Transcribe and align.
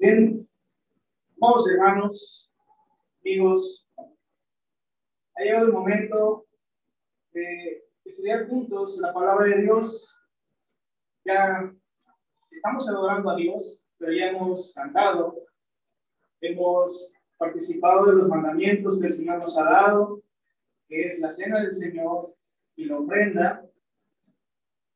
Bien, 0.00 0.48
vamos 1.38 1.68
hermanos, 1.68 2.52
amigos, 3.20 3.90
ha 5.34 5.42
llegado 5.42 5.66
el 5.66 5.72
momento 5.72 6.46
de 7.32 7.84
estudiar 8.04 8.46
juntos 8.46 8.96
la 8.98 9.12
palabra 9.12 9.46
de 9.46 9.62
Dios. 9.62 10.16
Ya 11.24 11.74
estamos 12.48 12.88
adorando 12.88 13.28
a 13.28 13.34
Dios, 13.34 13.88
pero 13.98 14.12
ya 14.12 14.28
hemos 14.28 14.72
cantado, 14.72 15.34
hemos 16.42 17.12
participado 17.36 18.06
de 18.06 18.12
los 18.18 18.28
mandamientos 18.28 19.00
que 19.00 19.08
el 19.08 19.12
Señor 19.12 19.38
nos 19.38 19.58
ha 19.58 19.64
dado, 19.64 20.22
que 20.86 21.06
es 21.06 21.18
la 21.18 21.32
cena 21.32 21.60
del 21.60 21.72
Señor 21.72 22.36
y 22.76 22.84
la 22.84 23.00
ofrenda. 23.00 23.68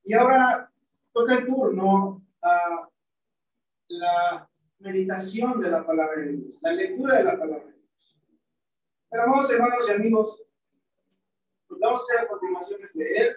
Y 0.05 0.15
ahora 0.15 0.73
toca 1.13 1.39
el 1.39 1.47
turno 1.47 2.25
a 2.41 2.89
la 3.89 4.49
meditación 4.83 5.61
de 5.61 5.71
la 5.71 5.87
palabra 5.87 6.21
de 6.21 6.33
Dios, 6.33 6.59
la 6.61 6.73
lectura 6.73 7.19
de 7.19 7.25
la 7.25 7.39
palabra 7.39 7.67
de 7.67 7.73
Dios. 7.73 8.23
Pero 9.11 9.23
vamos, 9.27 9.51
hermanos 9.53 9.89
y 9.89 9.93
amigos, 9.93 10.47
lo 11.69 11.77
que 11.77 11.85
vamos 11.85 12.01
a 12.01 12.05
hacer 12.05 12.25
a 12.25 12.29
continuación 12.29 12.83
es 12.85 12.95
leer. 12.95 13.37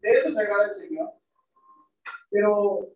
De 0.00 0.10
eso 0.12 0.30
se 0.30 0.42
agrada 0.42 0.66
el 0.66 0.74
Señor. 0.74 1.12
Pero 2.30 2.88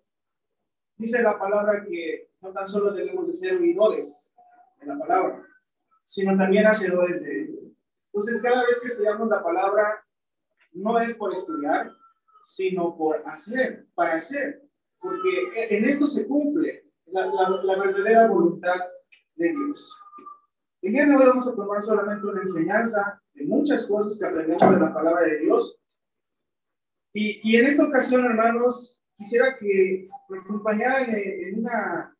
dice 0.96 1.22
la 1.22 1.38
palabra 1.38 1.84
que 1.88 2.30
no 2.40 2.52
tan 2.52 2.66
solo 2.66 2.92
debemos 2.92 3.26
de 3.26 3.32
ser 3.32 3.56
oidores 3.56 4.34
de 4.80 4.86
la 4.86 4.98
palabra, 4.98 5.42
sino 6.04 6.36
también 6.36 6.66
hacedores 6.66 7.22
de 7.22 7.42
ella. 7.42 7.60
Entonces, 8.06 8.42
cada 8.42 8.66
vez 8.66 8.80
que 8.80 8.88
estudiamos 8.88 9.28
la 9.28 9.42
palabra, 9.42 10.04
no 10.72 11.00
es 11.00 11.16
por 11.16 11.32
estudiar, 11.32 11.90
sino 12.44 12.96
por 12.96 13.22
hacer, 13.26 13.86
para 13.94 14.14
hacer, 14.14 14.62
porque 14.98 15.76
en 15.76 15.84
esto 15.84 16.06
se 16.06 16.26
cumple 16.26 16.91
la, 17.06 17.26
la, 17.62 17.78
verdadera 17.78 18.28
voluntad 18.28 18.76
de 19.34 19.50
Dios. 19.50 19.98
Día 20.80 21.06
de 21.06 21.16
hoy 21.16 21.26
vamos 21.26 21.48
a 21.48 21.54
tomar 21.54 21.80
solamente 21.80 22.26
una 22.26 22.40
enseñanza 22.40 23.22
de 23.34 23.44
muchas 23.44 23.86
cosas 23.86 24.18
que 24.18 24.26
aprendemos 24.26 24.74
de 24.74 24.80
la 24.80 24.92
palabra 24.92 25.22
de 25.22 25.38
Dios. 25.40 25.80
Y, 27.12 27.40
y 27.44 27.56
en 27.56 27.66
esta 27.66 27.86
ocasión, 27.86 28.24
hermanos, 28.24 29.02
quisiera 29.16 29.56
que 29.58 30.08
me 30.28 30.38
acompañaran 30.38 31.14
en, 31.14 31.60
una, 31.60 32.16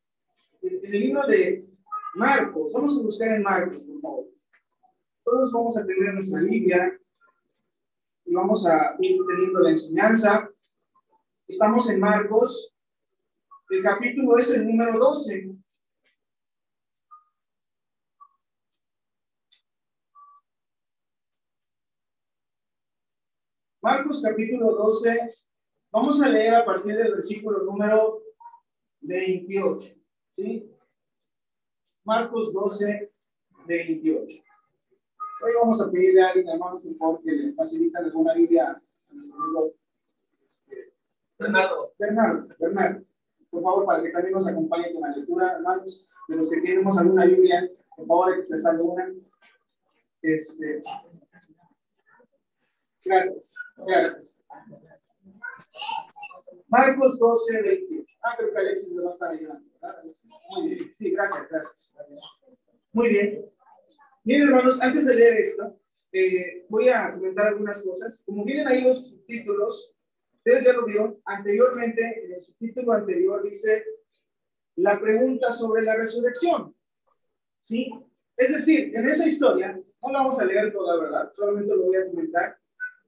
en 0.61 0.81
el 0.85 1.01
libro 1.01 1.27
de 1.27 1.67
Marcos. 2.15 2.73
Vamos 2.73 2.99
a 2.99 3.03
buscar 3.03 3.29
en 3.29 3.43
Marcos, 3.43 3.83
por 3.85 4.01
favor. 4.01 4.25
Todos 5.25 5.53
vamos 5.53 5.77
a 5.77 5.87
tener 5.87 6.15
nuestra 6.15 6.41
Biblia 6.41 6.99
y 8.25 8.35
vamos 8.35 8.67
a 8.67 8.97
ir 9.01 9.19
teniendo 9.27 9.61
la 9.61 9.71
enseñanza. 9.71 10.49
Estamos 11.49 11.91
en 11.91 12.01
Marcos. 12.01 12.72
El 13.73 13.83
capítulo 13.83 14.37
es 14.37 14.53
el 14.53 14.67
número 14.67 14.99
12. 14.99 15.51
Marcos 23.81 24.23
capítulo 24.23 24.73
12, 24.73 25.27
vamos 25.91 26.23
a 26.23 26.29
leer 26.29 26.55
a 26.57 26.67
partir 26.67 26.95
del 26.97 27.13
versículo 27.13 27.63
número 27.65 28.21
28. 29.01 29.95
¿sí? 30.33 30.71
Marcos 32.05 32.53
12, 32.53 33.11
28. 33.67 34.43
Hoy 35.45 35.53
vamos 35.59 35.81
a 35.81 35.91
pedirle 35.91 36.23
a 36.23 36.29
alguien, 36.29 36.47
hermano, 36.51 36.79
por 36.79 36.95
favor, 36.99 37.23
que 37.23 37.33
le 37.33 37.55
facilite 37.55 37.97
alguna 37.97 38.35
Biblia 38.35 38.83
a 39.09 39.15
nuestro 39.15 39.43
amigo 39.43 39.75
este, 40.45 40.93
Bernardo. 41.39 41.95
Bernardo, 41.99 42.49
Bernardo. 42.59 43.12
Por 43.53 43.63
favor, 43.63 43.85
para 43.85 44.03
que 44.03 44.09
también 44.09 44.33
nos 44.33 44.49
acompañe 44.49 44.95
con 44.95 45.03
la 45.03 45.15
lectura, 45.15 45.53
hermanos, 45.53 46.09
de 46.27 46.37
los 46.37 46.51
que 46.51 46.63
tenemos 46.63 46.97
alguna 46.97 47.27
Biblia, 47.27 47.71
por 47.95 48.07
favor, 48.07 48.33
expresando 48.33 48.85
una. 48.85 49.13
Este, 50.23 50.81
gracias, 53.05 53.55
gracias. 53.77 54.45
Marcos 56.67 57.19
12, 57.19 57.63
28. 57.63 58.07
Ah, 58.23 58.35
creo 58.39 58.53
que 58.53 58.59
Alexis 58.59 58.93
nos 58.93 59.05
va 59.05 59.11
a 59.11 59.13
estar 59.13 59.31
ayudando. 59.33 59.69
Muy 60.57 60.69
bien. 60.69 60.95
Sí, 60.99 61.11
gracias, 61.11 61.49
gracias. 61.51 61.97
Muy 62.93 63.09
bien. 63.11 63.45
Miren, 64.25 64.49
hermanos, 64.49 64.81
antes 64.81 65.07
de 65.07 65.15
leer 65.15 65.37
esto, 65.37 65.79
eh, 66.13 66.65
voy 66.71 66.89
a 66.89 67.13
comentar 67.13 67.49
algunas 67.49 67.83
cosas. 67.83 68.23
Como 68.25 68.47
vienen 68.47 68.67
ahí 68.67 68.81
los 68.81 69.11
subtítulos, 69.11 69.95
ustedes 70.45 70.65
ya 70.65 70.73
lo 70.73 70.85
vieron 70.85 71.21
anteriormente, 71.25 72.25
en 72.25 72.33
el 72.33 72.43
subtítulo 72.43 72.93
anterior 72.93 73.43
dice 73.45 73.85
la 74.77 75.01
pregunta 75.01 75.53
sobre 75.53 75.83
la 75.83 75.95
resurrección. 75.95 76.75
¿Sí? 77.63 77.93
Es 78.37 78.51
decir, 78.51 78.97
en 78.97 79.09
esa 79.09 79.27
historia, 79.27 79.81
no 80.03 80.13
la 80.13 80.19
vamos 80.19 80.41
a 80.41 80.45
leer 80.45 80.73
toda, 80.73 81.01
¿verdad? 81.01 81.33
Solamente 81.35 81.77
lo 81.77 81.85
voy 81.85 81.97
a 81.97 82.07
comentar. 82.07 82.59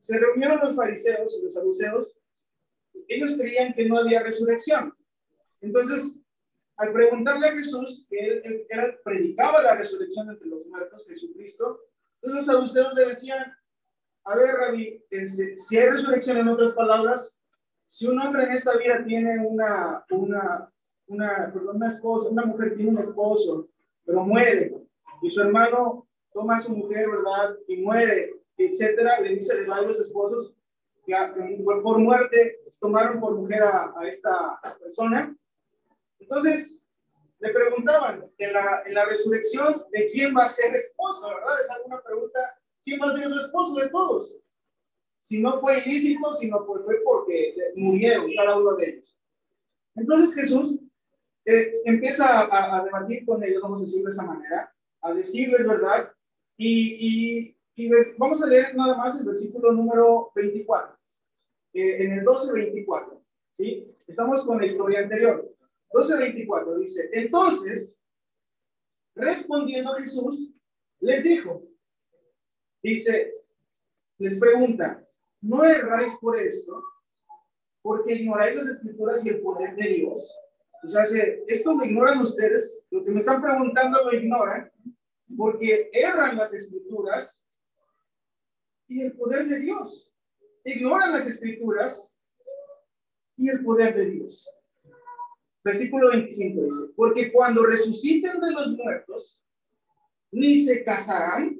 Se 0.00 0.18
reunieron 0.18 0.60
los 0.60 0.76
fariseos 0.76 1.36
y 1.36 1.44
los 1.44 1.54
saduceos. 1.54 2.16
Ellos 3.08 3.36
creían 3.36 3.72
que 3.72 3.88
no 3.88 3.98
había 3.98 4.22
resurrección. 4.22 4.94
Entonces, 5.60 6.20
al 6.76 6.92
preguntarle 6.92 7.48
a 7.48 7.54
Jesús, 7.54 8.06
que 8.08 8.42
él, 8.44 8.66
predicaba 9.02 9.62
la 9.62 9.74
resurrección 9.74 10.30
entre 10.30 10.46
los 10.46 10.66
muertos, 10.66 11.06
Jesucristo, 11.08 11.80
entonces 12.22 12.46
los 12.46 12.56
saduceos 12.56 12.94
le 12.94 13.06
decían, 13.06 13.52
a 14.24 14.36
ver, 14.36 14.54
Rabbi, 14.54 15.04
este, 15.10 15.56
si 15.58 15.78
hay 15.78 15.90
resurrección 15.90 16.38
en 16.38 16.48
otras 16.48 16.72
palabras, 16.72 17.42
si 17.86 18.06
un 18.06 18.18
hombre 18.20 18.44
en 18.44 18.52
esta 18.52 18.76
vida 18.76 19.04
tiene 19.04 19.46
una, 19.46 20.04
una, 20.10 20.72
una, 21.06 21.50
perdón, 21.52 21.76
una 21.76 21.88
esposa, 21.88 22.30
una 22.30 22.44
mujer 22.44 22.74
tiene 22.74 22.90
un 22.92 22.98
esposo, 22.98 23.68
pero 24.04 24.24
muere, 24.24 24.74
y 25.22 25.30
su 25.30 25.42
hermano 25.42 26.08
toma 26.32 26.56
a 26.56 26.60
su 26.60 26.74
mujer, 26.76 27.08
¿verdad? 27.08 27.56
Y 27.68 27.76
muere, 27.76 28.34
etcétera, 28.56 29.20
le 29.20 29.34
dice 29.34 29.58
a 29.58 29.68
varios 29.68 30.00
esposos 30.00 30.56
que 31.06 31.14
por 31.64 31.98
muerte 31.98 32.60
tomaron 32.80 33.20
por 33.20 33.34
mujer 33.34 33.62
a, 33.62 33.92
a 33.96 34.08
esta 34.08 34.58
persona, 34.80 35.36
entonces, 36.24 36.88
le 37.38 37.50
preguntaban 37.52 38.30
en 38.38 38.52
la, 38.52 38.82
en 38.86 38.94
la 38.94 39.04
resurrección 39.04 39.84
de 39.90 40.10
quién 40.10 40.34
va 40.34 40.44
a 40.44 40.46
ser 40.46 40.74
esposo, 40.74 41.28
¿verdad? 41.28 41.60
Es 41.62 41.70
alguna 41.70 42.00
pregunta, 42.00 42.58
¿quién 42.84 43.00
va 43.00 43.06
a 43.06 43.12
ser 43.12 43.28
su 43.28 43.38
esposo 43.38 43.74
de 43.76 43.88
todos? 43.88 44.38
Si 45.20 45.40
no 45.40 45.60
fue 45.60 45.82
ilícito, 45.84 46.32
sino 46.32 46.64
fue 46.64 47.02
porque 47.02 47.54
murieron 47.76 48.30
cada 48.36 48.58
uno 48.58 48.76
de 48.76 48.90
ellos. 48.90 49.18
Entonces 49.94 50.34
Jesús 50.34 50.80
eh, 51.46 51.80
empieza 51.84 52.40
a, 52.40 52.78
a, 52.78 52.84
debatir 52.84 53.24
con 53.24 53.42
ellos, 53.42 53.62
vamos 53.62 53.78
a 53.78 53.80
decir 53.82 54.02
de 54.02 54.10
esa 54.10 54.26
manera, 54.26 54.72
a 55.00 55.12
decirles 55.14 55.66
verdad, 55.66 56.10
y, 56.56 57.46
y, 57.46 57.58
y 57.74 57.90
vamos 58.18 58.42
a 58.42 58.46
leer 58.46 58.74
nada 58.74 58.96
más 58.96 59.18
el 59.18 59.26
versículo 59.26 59.72
número 59.72 60.30
24, 60.34 60.96
eh, 61.74 62.04
en 62.04 62.12
el 62.12 62.24
12-24, 62.24 63.22
¿sí? 63.56 63.94
Estamos 64.06 64.44
con 64.44 64.58
la 64.58 64.66
historia 64.66 65.00
anterior. 65.00 65.50
12:24 65.92 66.78
dice, 66.78 67.08
entonces, 67.12 68.02
respondiendo 69.14 69.92
Jesús, 69.94 70.52
les 71.00 71.22
dijo, 71.22 71.62
dice, 72.84 73.34
les 74.18 74.38
pregunta, 74.38 75.02
¿no 75.40 75.64
erráis 75.64 76.18
por 76.20 76.38
esto? 76.38 76.82
Porque 77.82 78.14
ignoráis 78.14 78.56
las 78.56 78.76
escrituras 78.76 79.24
y 79.24 79.30
el 79.30 79.40
poder 79.40 79.74
de 79.74 79.88
Dios. 79.88 80.38
O 80.82 80.88
sea, 80.88 81.02
esto 81.46 81.72
lo 81.72 81.84
ignoran 81.84 82.20
ustedes, 82.20 82.86
lo 82.90 83.02
que 83.02 83.10
me 83.10 83.18
están 83.18 83.40
preguntando 83.40 84.04
lo 84.04 84.12
ignoran, 84.12 84.70
porque 85.34 85.90
erran 85.92 86.36
las 86.36 86.52
escrituras 86.52 87.46
y 88.86 89.00
el 89.00 89.12
poder 89.16 89.48
de 89.48 89.60
Dios. 89.60 90.12
Ignoran 90.62 91.12
las 91.12 91.26
escrituras 91.26 92.18
y 93.36 93.48
el 93.48 93.64
poder 93.64 93.96
de 93.96 94.10
Dios. 94.10 94.48
Versículo 95.62 96.10
25 96.10 96.62
dice, 96.62 96.92
porque 96.94 97.32
cuando 97.32 97.64
resuciten 97.64 98.38
de 98.40 98.50
los 98.50 98.76
muertos, 98.76 99.42
ni 100.30 100.56
se 100.56 100.84
casarán, 100.84 101.58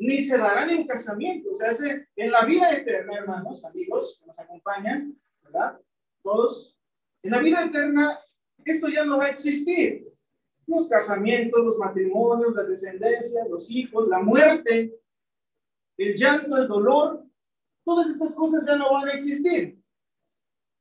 ni 0.00 0.18
se 0.18 0.38
darán 0.38 0.70
en 0.70 0.86
casamiento. 0.86 1.50
O 1.50 1.54
sea, 1.54 1.70
en 2.16 2.30
la 2.30 2.44
vida 2.46 2.72
eterna, 2.72 3.18
hermanos, 3.18 3.64
amigos 3.64 4.18
que 4.20 4.26
nos 4.26 4.38
acompañan, 4.38 5.16
¿verdad? 5.42 5.78
Todos, 6.22 6.78
en 7.22 7.30
la 7.32 7.38
vida 7.40 7.66
eterna, 7.66 8.18
esto 8.64 8.88
ya 8.88 9.04
no 9.04 9.18
va 9.18 9.26
a 9.26 9.30
existir. 9.30 10.08
Los 10.66 10.88
casamientos, 10.88 11.62
los 11.62 11.78
matrimonios, 11.78 12.54
las 12.54 12.68
descendencias, 12.68 13.48
los 13.48 13.70
hijos, 13.70 14.08
la 14.08 14.20
muerte, 14.20 14.98
el 15.98 16.16
llanto, 16.16 16.56
el 16.56 16.66
dolor, 16.66 17.22
todas 17.84 18.08
estas 18.08 18.34
cosas 18.34 18.64
ya 18.66 18.76
no 18.76 18.92
van 18.92 19.08
a 19.08 19.12
existir 19.12 19.78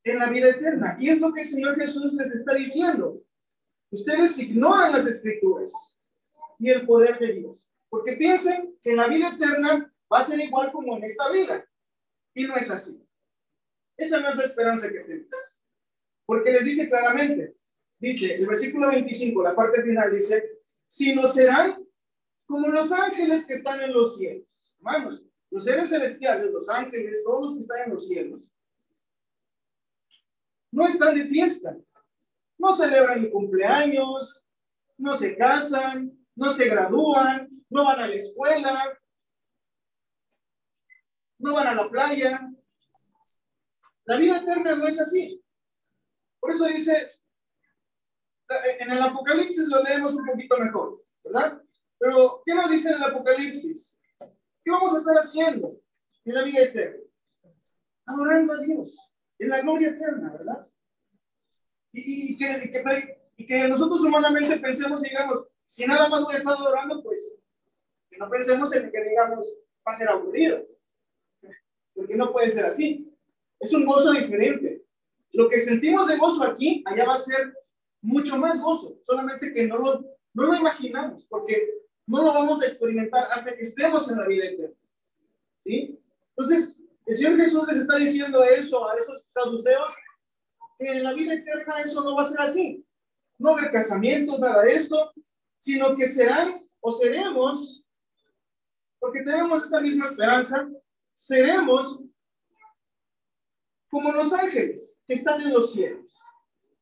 en 0.04 0.19
la 0.19 0.30
vida 0.30 0.50
eterna. 0.50 0.95
Y 0.98 1.10
es 1.10 1.19
lo 1.19 1.33
que 1.33 1.42
el 1.42 1.48
Señor 1.48 1.75
Jesús 1.75 2.13
les 2.13 2.33
está 2.33 2.54
diciendo. 2.54 3.21
Ustedes 3.92 4.39
ignoran 4.39 4.94
las 4.94 5.07
escrituras 5.07 5.98
y 6.57 6.69
el 6.69 6.86
poder 6.86 7.19
de 7.19 7.33
Dios, 7.33 7.69
porque 7.89 8.13
piensen 8.13 8.77
que 8.83 8.91
en 8.91 8.97
la 8.97 9.07
vida 9.07 9.30
eterna 9.30 9.94
va 10.12 10.18
a 10.19 10.24
ser 10.24 10.39
igual 10.39 10.71
como 10.71 10.97
en 10.97 11.03
esta 11.03 11.30
vida. 11.31 11.65
Y 12.33 12.45
no 12.45 12.56
es 12.56 12.69
así. 12.69 13.03
Esa 13.97 14.19
no 14.19 14.30
es 14.30 14.36
la 14.36 14.44
esperanza 14.44 14.89
que 14.89 15.00
tenemos. 15.00 15.30
Porque 16.25 16.51
les 16.51 16.65
dice 16.65 16.88
claramente, 16.88 17.56
dice, 17.97 18.36
el 18.36 18.47
versículo 18.47 18.88
25, 18.89 19.44
la 19.44 19.56
parte 19.56 19.81
final 19.83 20.13
dice, 20.13 20.59
si 20.86 21.13
no 21.13 21.27
serán 21.27 21.83
como 22.45 22.68
los 22.68 22.91
ángeles 22.91 23.45
que 23.45 23.53
están 23.53 23.81
en 23.81 23.94
los 23.94 24.18
cielos. 24.18 24.75
Hermanos, 24.77 25.24
los 25.51 25.63
seres 25.63 25.89
celestiales, 25.89 26.51
los 26.51 26.69
ángeles, 26.69 27.24
todos 27.24 27.42
los 27.42 27.53
que 27.56 27.59
están 27.59 27.81
en 27.85 27.89
los 27.92 28.07
cielos, 28.07 28.51
no 30.71 30.88
están 30.88 31.15
de 31.15 31.27
fiesta, 31.27 31.75
no 32.57 32.71
celebran 32.71 33.21
ni 33.21 33.30
cumpleaños, 33.30 34.45
no 34.97 35.13
se 35.13 35.35
casan, 35.35 36.12
no 36.35 36.50
se 36.50 36.65
gradúan, 36.69 37.48
no 37.69 37.83
van 37.83 38.00
a 38.00 38.07
la 38.07 38.16
escuela, 38.16 39.00
no 41.39 41.54
van 41.54 41.68
a 41.68 41.75
la 41.75 41.89
playa. 41.89 42.50
La 44.06 44.18
vida 44.18 44.38
eterna 44.38 44.75
no 44.75 44.88
es 44.88 45.00
así. 45.00 45.44
Por 46.39 46.51
eso 46.51 46.66
dice, 46.66 47.07
en 48.80 48.92
el 48.92 49.01
Apocalipsis 49.01 49.68
lo 49.68 49.83
leemos 49.83 50.16
un 50.16 50.25
poquito 50.25 50.57
mejor, 50.57 51.04
¿verdad? 51.24 51.62
Pero, 51.98 52.42
¿qué 52.45 52.56
nos 52.56 52.71
dice 52.71 52.89
en 52.89 52.95
el 52.95 53.04
Apocalipsis? 53.04 54.00
¿Qué 54.63 54.71
vamos 54.71 54.94
a 54.94 54.98
estar 54.98 55.16
haciendo 55.16 55.80
en 56.25 56.33
la 56.33 56.44
vida 56.44 56.62
eterna? 56.62 57.04
Adorando 58.06 58.54
a 58.54 58.57
Dios, 58.57 59.12
en 59.38 59.50
la 59.50 59.62
gloria 59.62 59.89
eterna, 59.89 60.31
¿verdad? 60.31 60.68
Y, 61.92 62.38
que, 62.38 63.21
y 63.38 63.69
nosotros 63.69 64.01
humanamente 64.01 64.57
pensemos 64.60 65.06
y 65.06 65.10
digamos, 65.10 65.48
si 65.66 65.86
nada 65.86 66.07
más 66.10 66.24
voy 66.24 66.33
a 66.33 66.38
estar 66.38 66.54
adorando, 66.54 67.04
pues 67.04 67.38
que 68.09 68.17
no 68.17 68.29
pensemos 68.29 68.73
en 68.73 68.91
que 68.91 69.03
digamos 69.03 69.47
va 69.88 69.91
a 69.91 69.95
ser 69.95 70.09
aburrido. 70.09 70.65
Porque 71.94 72.15
no 72.15 72.31
puede 72.31 72.50
ser 72.50 72.65
así. 72.65 73.13
Es 73.59 73.73
un 73.73 73.85
gozo 73.85 74.11
diferente. 74.11 74.83
Lo 75.33 75.50
que 75.50 75.59
sentimos 75.59 76.07
de 76.07 76.17
gozo 76.17 76.44
aquí, 76.44 76.83
allá 76.85 77.06
va 77.06 77.13
a 77.13 77.17
ser 77.17 77.53
mucho 78.01 78.38
más 78.38 78.61
gozo, 78.61 78.97
solamente 79.03 79.53
que 79.53 79.67
no 79.67 79.77
lo, 79.77 80.00
no 80.33 80.44
lo 80.44 80.56
imaginamos, 80.56 81.25
porque 81.25 81.69
no 82.07 82.23
lo 82.23 82.33
vamos 82.33 82.61
a 82.61 82.67
experimentar 82.67 83.27
hasta 83.31 83.56
que 83.56 83.61
estemos 83.61 84.09
en 84.09 84.17
la 84.17 84.27
vida 84.27 84.45
eterna. 84.45 84.75
¿Sí? 85.63 86.00
Entonces, 86.29 86.83
el 87.06 87.15
Señor 87.15 87.38
Jesús 87.38 87.67
les 87.67 87.77
está 87.77 87.97
diciendo 87.97 88.44
eso 88.44 88.88
a 88.89 88.95
esos 88.95 89.23
saduceos, 89.31 89.91
que 90.77 90.88
en 90.88 91.03
la 91.03 91.13
vida 91.13 91.33
eterna 91.33 91.81
eso 91.81 92.03
no 92.03 92.15
va 92.15 92.21
a 92.21 92.25
ser 92.25 92.39
así. 92.39 92.85
No 93.38 93.51
haber 93.51 93.71
casamientos, 93.71 94.39
nada 94.39 94.63
de 94.63 94.71
esto, 94.71 95.13
sino 95.57 95.95
que 95.95 96.06
serán 96.06 96.61
o 96.79 96.91
seremos, 96.91 97.85
porque 98.99 99.23
tenemos 99.23 99.63
esta 99.63 99.81
misma 99.81 100.05
esperanza, 100.05 100.69
seremos 101.13 102.03
como 103.89 104.11
los 104.11 104.31
ángeles 104.33 105.01
que 105.07 105.13
están 105.13 105.41
en 105.41 105.53
los 105.53 105.73
cielos, 105.73 106.05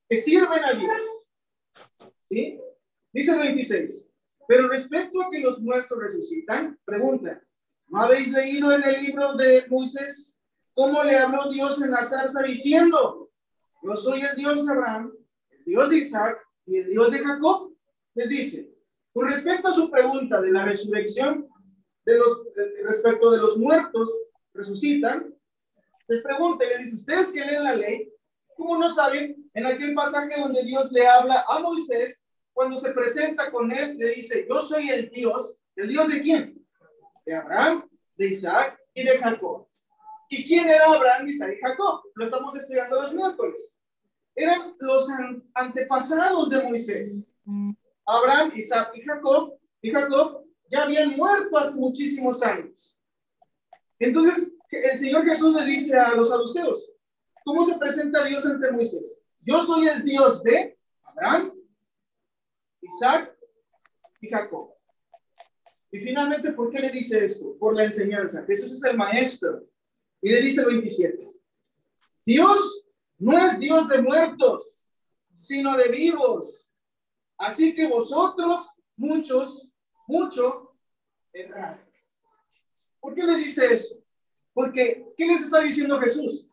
que 0.10 0.18
sirven 0.18 0.64
a 0.64 0.74
Dios. 0.74 0.98
¿Sí? 2.30 2.60
Dice 3.14 3.32
el 3.32 3.40
26. 3.40 4.10
Pero 4.48 4.68
respecto 4.68 5.22
a 5.22 5.30
que 5.30 5.40
los 5.40 5.62
muertos 5.62 5.98
resucitan, 6.00 6.80
pregunta, 6.86 7.42
¿no 7.88 8.02
habéis 8.02 8.32
leído 8.32 8.72
en 8.74 8.84
el 8.84 9.02
libro 9.02 9.36
de 9.36 9.66
Moisés 9.70 10.40
cómo 10.74 11.04
le 11.04 11.18
habló 11.18 11.50
Dios 11.50 11.82
en 11.82 11.92
la 11.92 12.04
zarza 12.04 12.44
diciendo, 12.44 13.32
yo 13.82 13.96
soy 13.96 14.22
el 14.22 14.36
Dios 14.36 14.66
de 14.66 14.72
Abraham, 14.72 15.14
el 15.50 15.66
Dios 15.66 15.90
de 15.90 15.98
Isaac 15.98 16.38
y 16.66 16.78
el 16.78 16.90
Dios 16.90 17.12
de 17.12 17.20
Jacob? 17.20 17.74
les 18.18 18.30
dice, 18.30 18.74
con 19.14 19.28
respecto 19.28 19.68
a 19.68 19.72
su 19.72 19.92
pregunta 19.92 20.42
de 20.42 20.52
la 20.52 20.66
resurrección, 20.66 21.48
de 22.08 22.18
los, 22.18 22.42
respecto 22.86 23.30
de 23.32 23.38
los 23.38 23.58
muertos 23.58 24.10
resucitan, 24.54 25.36
les 26.08 26.24
pregunta 26.24 26.64
y 26.64 26.70
les 26.70 26.78
dice, 26.80 26.96
ustedes 26.96 27.28
que 27.34 27.44
leen 27.44 27.66
la 27.66 27.76
ley, 27.76 28.10
¿cómo 28.56 28.78
no 28.78 28.88
saben 28.88 29.50
en 29.54 29.66
aquel 29.66 29.94
pasaje 29.94 30.40
donde 30.40 30.64
Dios 30.64 30.90
le 30.94 31.06
habla 31.06 31.44
a 31.46 31.60
Moisés, 31.60 32.26
cuando 32.54 32.78
se 32.78 32.92
presenta 32.92 33.52
con 33.52 33.72
él, 33.74 33.98
le 33.98 34.16
dice, 34.16 34.48
yo 34.50 34.62
soy 34.62 34.90
el 34.90 35.10
Dios, 35.10 35.60
¿el 35.76 35.90
Dios 35.90 36.08
de 36.08 36.22
quién? 36.22 36.66
De 37.26 37.36
Abraham, 37.36 37.88
de 38.16 38.28
Isaac 38.30 38.80
y 38.94 39.04
de 39.04 39.18
Jacob. 39.20 39.68
¿Y 40.30 40.48
quién 40.48 40.70
era 40.70 40.86
Abraham, 40.86 41.28
Isaac 41.28 41.56
y 41.58 41.62
Jacob? 41.62 42.04
Lo 42.16 42.24
estamos 42.24 42.56
estudiando 42.56 43.02
los 43.02 43.14
miércoles. 43.14 43.78
Eran 44.34 44.76
los 44.80 45.08
antepasados 45.54 46.50
de 46.50 46.64
Moisés. 46.64 47.36
Abraham, 48.06 48.54
Isaac 48.56 48.92
y 48.96 49.02
Jacob, 49.02 49.60
y 49.82 49.92
Jacob 49.92 50.47
ya 50.70 50.84
habían 50.84 51.16
muerto 51.16 51.58
hace 51.58 51.78
muchísimos 51.80 52.42
años. 52.44 53.00
Entonces, 54.00 54.54
el 54.70 55.00
Señor 55.00 55.26
Jesús 55.26 55.56
le 55.56 55.66
dice 55.66 55.98
a 55.98 56.14
los 56.16 56.30
saduceos, 56.30 56.92
¿cómo 57.44 57.64
se 57.64 57.78
presenta 57.78 58.24
Dios 58.26 58.46
ante 58.46 58.72
Moisés? 58.72 59.24
Yo 59.42 59.62
soy 59.62 59.88
el 59.88 60.04
Dios 60.04 60.44
de 60.44 60.78
Abraham, 61.04 61.54
Isaac 62.82 63.36
y 64.22 64.28
Jacob. 64.28 64.74
Y 65.92 66.00
finalmente, 66.00 66.52
¿por 66.52 66.70
qué 66.70 66.80
le 66.80 66.92
dice 66.92 67.24
esto? 67.24 67.58
Por 67.58 67.76
la 67.76 67.86
enseñanza. 67.86 68.46
Jesús 68.46 68.74
es 68.74 68.84
el 68.84 68.98
maestro. 68.98 69.66
Y 70.22 70.30
le 70.30 70.42
dice 70.42 70.62
el 70.62 70.68
27. 70.68 71.28
Dios 72.26 72.90
no 73.18 73.38
es 73.38 73.58
Dios 73.58 73.88
de 73.88 74.02
muertos, 74.02 74.88
sino 75.34 75.78
de 75.78 75.88
vivos 75.90 76.68
Así 77.38 77.76
que 77.76 77.88
vosotros, 77.88 78.82
muchos, 78.96 79.72
mucho, 80.08 80.74
erráis. 81.32 81.80
¿Por 83.00 83.14
qué 83.14 83.24
les 83.24 83.38
dice 83.38 83.74
eso? 83.74 83.96
Porque, 84.54 85.06
¿qué 85.16 85.26
les 85.26 85.42
está 85.42 85.60
diciendo 85.60 86.00
Jesús? 86.00 86.50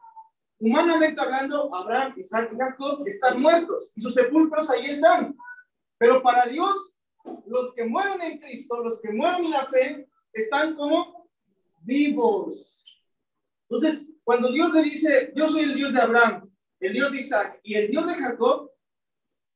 Humanamente 0.59 1.21
hablando, 1.21 1.75
Abraham, 1.75 2.15
Isaac 2.17 2.51
y 2.53 2.56
Jacob 2.56 3.03
están 3.06 3.41
muertos 3.41 3.93
y 3.97 4.01
sus 4.01 4.15
sepulcros 4.15 4.69
ahí 4.71 4.87
están. 4.87 5.37
Pero 5.99 6.23
para 6.23 6.47
Dios, 6.47 6.99
los 7.47 7.75
que 7.75 7.85
mueren 7.85 8.21
en 8.21 8.39
Cristo, 8.39 8.83
los 8.83 9.01
que 9.01 9.11
mueren 9.11 9.47
en 9.47 9.51
la 9.51 9.67
fe, 9.67 10.09
están 10.33 10.75
como 10.75 11.29
vivos. 11.81 12.85
Entonces, 13.69 14.11
cuando 14.23 14.50
Dios 14.53 14.73
le 14.73 14.83
dice, 14.83 15.33
yo 15.35 15.47
soy 15.47 15.62
el 15.62 15.75
Dios 15.75 15.93
de 15.93 16.00
Abraham, 16.00 16.50
el 16.81 16.93
Dios 16.93 17.12
de 17.12 17.21
Isaac 17.21 17.61
y 17.62 17.75
el 17.75 17.91
Dios 17.91 18.07
de 18.07 18.15
Jacob, 18.15 18.71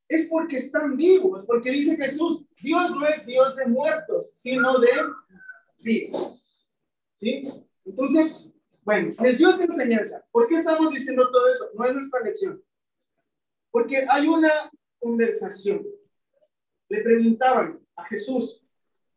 es 0.08 0.26
porque 0.26 0.56
están 0.56 0.96
vivos, 0.96 1.44
porque 1.46 1.70
dice 1.70 1.96
Jesús, 1.96 2.46
Dios 2.60 2.96
no 2.96 3.06
es 3.06 3.26
Dios 3.26 3.54
de 3.56 3.66
muertos, 3.66 4.32
sino 4.34 4.78
de 4.78 4.90
vivos. 5.80 6.66
¿Sí? 7.18 7.42
Entonces, 7.84 8.54
bueno, 8.82 9.12
les 9.22 9.36
dio 9.36 9.50
esta 9.50 9.64
enseñanza. 9.64 10.24
¿Por 10.30 10.48
qué 10.48 10.54
estamos 10.54 10.92
diciendo 10.94 11.30
todo 11.30 11.48
eso? 11.50 11.68
No 11.74 11.84
es 11.84 11.94
nuestra 11.94 12.20
lección. 12.20 12.62
Porque 13.70 14.06
hay 14.08 14.26
una 14.26 14.70
conversación. 14.98 15.86
Le 16.88 17.02
preguntaban 17.02 17.78
a 17.94 18.04
Jesús, 18.06 18.64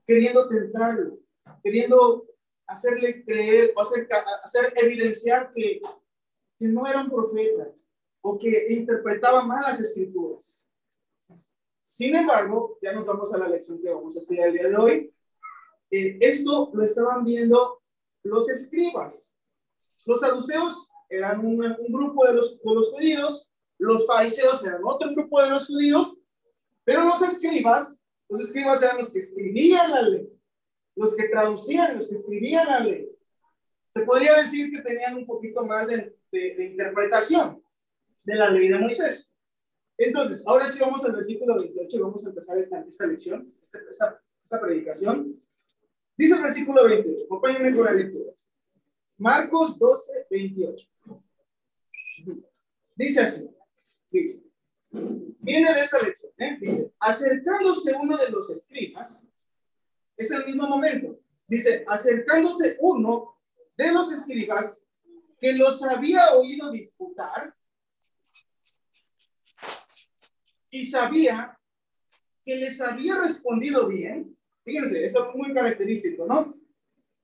queriendo 0.06 0.50
tentarlo, 0.50 1.20
queriendo 1.64 2.28
hacerle 2.68 3.24
creer 3.24 3.72
o 3.76 3.82
hacer, 3.82 4.10
hacer 4.44 4.74
evidenciar 4.76 5.54
que, 5.54 5.82
que 6.60 6.68
no 6.68 6.86
era 6.86 7.02
un 7.02 7.10
profeta 7.10 7.72
o 8.22 8.38
que 8.38 8.74
interpretaba 8.74 9.46
mal 9.46 9.62
las 9.62 9.80
escrituras. 9.80 10.71
Sin 11.92 12.16
embargo, 12.16 12.80
ya 12.82 12.94
nos 12.94 13.06
vamos 13.06 13.34
a 13.34 13.38
la 13.38 13.50
lección 13.50 13.82
que 13.82 13.90
vamos 13.90 14.16
a 14.16 14.20
estudiar 14.20 14.48
el 14.48 14.54
día 14.54 14.70
de 14.70 14.78
hoy. 14.78 15.14
Eh, 15.92 16.18
esto 16.22 16.72
lo 16.74 16.84
estaban 16.86 17.26
viendo 17.26 17.82
los 18.24 18.50
escribas. 18.50 19.38
Los 20.08 20.22
saduceos 20.22 20.90
eran 21.10 21.46
un, 21.46 21.58
grupo 21.90 22.26
de 22.26 22.34
los, 22.36 22.58
de 22.64 22.74
los 22.74 22.92
judíos, 22.92 23.52
los 23.78 24.08
fariseos 24.08 24.66
eran 24.66 24.80
otro 24.86 25.14
grupo 25.14 25.42
de 25.42 25.50
los 25.50 25.68
judíos, 25.68 26.24
pero 26.86 27.04
los 27.04 27.22
escribas, 27.24 28.02
los 28.30 28.42
escribas 28.42 28.82
eran 28.82 29.00
los 29.00 29.10
que 29.10 29.20
escribían 29.20 29.92
la 29.92 30.02
ley, 30.04 30.30
los 30.96 31.14
que 31.14 31.28
traducían, 31.28 31.98
los 31.98 32.08
que 32.08 32.16
escribían 32.16 32.68
la 32.68 32.80
ley. 32.80 33.10
Se 33.90 34.04
podría 34.04 34.38
decir 34.38 34.72
que 34.72 34.82
tenían 34.82 35.18
un 35.18 35.26
poquito 35.26 35.66
más 35.66 35.88
de, 35.88 36.16
de 36.32 36.68
interpretación 36.72 37.62
de 38.24 38.36
la 38.36 38.50
ley 38.50 38.70
de 38.70 38.80
Moisés. 38.80 39.31
Entonces, 40.04 40.44
ahora 40.48 40.68
sí 40.68 40.80
vamos 40.80 41.04
al 41.06 41.12
versículo 41.14 41.58
28 41.58 41.96
y 41.96 42.00
vamos 42.00 42.26
a 42.26 42.30
empezar 42.30 42.58
esta, 42.58 42.80
esta 42.82 43.06
lección, 43.06 43.54
esta, 43.62 43.80
esta, 44.44 44.60
predicación. 44.60 45.40
Dice 46.18 46.36
el 46.36 46.42
versículo 46.42 46.86
28, 46.86 47.26
acompáñenme 47.26 47.76
con 47.76 47.86
la 47.86 47.94
lectura. 47.94 48.34
Marcos 49.20 49.78
12, 49.78 50.28
28. 50.30 50.88
Dice 52.96 53.22
así, 53.22 53.50
dice, 54.10 54.44
viene 54.92 55.74
de 55.74 55.82
esta 55.82 56.00
lección, 56.00 56.34
¿eh? 56.38 56.58
dice, 56.60 56.92
acercándose 57.00 57.96
uno 57.96 58.18
de 58.18 58.30
los 58.30 58.50
escribas, 58.50 59.28
es 60.18 60.32
el 60.32 60.46
mismo 60.46 60.68
momento, 60.68 61.20
dice, 61.48 61.84
acercándose 61.88 62.78
uno 62.80 63.38
de 63.78 63.92
los 63.92 64.12
escribas 64.12 64.86
que 65.40 65.54
los 65.54 65.84
había 65.84 66.34
oído 66.36 66.72
disputar, 66.72 67.56
y 70.72 70.86
sabía 70.86 71.58
que 72.44 72.56
les 72.56 72.82
había 72.82 73.20
respondido 73.20 73.88
bien. 73.88 74.36
Fíjense, 74.64 75.06
eso 75.06 75.30
es 75.30 75.36
muy 75.36 75.54
característico, 75.54 76.26
¿no? 76.26 76.56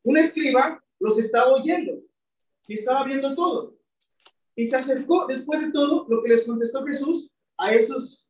Un 0.04 0.18
escriba 0.18 0.84
los 1.00 1.18
estaba 1.18 1.54
oyendo 1.54 2.00
y 2.68 2.74
estaba 2.74 3.04
viendo 3.06 3.34
todo. 3.36 3.78
Y 4.56 4.66
se 4.66 4.76
acercó, 4.76 5.26
después 5.28 5.62
de 5.62 5.72
todo, 5.72 6.06
lo 6.10 6.22
que 6.22 6.30
les 6.30 6.46
contestó 6.46 6.86
Jesús 6.86 7.32
a 7.58 7.74
esos 7.74 8.28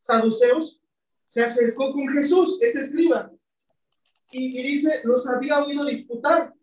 saduceos, 0.00 0.82
se 1.26 1.42
acercó 1.42 1.92
con 1.92 2.08
Jesús, 2.08 2.60
ese 2.60 2.80
escriba, 2.80 3.30
y, 4.32 4.62
dice, 4.62 5.00
los 5.04 5.28
había 5.28 5.62
oído 5.62 5.84
disputar. 5.84 6.54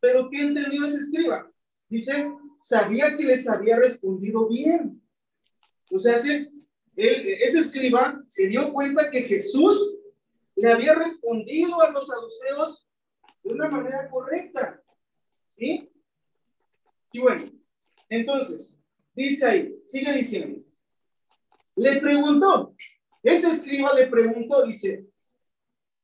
Pero 0.00 0.30
¿qué 0.30 0.40
entendió 0.40 0.84
ese 0.86 0.98
escriba? 0.98 1.50
Dice, 1.88 2.32
sabía 2.62 3.16
que 3.16 3.24
les 3.24 3.46
había 3.48 3.76
respondido 3.76 4.48
bien. 4.48 5.02
O 5.92 5.98
sea, 5.98 6.16
ese, 7.00 7.58
escriba 7.58 8.22
se 8.28 8.46
dio 8.48 8.72
cuenta 8.72 9.10
que 9.10 9.22
Jesús 9.22 9.96
le 10.56 10.70
había 10.70 10.94
respondido 10.94 11.80
a 11.80 11.90
los 11.90 12.06
saduceos 12.06 12.88
de 13.42 13.54
una 13.54 13.68
manera 13.68 14.08
correcta. 14.10 14.82
¿Sí? 15.56 15.90
Y 17.12 17.20
bueno, 17.20 17.50
entonces, 18.08 18.78
dice 19.14 19.46
ahí, 19.46 19.82
sigue 19.86 20.12
diciendo. 20.12 20.62
Le 21.76 22.00
preguntó, 22.00 22.74
ese 23.22 23.50
escriba 23.50 23.94
le 23.94 24.06
preguntó, 24.06 24.64
dice, 24.66 25.06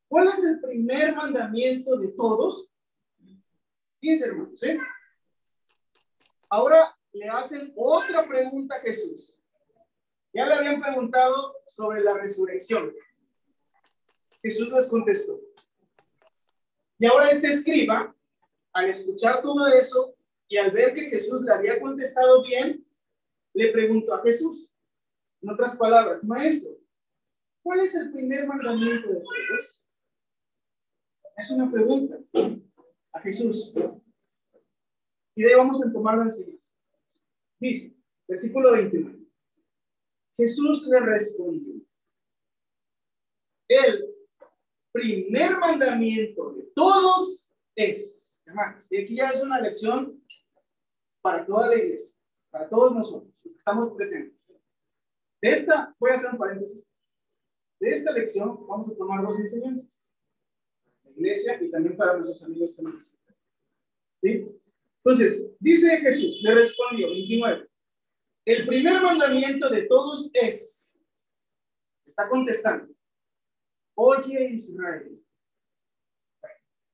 ¿cuál 0.09 0.29
es 0.29 0.45
el 0.45 0.61
primer 0.61 1.15
mandamiento 1.15 1.97
de 1.97 2.09
todos? 2.09 2.69
Fíjense, 4.01 4.27
hermanos, 4.27 4.63
¿eh? 4.63 4.79
Ahora 6.49 6.97
le 7.13 7.29
hacen 7.29 7.73
otra 7.77 8.27
pregunta 8.27 8.77
a 8.77 8.81
Jesús. 8.81 9.41
Ya 10.37 10.45
le 10.45 10.53
habían 10.53 10.83
preguntado 10.83 11.63
sobre 11.67 12.03
la 12.03 12.13
resurrección. 12.13 12.93
Jesús 14.43 14.71
les 14.71 14.87
contestó. 14.87 15.41
Y 16.99 17.07
ahora 17.07 17.31
este 17.31 17.47
escriba, 17.49 18.15
al 18.75 18.91
escuchar 18.91 19.41
todo 19.41 19.67
eso 19.69 20.15
y 20.47 20.59
al 20.59 20.73
ver 20.73 20.93
que 20.93 21.09
Jesús 21.09 21.41
le 21.41 21.55
había 21.55 21.81
contestado 21.81 22.43
bien, 22.43 22.87
le 23.55 23.73
preguntó 23.73 24.13
a 24.13 24.23
Jesús, 24.23 24.75
en 25.41 25.49
otras 25.49 25.75
palabras, 25.79 26.23
maestro, 26.23 26.77
¿cuál 27.63 27.81
es 27.81 27.95
el 27.95 28.13
primer 28.13 28.47
mandamiento 28.47 29.09
de 29.09 29.21
todos? 29.21 29.83
Es 31.39 31.51
una 31.51 31.73
pregunta 31.73 32.19
a 33.15 33.21
Jesús. 33.21 33.73
Y 35.35 35.43
de 35.43 35.49
ahí 35.49 35.57
vamos 35.57 35.83
a 35.83 35.91
tomar 35.91 36.19
la 36.19 36.25
enseñanza. 36.25 36.73
Dice, 37.59 37.97
versículo 38.29 38.73
21. 38.73 39.16
Jesús 40.37 40.87
le 40.89 41.01
respondió. 41.01 41.75
El 43.69 44.15
primer 44.93 45.59
mandamiento 45.59 46.53
de 46.53 46.63
todos 46.75 47.55
es, 47.75 48.41
hermanos, 48.47 48.87
y 48.91 49.03
aquí 49.03 49.17
ya 49.17 49.31
es 49.31 49.43
una 49.43 49.61
lección 49.61 50.23
para 51.21 51.45
toda 51.45 51.69
la 51.69 51.77
iglesia, 51.77 52.21
para 52.51 52.69
todos 52.69 52.95
nosotros, 52.95 53.33
los 53.33 53.43
que 53.43 53.59
estamos 53.59 53.93
presentes. 53.95 54.37
De 55.43 55.51
esta, 55.51 55.95
voy 55.99 56.11
a 56.11 56.15
hacer 56.15 56.31
un 56.31 56.39
paréntesis. 56.39 56.89
De 57.81 57.91
esta 57.91 58.13
lección 58.13 58.67
vamos 58.67 58.93
a 58.93 58.97
tomar 58.97 59.23
dos 59.23 59.39
enseñanzas. 59.39 60.09
La 61.05 61.11
iglesia 61.11 61.63
y 61.63 61.71
también 61.71 61.97
para 61.97 62.17
nuestros 62.17 62.43
amigos 62.45 62.75
que 62.75 62.83
nos 62.83 62.99
visitan. 62.99 63.37
¿Sí? 64.23 64.47
Entonces, 65.05 65.55
dice 65.61 65.99
Jesús, 65.99 66.41
le 66.43 66.55
respondió, 66.55 67.09
29. 67.09 67.69
El 68.47 68.65
primer 68.65 69.03
mandamiento 69.03 69.69
de 69.69 69.83
todos 69.89 70.31
es, 70.33 71.01
está 72.07 72.29
contestando, 72.29 72.95
oye 73.97 74.51
Israel. 74.53 75.21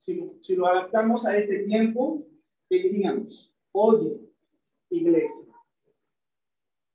Si 0.01 0.57
lo, 0.57 0.67
adaptamos 0.67 1.27
a 1.27 1.37
este 1.37 1.65
tiempo, 1.65 2.27
diríamos, 2.71 3.55
oye, 3.71 4.19
iglesia. 4.89 5.53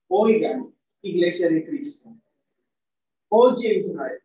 Oigan, 0.07 0.75
iglesia 1.03 1.49
de 1.49 1.63
Cristo. 1.63 2.17
Oye 3.29 3.75
Israel. 3.75 4.23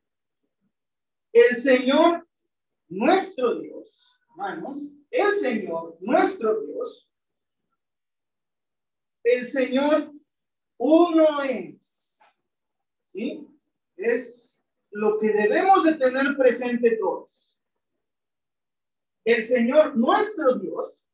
El 1.30 1.54
Señor, 1.56 2.26
nuestro 2.88 3.60
Dios, 3.60 4.18
hermanos, 4.30 4.94
el 5.10 5.30
Señor, 5.32 5.98
nuestro 6.00 6.62
Dios, 6.62 7.12
el 9.24 9.44
Señor 9.44 10.12
uno 10.82 11.42
es. 11.44 12.20
¿Sí? 13.12 13.48
Es 13.96 14.64
lo 14.90 15.18
que 15.18 15.32
debemos 15.32 15.84
de 15.84 15.94
tener 15.94 16.36
presente 16.36 16.96
todos. 16.96 17.60
El 19.24 19.42
Señor, 19.44 19.96
nuestro 19.96 20.56
Dios, 20.58 21.08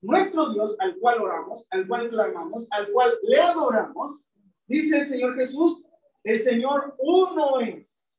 nuestro 0.00 0.48
Dios 0.54 0.76
al 0.80 0.96
cual 0.98 1.20
oramos, 1.20 1.66
al 1.70 1.86
cual 1.86 2.08
clamamos, 2.08 2.72
al 2.72 2.90
cual 2.90 3.18
le 3.24 3.38
adoramos, 3.38 4.30
dice 4.66 5.00
el 5.00 5.06
Señor 5.06 5.36
Jesús, 5.36 5.86
el 6.24 6.40
Señor 6.40 6.96
uno 6.98 7.60
es. 7.60 8.16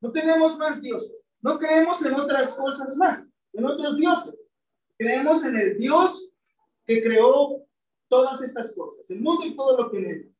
No 0.00 0.12
tenemos 0.12 0.58
más 0.58 0.82
dioses. 0.82 1.30
No 1.40 1.58
creemos 1.58 2.04
en 2.04 2.14
otras 2.14 2.52
cosas 2.54 2.94
más, 2.96 3.30
en 3.54 3.64
otros 3.64 3.96
dioses. 3.96 4.50
Creemos 4.98 5.42
en 5.44 5.56
el 5.56 5.78
Dios 5.78 6.36
que 6.84 7.02
creó 7.02 7.67
todas 8.08 8.42
estas 8.42 8.74
cosas, 8.74 9.10
el 9.10 9.20
mundo 9.20 9.44
y 9.44 9.56
todo 9.56 9.76
lo 9.76 9.90
que 9.90 9.98
en 9.98 10.06
él. 10.06 10.34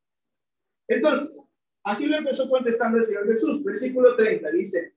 Entonces, 0.88 1.50
así 1.84 2.06
lo 2.06 2.16
empezó 2.16 2.48
contestando 2.48 2.98
el 2.98 3.04
Señor 3.04 3.26
Jesús. 3.26 3.62
Versículo 3.62 4.16
30 4.16 4.50
dice, 4.50 4.96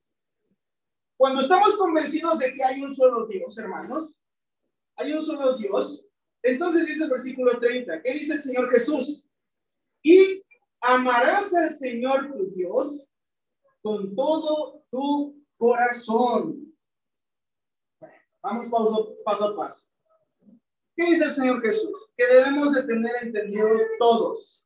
cuando 1.18 1.42
estamos 1.42 1.78
convencidos 1.78 2.40
de 2.40 2.52
que 2.54 2.64
hay 2.64 2.82
un 2.82 2.94
solo 2.94 3.28
Dios, 3.28 3.58
hermanos, 3.58 4.20
hay 4.96 5.14
un 5.14 5.22
solo 5.22 5.58
Dios, 5.58 6.06
entonces 6.44 6.88
dice 6.88 7.04
el 7.04 7.10
versículo 7.10 7.60
30, 7.60 8.02
¿qué 8.02 8.14
dice 8.14 8.34
el 8.34 8.42
Señor 8.42 8.70
Jesús? 8.72 9.30
Y 10.02 10.44
amarás 10.80 11.54
al 11.54 11.70
Señor 11.70 12.32
tu 12.32 12.52
Dios 12.52 13.08
con 13.82 14.16
todo 14.16 14.84
tu 14.90 15.46
corazón 15.58 16.72
Vamos 18.42 18.70
paso, 18.70 19.16
paso 19.24 19.46
a 19.46 19.56
paso. 19.56 19.91
¿Qué 20.96 21.06
dice 21.06 21.26
el 21.26 21.30
Señor 21.32 21.62
Jesús? 21.62 22.14
Que 22.18 22.26
debemos 22.26 22.74
de 22.74 22.84
tener 22.84 23.12
entendido 23.22 23.68
todos. 24.00 24.66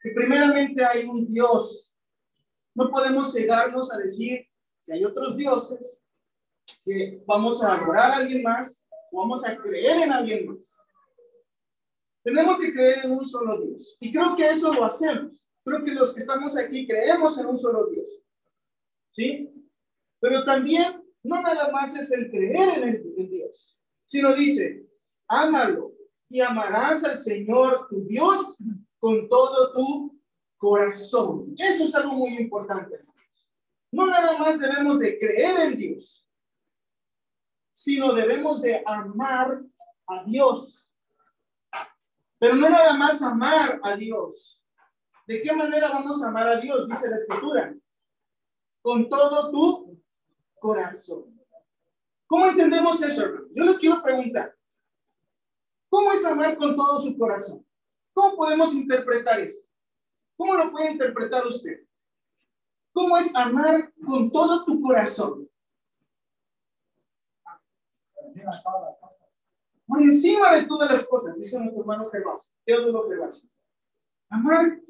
Que 0.00 0.10
primeramente 0.10 0.84
hay 0.84 1.04
un 1.04 1.32
Dios. 1.32 1.96
No 2.74 2.90
podemos 2.90 3.34
llegarnos 3.34 3.92
a 3.92 3.98
decir 3.98 4.46
que 4.86 4.92
hay 4.92 5.04
otros 5.04 5.36
dioses, 5.36 6.06
que 6.84 7.22
vamos 7.26 7.62
a 7.62 7.74
adorar 7.74 8.12
a 8.12 8.16
alguien 8.16 8.42
más 8.42 8.88
o 9.12 9.18
vamos 9.18 9.44
a 9.44 9.56
creer 9.56 10.02
en 10.02 10.12
alguien 10.12 10.46
más. 10.46 10.80
Tenemos 12.22 12.58
que 12.58 12.72
creer 12.72 13.04
en 13.04 13.12
un 13.12 13.24
solo 13.24 13.60
Dios. 13.60 13.96
Y 14.00 14.12
creo 14.12 14.36
que 14.36 14.48
eso 14.48 14.72
lo 14.72 14.84
hacemos. 14.84 15.46
Creo 15.64 15.84
que 15.84 15.92
los 15.92 16.12
que 16.12 16.20
estamos 16.20 16.56
aquí 16.56 16.86
creemos 16.86 17.38
en 17.38 17.46
un 17.46 17.56
solo 17.56 17.86
Dios. 17.86 18.22
¿Sí? 19.12 19.50
Pero 20.20 20.44
también 20.44 21.02
no 21.22 21.40
nada 21.40 21.70
más 21.70 21.96
es 21.96 22.10
el 22.12 22.30
creer 22.30 22.78
en, 22.78 22.88
el, 22.88 23.30
Dios, 23.30 23.79
sino 24.10 24.34
dice, 24.34 24.84
ámalo 25.28 25.92
y 26.28 26.40
amarás 26.40 27.04
al 27.04 27.16
Señor 27.16 27.86
tu 27.88 28.04
Dios 28.06 28.58
con 28.98 29.28
todo 29.28 29.72
tu 29.72 30.20
corazón. 30.58 31.54
Eso 31.56 31.84
es 31.84 31.94
algo 31.94 32.14
muy 32.14 32.36
importante. 32.38 33.04
No 33.92 34.06
nada 34.06 34.36
más 34.36 34.58
debemos 34.58 34.98
de 34.98 35.16
creer 35.16 35.60
en 35.60 35.76
Dios, 35.76 36.28
sino 37.72 38.12
debemos 38.12 38.62
de 38.62 38.82
amar 38.84 39.62
a 40.08 40.24
Dios. 40.24 40.98
Pero 42.40 42.56
no 42.56 42.68
nada 42.68 42.94
más 42.94 43.22
amar 43.22 43.78
a 43.84 43.94
Dios. 43.94 44.64
¿De 45.24 45.40
qué 45.40 45.52
manera 45.52 45.92
vamos 45.92 46.20
a 46.20 46.28
amar 46.30 46.48
a 46.48 46.60
Dios? 46.60 46.88
Dice 46.88 47.08
la 47.08 47.16
escritura. 47.16 47.72
Con 48.82 49.08
todo 49.08 49.52
tu 49.52 50.02
corazón. 50.58 51.29
¿Cómo 52.30 52.46
entendemos 52.46 53.02
eso, 53.02 53.22
hermano? 53.22 53.48
Yo 53.52 53.64
les 53.64 53.78
quiero 53.80 54.00
preguntar, 54.00 54.56
¿cómo 55.88 56.12
es 56.12 56.24
amar 56.24 56.56
con 56.56 56.76
todo 56.76 57.00
su 57.00 57.18
corazón? 57.18 57.66
¿Cómo 58.12 58.36
podemos 58.36 58.72
interpretar 58.72 59.40
eso? 59.40 59.66
¿Cómo 60.36 60.54
lo 60.54 60.70
puede 60.70 60.92
interpretar 60.92 61.44
usted? 61.44 61.80
¿Cómo 62.92 63.16
es 63.18 63.34
amar 63.34 63.92
con 64.06 64.30
todo 64.30 64.64
tu 64.64 64.80
corazón? 64.80 65.50
Por 69.88 70.00
encima 70.00 70.54
de 70.54 70.66
todas 70.66 70.88
las 70.88 71.08
cosas, 71.08 71.34
dice 71.34 71.58
nuestro 71.58 71.80
hermano 71.80 72.08
Gervasio, 72.10 72.54
Teodoro 72.64 73.08
Gervasio. 73.08 73.50
Amar 74.28 74.80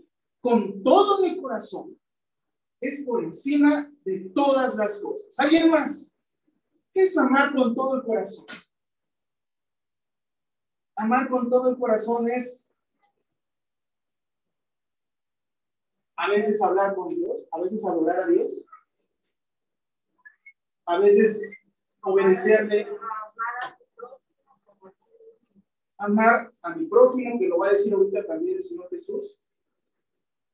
con 0.43 0.83
todo 0.83 1.23
mi 1.23 1.41
corazón 1.41 1.99
es 2.83 3.03
por 3.07 3.25
encima 3.25 3.91
de 4.05 4.29
todas 4.35 4.77
las 4.77 5.01
cosas. 5.01 5.39
¿Alguien 5.39 5.71
más? 5.71 6.20
¿Qué 6.93 7.03
es 7.03 7.17
amar 7.17 7.53
con 7.55 7.75
todo 7.75 7.97
el 7.97 8.03
corazón? 8.03 8.47
Amar 10.97 11.29
con 11.29 11.49
todo 11.49 11.71
el 11.71 11.79
corazón 11.79 12.31
es 12.31 12.75
a 16.17 16.29
veces 16.29 16.61
hablar 16.61 16.95
con 16.95 17.09
Dios, 17.09 17.37
a 17.51 17.61
veces 17.61 17.85
adorar 17.87 18.21
a 18.21 18.27
Dios, 18.27 18.67
a 20.85 20.99
veces 20.99 21.65
obedecerle, 22.03 22.87
amar 25.97 26.53
a 26.61 26.75
mi 26.75 26.87
prójimo, 26.87 27.39
que 27.39 27.49
lo 27.49 27.59
va 27.59 27.69
a 27.69 27.71
decir 27.71 27.95
ahorita 27.95 28.27
también 28.27 28.59
el 28.59 28.63
Señor 28.63 28.91
Jesús, 28.91 29.41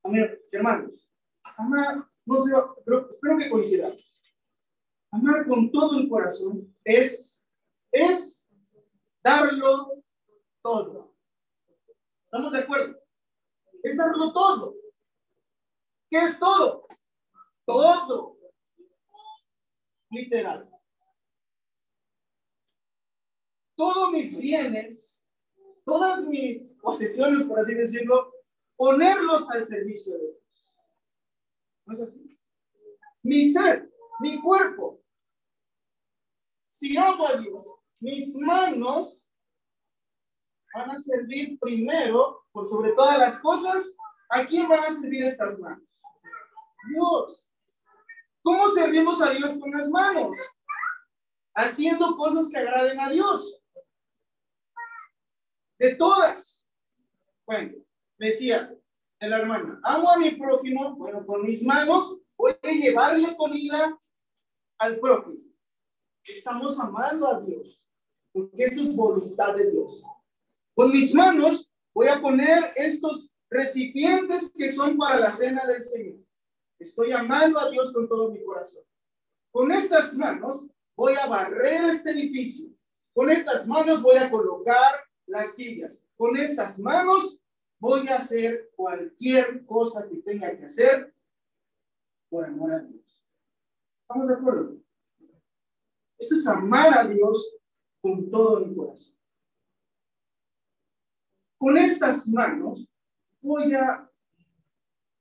Amén, 0.07 0.39
hermanos. 0.53 1.13
Amar, 1.59 1.97
no 2.25 2.39
sé, 2.39 2.53
pero 2.85 3.11
espero 3.11 3.39
que 3.39 3.51
coincidan. 3.51 3.91
Amar 5.17 5.47
con 5.47 5.73
todo 5.73 5.99
el 5.99 6.11
corazón 6.11 6.77
es, 6.85 7.51
es 7.91 8.51
darlo 9.25 10.05
todo. 10.63 11.17
¿Estamos 12.25 12.53
de 12.53 12.59
acuerdo? 12.59 13.01
Es 13.83 13.97
darlo 13.97 14.31
todo. 14.35 14.75
¿Qué 16.11 16.19
es 16.19 16.39
todo? 16.39 16.87
Todo. 17.65 18.37
Literal. 20.11 20.69
Todos 23.75 24.13
mis 24.13 24.37
bienes, 24.39 25.27
todas 25.87 26.27
mis 26.29 26.77
posesiones, 26.83 27.47
por 27.49 27.61
así 27.61 27.73
decirlo, 27.73 28.35
ponerlos 28.77 29.51
al 29.51 29.65
servicio 29.65 30.13
de 30.13 30.21
Dios. 30.21 30.83
¿No 31.87 31.95
es 31.95 32.01
así? 32.03 32.39
Mi 33.23 33.49
ser, 33.49 33.91
mi 34.21 34.41
cuerpo. 34.43 35.06
Si 36.77 36.95
amo 36.95 37.27
a 37.27 37.39
Dios, 37.39 37.65
mis 38.01 38.37
manos 38.37 39.31
van 40.75 40.91
a 40.91 40.97
servir 40.99 41.59
primero, 41.59 42.45
por 42.53 42.69
sobre 42.69 42.93
todas 42.93 43.19
las 43.19 43.41
cosas, 43.41 43.97
¿a 44.29 44.45
quién 44.47 44.69
van 44.69 44.85
a 44.85 44.91
servir 44.91 45.25
estas 45.25 45.59
manos? 45.59 45.89
Dios. 46.91 47.51
¿Cómo 48.43 48.69
servimos 48.69 49.23
a 49.23 49.31
Dios 49.31 49.59
con 49.59 49.71
las 49.71 49.89
manos? 49.89 50.37
Haciendo 51.55 52.15
cosas 52.15 52.47
que 52.51 52.59
agraden 52.59 53.01
a 53.01 53.09
Dios. 53.09 53.65
De 55.79 55.95
todas. 55.95 56.69
Bueno, 57.47 57.73
decía 58.19 58.71
la 59.19 59.39
hermana, 59.39 59.81
amo 59.83 60.11
a 60.11 60.19
mi 60.19 60.33
prójimo, 60.33 60.95
bueno, 60.97 61.25
con 61.25 61.41
mis 61.41 61.65
manos 61.65 62.21
voy 62.37 62.53
a 62.63 62.69
llevarle 62.69 63.35
comida 63.35 63.99
al 64.77 65.01
prójimo. 65.01 65.46
Estamos 66.29 66.79
amando 66.81 67.29
a 67.29 67.41
Dios, 67.41 67.89
porque 68.33 68.65
eso 68.65 68.83
es 68.83 68.95
voluntad 68.95 69.55
de 69.55 69.71
Dios. 69.71 70.03
Con 70.75 70.91
mis 70.91 71.15
manos 71.15 71.75
voy 71.95 72.09
a 72.09 72.21
poner 72.21 72.73
estos 72.75 73.33
recipientes 73.49 74.51
que 74.51 74.73
son 74.73 74.97
para 74.97 75.21
la 75.21 75.31
cena 75.31 75.65
del 75.67 75.83
Señor. 75.83 76.19
Estoy 76.79 77.13
amando 77.13 77.59
a 77.59 77.71
Dios 77.71 77.93
con 77.93 78.09
todo 78.09 78.31
mi 78.31 78.43
corazón. 78.45 78.83
Con 79.51 79.71
estas 79.73 80.15
manos 80.15 80.67
voy 80.97 81.15
a 81.15 81.27
barrer 81.27 81.89
este 81.89 82.11
edificio. 82.11 82.71
Con 83.15 83.31
estas 83.31 83.67
manos 83.67 84.03
voy 84.03 84.17
a 84.17 84.31
colocar 84.31 85.01
las 85.27 85.55
sillas. 85.55 86.05
Con 86.17 86.37
estas 86.37 86.79
manos 86.79 87.41
voy 87.79 88.09
a 88.09 88.17
hacer 88.17 88.71
cualquier 88.75 89.65
cosa 89.65 90.07
que 90.09 90.17
tenga 90.17 90.55
que 90.57 90.67
hacer 90.67 91.15
por 92.29 92.45
amor 92.45 92.73
a 92.73 92.81
Dios. 92.81 93.27
¿Estamos 94.03 94.29
de 94.29 94.35
acuerdo? 94.35 94.86
Esto 96.19 96.35
es 96.35 96.47
amar 96.47 96.99
a 96.99 97.07
Dios 97.07 97.57
con 98.01 98.31
todo 98.31 98.61
mi 98.61 98.75
corazón. 98.75 99.17
Con 101.59 101.77
estas 101.79 102.29
manos 102.29 102.89
voy 103.41 103.75
a 103.75 104.09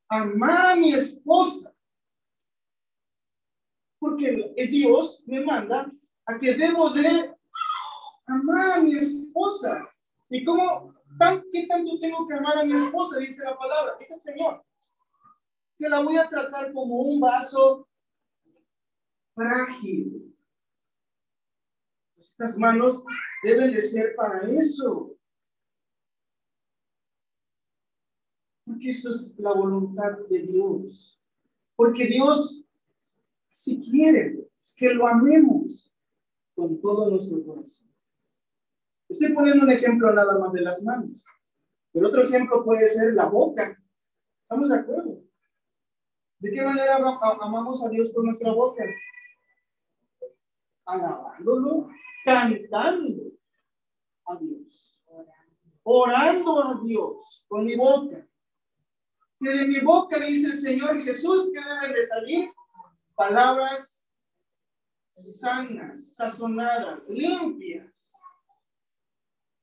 amar 0.10 0.66
a 0.68 0.76
mi 0.76 0.94
esposa. 0.94 1.74
Porque 4.00 4.54
Dios 4.70 5.24
me 5.26 5.44
manda 5.44 5.92
a 6.26 6.40
que 6.40 6.54
debo 6.54 6.90
de 6.92 7.34
amar 8.28 8.72
a 8.74 8.82
mi 8.82 8.98
esposa. 8.98 9.90
¿Y 10.30 10.44
cómo, 10.44 10.94
qué 11.52 11.66
tanto 11.68 12.00
tengo 12.00 12.28
que 12.28 12.34
amar 12.34 12.58
a 12.58 12.66
mi 12.66 12.76
esposa? 12.76 13.20
Dice 13.20 13.44
la 13.44 13.58
palabra. 13.58 13.96
Dice 14.00 14.16
el 14.16 14.22
Señor. 14.22 14.64
Que 15.78 15.90
la 15.90 16.02
voy 16.04 16.18
a 16.18 16.30
tratar 16.30 16.72
como 16.74 17.02
un 17.02 17.20
vaso 17.20 17.88
frágil. 19.34 20.35
Estas 22.38 22.58
manos 22.58 23.02
deben 23.44 23.72
de 23.72 23.80
ser 23.80 24.14
para 24.14 24.42
eso. 24.42 25.16
Porque 28.66 28.90
eso 28.90 29.10
es 29.10 29.34
la 29.38 29.54
voluntad 29.54 30.18
de 30.30 30.40
Dios. 30.40 31.24
Porque 31.78 32.08
Dios, 32.08 32.68
si 33.52 33.82
quiere, 33.90 34.50
es 34.62 34.76
que 34.76 34.94
lo 34.94 35.08
amemos 35.08 35.96
con 36.54 36.82
todo 36.82 37.10
nuestro 37.10 37.42
corazón. 37.46 37.90
Estoy 39.08 39.32
poniendo 39.32 39.64
un 39.64 39.72
ejemplo 39.72 40.12
nada 40.12 40.38
más 40.38 40.52
de 40.52 40.62
las 40.62 40.84
manos. 40.84 41.24
Pero 41.94 42.10
otro 42.10 42.24
ejemplo 42.24 42.66
puede 42.66 42.86
ser 42.90 43.14
la 43.14 43.28
boca. 43.28 43.82
¿Estamos 44.42 44.68
de 44.68 44.76
acuerdo? 44.76 45.24
¿De 46.40 46.52
qué 46.52 46.62
manera 46.66 46.98
amamos 46.98 47.86
a 47.86 47.88
Dios 47.88 48.12
con 48.14 48.26
nuestra 48.26 48.52
boca? 48.52 48.84
Alabándolo, 50.86 51.90
cantando 52.24 53.32
a 54.28 54.36
Dios, 54.38 55.02
orando 55.84 56.64
a 56.64 56.82
Dios 56.84 57.46
con 57.48 57.66
mi 57.66 57.76
boca 57.76 58.28
que 59.40 59.50
de 59.50 59.68
mi 59.68 59.80
boca 59.80 60.20
dice 60.20 60.48
el 60.48 60.60
Señor 60.60 61.04
Jesús 61.04 61.52
que 61.54 61.62
deben 61.62 61.94
de 61.94 62.04
salir 62.04 62.52
palabras 63.14 64.08
sanas, 65.10 66.16
sazonadas, 66.16 67.10
limpias. 67.10 68.14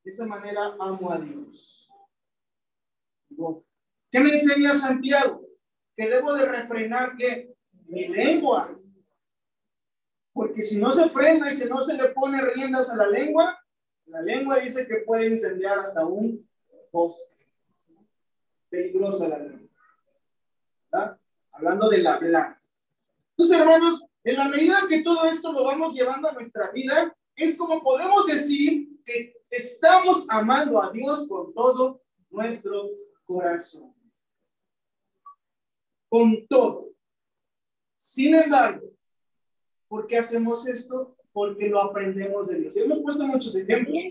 De 0.05 0.11
esa 0.11 0.27
manera 0.27 0.75
amo 0.79 1.13
a 1.13 1.19
Dios. 1.19 1.89
¿Qué 4.11 4.21
me 4.21 4.31
enseña 4.31 4.73
Santiago? 4.75 5.47
Que 5.97 6.09
debo 6.09 6.33
de 6.35 6.47
refrenar 6.47 7.17
que 7.17 7.55
mi 7.87 8.09
lengua. 8.09 8.79
Porque 10.33 10.63
si 10.63 10.79
no 10.79 10.91
se 10.91 11.09
frena 11.11 11.49
y 11.49 11.53
si 11.53 11.69
no 11.69 11.81
se 11.83 11.95
le 11.95 12.09
pone 12.11 12.41
riendas 12.41 12.91
a 12.91 12.97
la 12.97 13.07
lengua, 13.07 13.59
la 14.07 14.23
lengua 14.23 14.59
dice 14.59 14.87
que 14.87 14.97
puede 15.07 15.27
incendiar 15.27 15.79
hasta 15.79 16.05
un 16.07 16.49
bosque. 16.91 17.47
Peligrosa 18.69 19.29
la 19.29 19.39
lengua. 19.39 19.69
Hablando 21.53 21.89
de 21.89 21.99
la 21.99 22.15
hablar. 22.15 22.59
Entonces, 23.31 23.59
hermanos, 23.59 24.05
en 24.25 24.37
la 24.37 24.49
medida 24.49 24.87
que 24.89 25.03
todo 25.03 25.25
esto 25.25 25.53
lo 25.53 25.65
vamos 25.65 25.95
llevando 25.95 26.29
a 26.29 26.33
nuestra 26.33 26.71
vida, 26.73 27.15
es 27.35 27.57
como 27.57 27.83
podemos 27.83 28.27
decir 28.27 29.01
que 29.05 29.35
estamos 29.51 30.27
amando 30.29 30.83
a 30.83 30.91
Dios 30.91 31.27
con 31.29 31.53
todo 31.53 32.03
nuestro 32.31 32.91
corazón. 33.25 33.95
Con 36.09 36.47
todo. 36.47 36.91
Sin 37.97 38.35
embargo, 38.35 38.87
¿por 39.93 40.07
qué 40.07 40.17
hacemos 40.17 40.67
esto? 40.67 41.15
Porque 41.35 41.69
lo 41.69 41.83
aprendemos 41.83 42.49
de 42.49 42.61
Dios. 42.61 42.75
Hemos 42.79 43.01
puesto 43.01 43.27
muchos 43.27 43.55
ejemplos. 43.55 44.03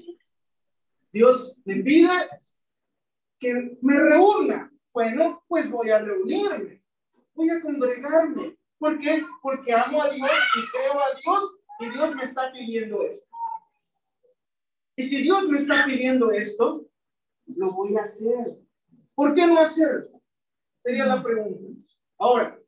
Dios 1.11 1.57
me 1.65 1.77
pide 1.77 2.11
que 3.39 3.79
me 3.81 3.99
reúna 3.99 4.71
bueno, 4.93 5.43
pues 5.47 5.71
voy 5.71 5.89
a 5.89 5.97
reunirme, 5.97 6.83
voy 7.33 7.49
a 7.49 7.59
congregarme. 7.61 8.59
¿Por 8.77 8.99
qué? 8.99 9.23
Porque 9.41 9.73
amo 9.73 10.03
a 10.03 10.11
Dios 10.11 10.29
y 10.55 10.69
creo 10.69 10.99
a 10.99 11.19
Dios 11.19 11.59
y 11.79 11.89
Dios 11.89 12.15
me 12.15 12.23
está 12.25 12.51
pidiendo 12.51 13.01
esto. 13.01 13.27
Y 14.95 15.01
si 15.01 15.23
Dios 15.23 15.49
me 15.49 15.57
está 15.57 15.83
pidiendo 15.85 16.29
esto, 16.29 16.85
lo 17.47 17.71
voy 17.71 17.97
a 17.97 18.01
hacer. 18.01 18.59
¿Por 19.15 19.33
qué 19.33 19.47
no 19.47 19.57
hacerlo? 19.57 20.21
Sería 20.77 21.07
la 21.07 21.23
pregunta. 21.23 21.83
Ahora, 22.19 22.59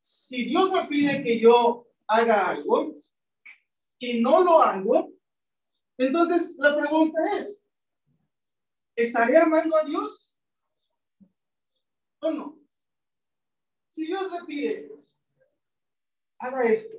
si 0.00 0.44
Dios 0.50 0.70
me 0.70 0.84
pide 0.86 1.22
que 1.22 1.40
yo 1.40 1.86
haga 2.12 2.48
algo 2.48 2.94
y 3.98 4.20
no 4.20 4.42
lo 4.42 4.60
hago, 4.60 5.12
entonces 5.96 6.56
la 6.58 6.76
pregunta 6.76 7.18
es, 7.36 7.68
¿estaré 8.94 9.38
amando 9.38 9.76
a 9.76 9.84
Dios? 9.84 10.42
¿O 12.20 12.30
no? 12.30 12.58
Si 13.88 14.06
Dios 14.06 14.30
le 14.30 14.44
pide, 14.46 14.90
haga 16.38 16.64
esto. 16.64 16.98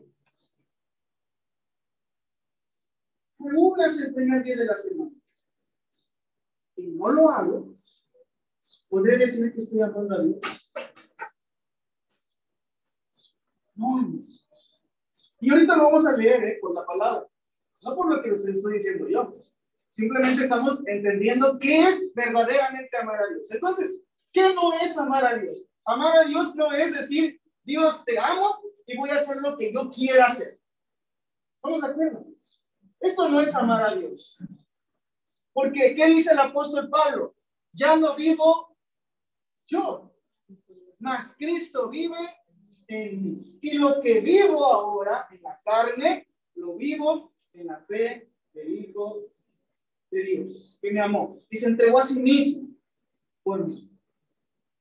Cúbrase 3.37 4.05
el 4.05 4.13
primer 4.13 4.43
día 4.43 4.55
de 4.55 4.65
la 4.65 4.75
semana. 4.75 5.11
Y 6.75 6.87
no 6.87 7.09
lo 7.09 7.29
hago, 7.29 7.75
podré 8.89 9.17
decir 9.17 9.51
que 9.53 9.59
estoy 9.59 9.81
amando 9.81 10.15
a 10.15 10.23
Dios. 10.23 10.39
No. 13.75 14.21
Y 15.43 15.51
ahorita 15.51 15.75
lo 15.75 15.83
vamos 15.83 16.05
a 16.07 16.15
leer 16.15 16.43
¿eh? 16.43 16.57
por 16.61 16.73
la 16.73 16.85
palabra, 16.85 17.27
no 17.83 17.95
por 17.95 18.09
lo 18.09 18.21
que 18.21 18.29
les 18.29 18.45
estoy 18.45 18.75
diciendo 18.75 19.07
yo. 19.07 19.31
Simplemente 19.91 20.43
estamos 20.43 20.87
entendiendo 20.87 21.59
qué 21.59 21.83
es 21.83 22.13
verdaderamente 22.15 22.97
amar 22.97 23.19
a 23.19 23.27
Dios. 23.27 23.51
Entonces, 23.51 24.03
¿Qué 24.33 24.51
no 24.55 24.73
es 24.73 24.97
amar 24.97 25.23
a 25.23 25.37
Dios? 25.37 25.63
Amar 25.85 26.17
a 26.17 26.25
Dios 26.25 26.55
no 26.55 26.73
es 26.73 26.91
decir, 26.91 27.39
Dios 27.63 28.03
te 28.03 28.17
amo 28.17 28.59
y 28.87 28.97
voy 28.97 29.11
a 29.11 29.15
hacer 29.15 29.37
lo 29.37 29.55
que 29.55 29.71
yo 29.71 29.91
quiera 29.91 30.25
hacer. 30.25 30.59
¿Estamos 31.55 31.81
de 31.81 31.87
acuerdo? 31.87 32.25
Esto 32.99 33.29
no 33.29 33.39
es 33.39 33.53
amar 33.53 33.85
a 33.85 33.95
Dios. 33.95 34.39
Porque, 35.53 35.93
¿qué 35.95 36.07
dice 36.07 36.31
el 36.31 36.39
apóstol 36.39 36.89
Pablo? 36.89 37.35
Ya 37.71 37.95
no 37.95 38.15
vivo 38.15 38.75
yo, 39.67 40.11
mas 40.97 41.35
Cristo 41.37 41.89
vive 41.89 42.17
en 42.87 43.23
mí. 43.23 43.57
Y 43.61 43.77
lo 43.77 44.01
que 44.01 44.21
vivo 44.21 44.65
ahora 44.65 45.27
en 45.31 45.41
la 45.41 45.59
carne, 45.63 46.27
lo 46.55 46.75
vivo 46.75 47.33
en 47.53 47.67
la 47.67 47.79
fe 47.79 48.29
del 48.53 48.79
Hijo 48.79 49.23
de 50.09 50.23
Dios, 50.23 50.77
que 50.81 50.91
me 50.91 51.01
amó 51.01 51.35
y 51.49 51.57
se 51.57 51.67
entregó 51.67 51.99
a 51.99 52.03
sí 52.03 52.19
mismo 52.19 52.69
por 53.41 53.67
mí. 53.67 53.89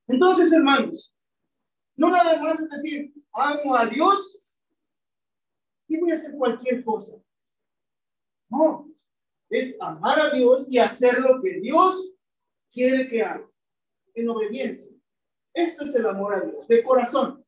Entonces, 0.07 0.51
hermanos, 0.51 1.15
no 1.95 2.09
nada 2.09 2.41
más 2.41 2.59
es 2.59 2.69
decir, 2.69 3.13
amo 3.31 3.75
a 3.75 3.85
Dios 3.85 4.43
y 5.87 5.97
voy 5.97 6.11
a 6.11 6.15
hacer 6.15 6.35
cualquier 6.35 6.83
cosa. 6.83 7.17
No, 8.49 8.87
es 9.49 9.77
amar 9.81 10.19
a 10.19 10.29
Dios 10.31 10.71
y 10.71 10.77
hacer 10.77 11.19
lo 11.19 11.41
que 11.41 11.59
Dios 11.59 12.15
quiere 12.71 13.07
que 13.07 13.23
haga, 13.23 13.47
en 14.13 14.29
obediencia. 14.29 14.95
Esto 15.53 15.83
es 15.83 15.95
el 15.95 16.07
amor 16.07 16.35
a 16.35 16.41
Dios, 16.41 16.67
de 16.67 16.83
corazón. 16.83 17.42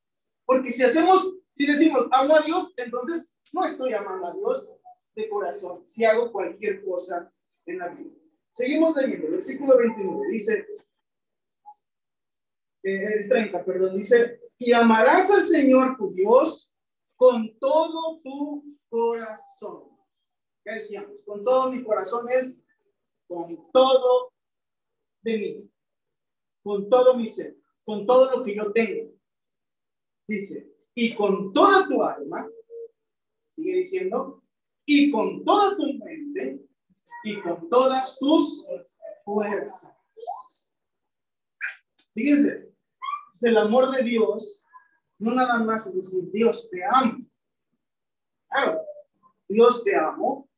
Porque 0.46 0.70
si 0.70 0.84
hacemos, 0.84 1.38
si 1.54 1.66
decimos 1.66 2.08
amo 2.12 2.36
a 2.36 2.42
Dios, 2.42 2.74
entonces 2.78 3.36
no 3.52 3.66
estoy 3.66 3.94
amando 3.94 4.28
a 4.28 4.34
Dios 4.34 4.72
de 5.16 5.30
corazón, 5.30 5.88
si 5.88 6.04
hago 6.04 6.32
cualquier 6.32 6.84
cosa 6.84 7.32
en 7.66 7.80
la 7.80 7.88
vida. 7.90 8.12
Seguimos 8.54 8.96
leyendo, 8.96 9.32
versículo 9.32 9.78
29, 9.78 10.28
dice, 10.30 10.68
eh, 12.84 13.06
el 13.22 13.30
30, 13.30 13.66
perdón, 13.66 13.98
dice, 13.98 14.40
y 14.58 14.72
amarás 14.72 15.30
al 15.32 15.44
Señor 15.44 15.98
tu 15.98 16.14
Dios 16.14 16.74
con 17.16 17.58
todo 17.60 18.20
tu 18.22 18.64
corazón. 18.90 19.90
¿Qué 20.64 20.74
decíamos? 20.74 21.24
Con 21.26 21.44
todo 21.44 21.72
mi 21.72 21.84
corazón 21.84 22.30
es 22.30 22.66
con 23.28 23.72
todo 23.72 24.34
de 25.22 25.38
mí, 25.38 25.72
con 26.64 26.90
todo 26.90 27.18
mi 27.18 27.26
ser, 27.26 27.56
con 27.84 28.06
todo 28.06 28.38
lo 28.38 28.44
que 28.44 28.56
yo 28.56 28.72
tengo. 28.72 29.15
Dice, 30.28 30.72
y 30.94 31.14
con 31.14 31.54
toda 31.54 31.88
tu 31.88 32.02
alma, 32.04 32.48
sigue 33.56 33.78
diciendo, 33.78 34.44
y 34.86 35.12
con 35.12 35.44
toda 35.44 35.76
tu 35.76 35.94
mente, 35.94 36.66
y 37.24 37.42
con 37.42 37.70
todas 37.70 38.18
tus 38.20 38.66
fuerzas. 39.24 39.94
Fíjense, 42.14 42.72
el 43.42 43.58
amor 43.58 43.96
de 43.96 44.04
Dios 44.04 44.66
no 45.18 45.34
nada 45.34 45.60
más 45.60 45.88
es 45.88 45.96
decir, 45.96 46.32
Dios 46.32 46.70
te 46.70 46.84
amo. 46.84 47.26
Claro, 48.50 48.82
Dios 49.48 49.84
te 49.84 49.96
amo, 49.96 50.50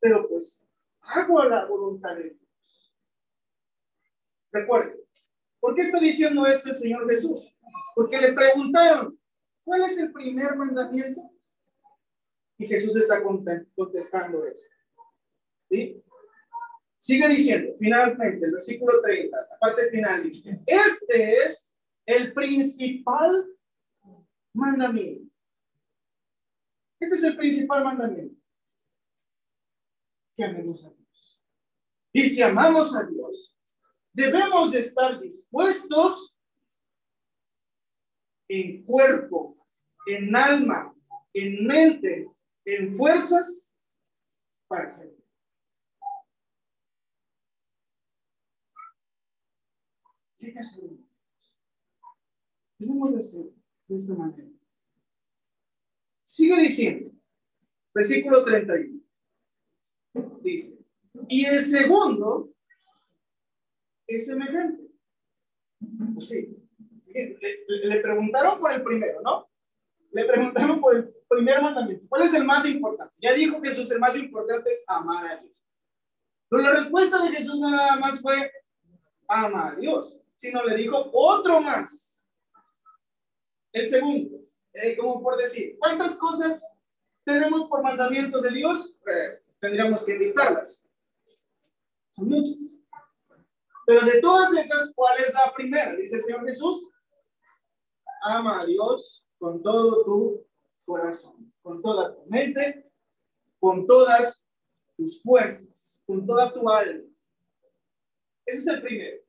pero 0.00 0.28
pues 0.28 0.66
hago 1.00 1.42
la 1.44 1.66
voluntad 1.66 2.16
de 2.16 2.30
Dios. 2.30 2.94
Recuerden, 4.52 5.00
¿por 5.62 5.76
qué 5.76 5.82
está 5.82 6.00
diciendo 6.00 6.44
esto 6.44 6.68
el 6.68 6.74
Señor 6.74 7.08
Jesús? 7.08 7.56
Porque 7.94 8.18
le 8.18 8.32
preguntaron, 8.32 9.16
¿cuál 9.64 9.82
es 9.82 9.96
el 9.96 10.12
primer 10.12 10.56
mandamiento? 10.56 11.22
Y 12.58 12.66
Jesús 12.66 12.96
está 12.96 13.22
contestando 13.22 14.44
esto. 14.44 14.74
¿Sí? 15.70 16.02
Sigue 16.98 17.28
diciendo, 17.28 17.74
finalmente, 17.78 18.44
el 18.44 18.52
versículo 18.52 19.00
30, 19.00 19.36
la 19.36 19.58
parte 19.58 19.88
final 19.90 20.24
dice, 20.24 20.60
este 20.66 21.36
es 21.36 21.76
el 22.06 22.32
principal 22.34 23.46
mandamiento. 24.52 25.32
Este 27.00 27.14
es 27.14 27.24
el 27.24 27.36
principal 27.36 27.84
mandamiento. 27.84 28.40
Que 30.36 30.44
amemos 30.44 30.84
a 30.84 30.90
Dios. 30.90 31.44
Y 32.12 32.22
si 32.22 32.42
amamos 32.42 32.94
a 32.96 33.04
Dios, 33.04 33.56
debemos 34.12 34.70
de 34.70 34.80
estar 34.80 35.20
dispuestos 35.20 36.38
en 38.48 38.84
cuerpo, 38.84 39.56
en 40.06 40.34
alma, 40.36 40.94
en 41.32 41.66
mente, 41.66 42.28
en 42.64 42.94
fuerzas 42.94 43.80
para 44.68 44.90
servir. 44.90 45.22
¿Qué 50.38 50.58
hacemos? 50.58 50.98
Debemos 52.78 53.12
de 53.12 53.18
hacer 53.20 53.44
de 53.86 53.96
esta 53.96 54.14
manera. 54.14 54.50
Sigue 56.24 56.60
diciendo, 56.62 57.12
versículo 57.94 58.44
31. 58.44 59.00
Dice, 60.42 60.84
y 61.28 61.44
el 61.44 61.60
segundo 61.60 62.51
es 64.14 64.26
semejante. 64.26 64.82
Le, 67.84 68.00
preguntaron 68.00 68.60
por 68.60 68.72
el 68.72 68.82
primero, 68.82 69.20
¿no? 69.22 69.48
Le 70.12 70.24
preguntaron 70.24 70.80
por 70.80 70.96
el 70.96 71.14
primer 71.28 71.60
mandamiento. 71.62 72.06
¿Cuál 72.08 72.22
es 72.22 72.34
el 72.34 72.44
más 72.44 72.66
importante? 72.66 73.14
Ya 73.20 73.32
dijo 73.32 73.60
que 73.60 73.68
Jesús 73.68 73.90
el 73.90 74.00
más 74.00 74.16
importante 74.16 74.70
es 74.70 74.84
amar 74.86 75.26
a 75.26 75.36
Dios. 75.36 75.52
Pero 76.48 76.62
la 76.62 76.72
respuesta 76.72 77.22
de 77.22 77.30
Jesús 77.30 77.58
nada 77.60 77.96
más 77.96 78.20
fue 78.20 78.50
ama 79.28 79.70
a 79.70 79.74
Dios, 79.74 80.22
sino 80.36 80.64
le 80.64 80.76
dijo 80.76 81.10
otro 81.12 81.60
más. 81.60 82.30
El 83.72 83.86
segundo, 83.86 84.38
eh, 84.74 84.96
como 84.96 85.22
por 85.22 85.38
decir, 85.38 85.76
¿cuántas 85.78 86.18
cosas 86.18 86.76
tenemos 87.24 87.68
por 87.68 87.82
mandamientos 87.82 88.42
de 88.42 88.50
Dios? 88.50 89.00
Eh, 89.06 89.42
tendríamos 89.60 90.04
que 90.04 90.18
listarlas. 90.18 90.86
Son 92.14 92.28
muchas. 92.28 92.81
Pero 93.86 94.06
de 94.06 94.20
todas 94.20 94.52
esas, 94.56 94.92
¿cuál 94.94 95.18
es 95.20 95.32
la 95.34 95.52
primera? 95.54 95.94
Dice 95.96 96.16
el 96.16 96.22
Señor 96.22 96.46
Jesús. 96.46 96.88
Ama 98.24 98.60
a 98.60 98.66
Dios 98.66 99.26
con 99.38 99.62
todo 99.62 100.04
tu 100.04 100.46
corazón, 100.84 101.52
con 101.62 101.82
toda 101.82 102.14
tu 102.14 102.24
mente, 102.26 102.88
con 103.58 103.86
todas 103.86 104.46
tus 104.96 105.20
fuerzas, 105.22 106.02
con 106.06 106.24
toda 106.24 106.52
tu 106.52 106.68
alma. 106.68 107.02
Ese 108.46 108.60
es 108.60 108.66
el 108.66 108.82
primero. 108.82 109.22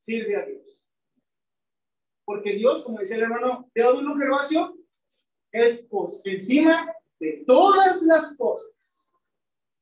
Sirve 0.00 0.36
a 0.36 0.46
Dios. 0.46 0.88
Porque 2.24 2.54
Dios, 2.54 2.84
como 2.84 2.98
dice 2.98 3.14
el 3.14 3.22
hermano 3.22 3.70
Teodulo 3.72 4.16
Gervasio, 4.16 4.76
es 5.52 5.82
por 5.82 6.08
encima 6.24 6.92
de 7.20 7.44
todas 7.46 8.02
las 8.02 8.36
cosas. 8.36 8.70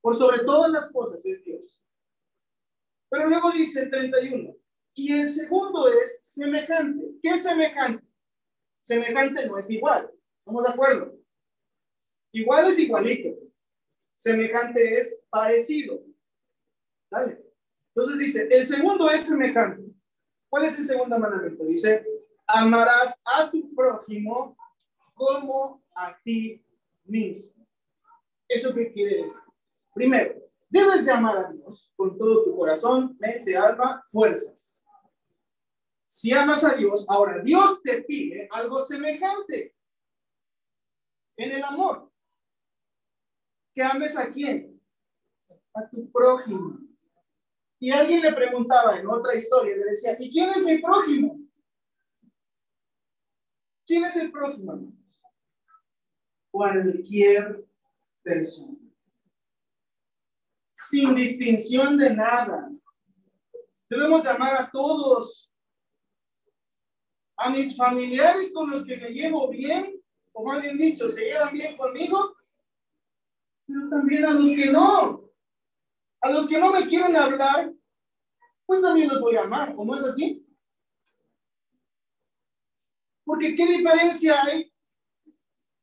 Por 0.01 0.17
sobre 0.17 0.45
todas 0.45 0.71
las 0.71 0.93
cosas 0.93 1.25
es 1.25 1.45
Dios. 1.45 1.83
Pero 3.11 3.29
luego 3.29 3.51
dice 3.51 3.83
el 3.83 3.91
31, 3.91 4.57
y 4.95 5.13
el 5.13 5.29
segundo 5.29 5.89
es 5.89 6.21
semejante. 6.23 7.05
¿Qué 7.23 7.31
es 7.31 7.43
semejante? 7.43 8.07
Semejante 8.81 9.47
no 9.47 9.59
es 9.59 9.71
igual. 9.71 10.11
¿Estamos 10.39 10.63
de 10.65 10.71
acuerdo? 10.71 11.19
Igual 12.33 12.69
es 12.69 12.79
igualito. 12.79 13.37
Semejante 14.15 14.99
es 14.99 15.23
parecido. 15.29 16.03
¿Vale? 17.11 17.45
Entonces 17.89 18.19
dice, 18.19 18.49
el 18.51 18.65
segundo 18.65 19.11
es 19.11 19.23
semejante. 19.23 19.83
¿Cuál 20.49 20.65
es 20.65 20.79
el 20.79 20.85
segundo 20.85 21.19
mandamiento? 21.19 21.65
Dice, 21.65 22.05
amarás 22.47 23.21
a 23.25 23.51
tu 23.51 23.75
prójimo 23.75 24.57
como 25.15 25.83
a 25.95 26.17
ti 26.23 26.65
mismo. 27.05 27.67
¿Eso 28.49 28.75
qué 28.75 28.93
quiere 28.93 29.25
decir? 29.25 29.53
Primero, 29.95 30.50
debes 30.71 31.05
de 31.05 31.13
amar 31.13 31.37
a 31.37 31.53
Dios 31.53 31.93
con 31.97 32.17
todo 32.17 32.45
tu 32.45 32.57
corazón, 32.57 33.17
mente, 33.19 33.57
alma, 33.57 34.03
fuerzas. 34.11 34.87
Si 36.05 36.33
amas 36.33 36.65
a 36.65 36.75
Dios, 36.75 37.07
ahora 37.09 37.41
Dios 37.43 37.83
te 37.83 38.03
pide 38.03 38.49
algo 38.51 38.79
semejante 38.79 39.77
en 41.37 41.53
el 41.53 41.63
amor. 41.63 42.11
Que 43.75 43.83
ames 43.83 44.17
a 44.17 44.31
quién? 44.31 44.81
A 45.75 45.89
tu 45.89 46.11
prójimo. 46.11 46.79
Y 47.79 47.91
alguien 47.91 48.23
le 48.23 48.33
preguntaba 48.33 48.99
en 48.99 49.09
otra 49.09 49.35
historia, 49.35 49.77
le 49.77 49.85
decía, 49.85 50.17
¿y 50.19 50.31
quién 50.31 50.51
es 50.51 50.65
mi 50.65 50.79
prójimo? 50.79 51.39
¿Quién 53.87 54.05
es 54.05 54.17
el 54.17 54.31
prójimo? 54.31 54.93
Cualquier 56.51 57.61
persona. 58.23 58.80
Sin 60.91 61.15
distinción 61.15 61.97
de 61.97 62.17
nada. 62.17 62.69
Debemos 63.89 64.25
llamar 64.25 64.57
a 64.61 64.71
todos. 64.71 65.55
A 67.37 67.49
mis 67.51 67.77
familiares 67.77 68.53
con 68.53 68.69
los 68.71 68.85
que 68.85 68.97
me 68.97 69.11
llevo 69.11 69.49
bien, 69.49 70.03
o 70.33 70.45
más 70.45 70.63
bien 70.63 70.77
dicho, 70.77 71.09
se 71.09 71.27
llevan 71.27 71.55
bien 71.55 71.77
conmigo, 71.77 72.37
pero 73.67 73.89
también 73.89 74.25
a 74.25 74.33
los 74.33 74.49
que 74.49 74.71
no. 74.71 75.31
A 76.21 76.31
los 76.31 76.49
que 76.49 76.59
no 76.59 76.73
me 76.73 76.87
quieren 76.87 77.17
hablar, 77.17 77.73
pues 78.67 78.83
también 78.83 79.09
los 79.09 79.21
voy 79.21 79.37
a 79.37 79.43
amar, 79.43 79.75
¿o 79.77 79.85
no 79.85 79.95
es 79.95 80.03
así? 80.03 80.45
Porque 83.25 83.55
¿qué 83.55 83.65
diferencia 83.65 84.43
hay 84.43 84.71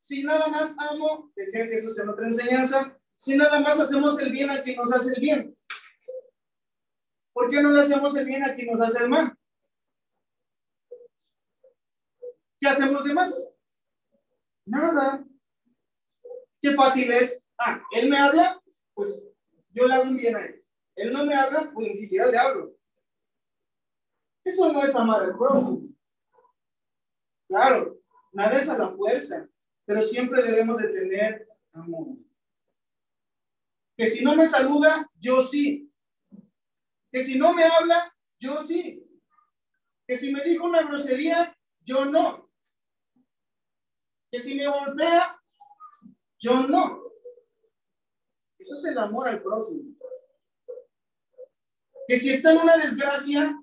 si 0.07 0.23
nada 0.23 0.47
más 0.47 0.73
amo, 0.77 1.31
decía 1.35 1.65
Jesús 1.65 1.99
en 1.99 2.09
otra 2.09 2.27
enseñanza, 2.27 2.96
si 3.17 3.35
nada 3.35 3.59
más 3.59 3.79
hacemos 3.79 4.17
el 4.19 4.31
bien 4.31 4.49
a 4.49 4.61
quien 4.61 4.77
nos 4.77 4.93
hace 4.93 5.13
el 5.13 5.19
bien? 5.19 5.57
¿Por 7.33 7.49
qué 7.49 7.61
no 7.61 7.71
le 7.71 7.81
hacemos 7.81 8.15
el 8.15 8.25
bien 8.25 8.43
a 8.43 8.55
quien 8.55 8.67
nos 8.67 8.87
hace 8.87 9.03
el 9.03 9.09
mal? 9.09 9.37
¿Qué 12.59 12.67
hacemos 12.67 12.93
los 12.93 13.03
demás? 13.03 13.55
Nada. 14.65 15.23
Qué 16.61 16.71
fácil 16.73 17.11
es. 17.11 17.51
Ah, 17.57 17.81
él 17.91 18.09
me 18.09 18.17
habla, 18.17 18.61
pues 18.93 19.27
yo 19.69 19.87
le 19.87 19.93
hago 19.93 20.03
un 20.03 20.17
bien 20.17 20.35
a 20.35 20.45
él. 20.45 20.63
Él 20.95 21.11
no 21.11 21.25
me 21.25 21.35
habla, 21.35 21.71
pues 21.73 21.89
ni 21.89 21.97
siquiera 21.97 22.27
le 22.27 22.37
hablo. 22.37 22.75
Eso 24.43 24.71
no 24.71 24.81
es 24.83 24.95
amar 24.95 25.23
al 25.23 25.37
prójimo. 25.37 25.89
Claro, 27.47 27.99
nada 28.31 28.57
es 28.57 28.69
a 28.69 28.77
la 28.77 28.89
fuerza, 28.89 29.47
pero 29.85 30.01
siempre 30.01 30.41
debemos 30.41 30.77
de 30.77 30.87
tener 30.89 31.47
amor. 31.73 32.17
Que 33.97 34.05
si 34.05 34.23
no 34.23 34.35
me 34.35 34.45
saluda, 34.45 35.09
yo 35.19 35.43
sí. 35.43 35.91
Que 37.11 37.23
si 37.23 37.37
no 37.37 37.51
me 37.53 37.63
habla, 37.63 38.15
yo 38.39 38.59
sí. 38.59 39.03
Que 40.07 40.15
si 40.15 40.31
me 40.31 40.43
dijo 40.43 40.65
una 40.65 40.83
grosería, 40.83 41.57
yo 41.81 42.05
no. 42.05 42.47
Que 44.31 44.37
si 44.37 44.53
me 44.53 44.67
golpea, 44.67 45.41
yo 46.37 46.67
no. 46.67 47.03
Eso 48.59 48.75
es 48.75 48.85
el 48.85 48.99
amor 48.99 49.29
al 49.29 49.41
prójimo. 49.41 49.95
Que 52.07 52.17
si 52.17 52.29
está 52.29 52.51
en 52.51 52.59
una 52.59 52.77
desgracia, 52.77 53.59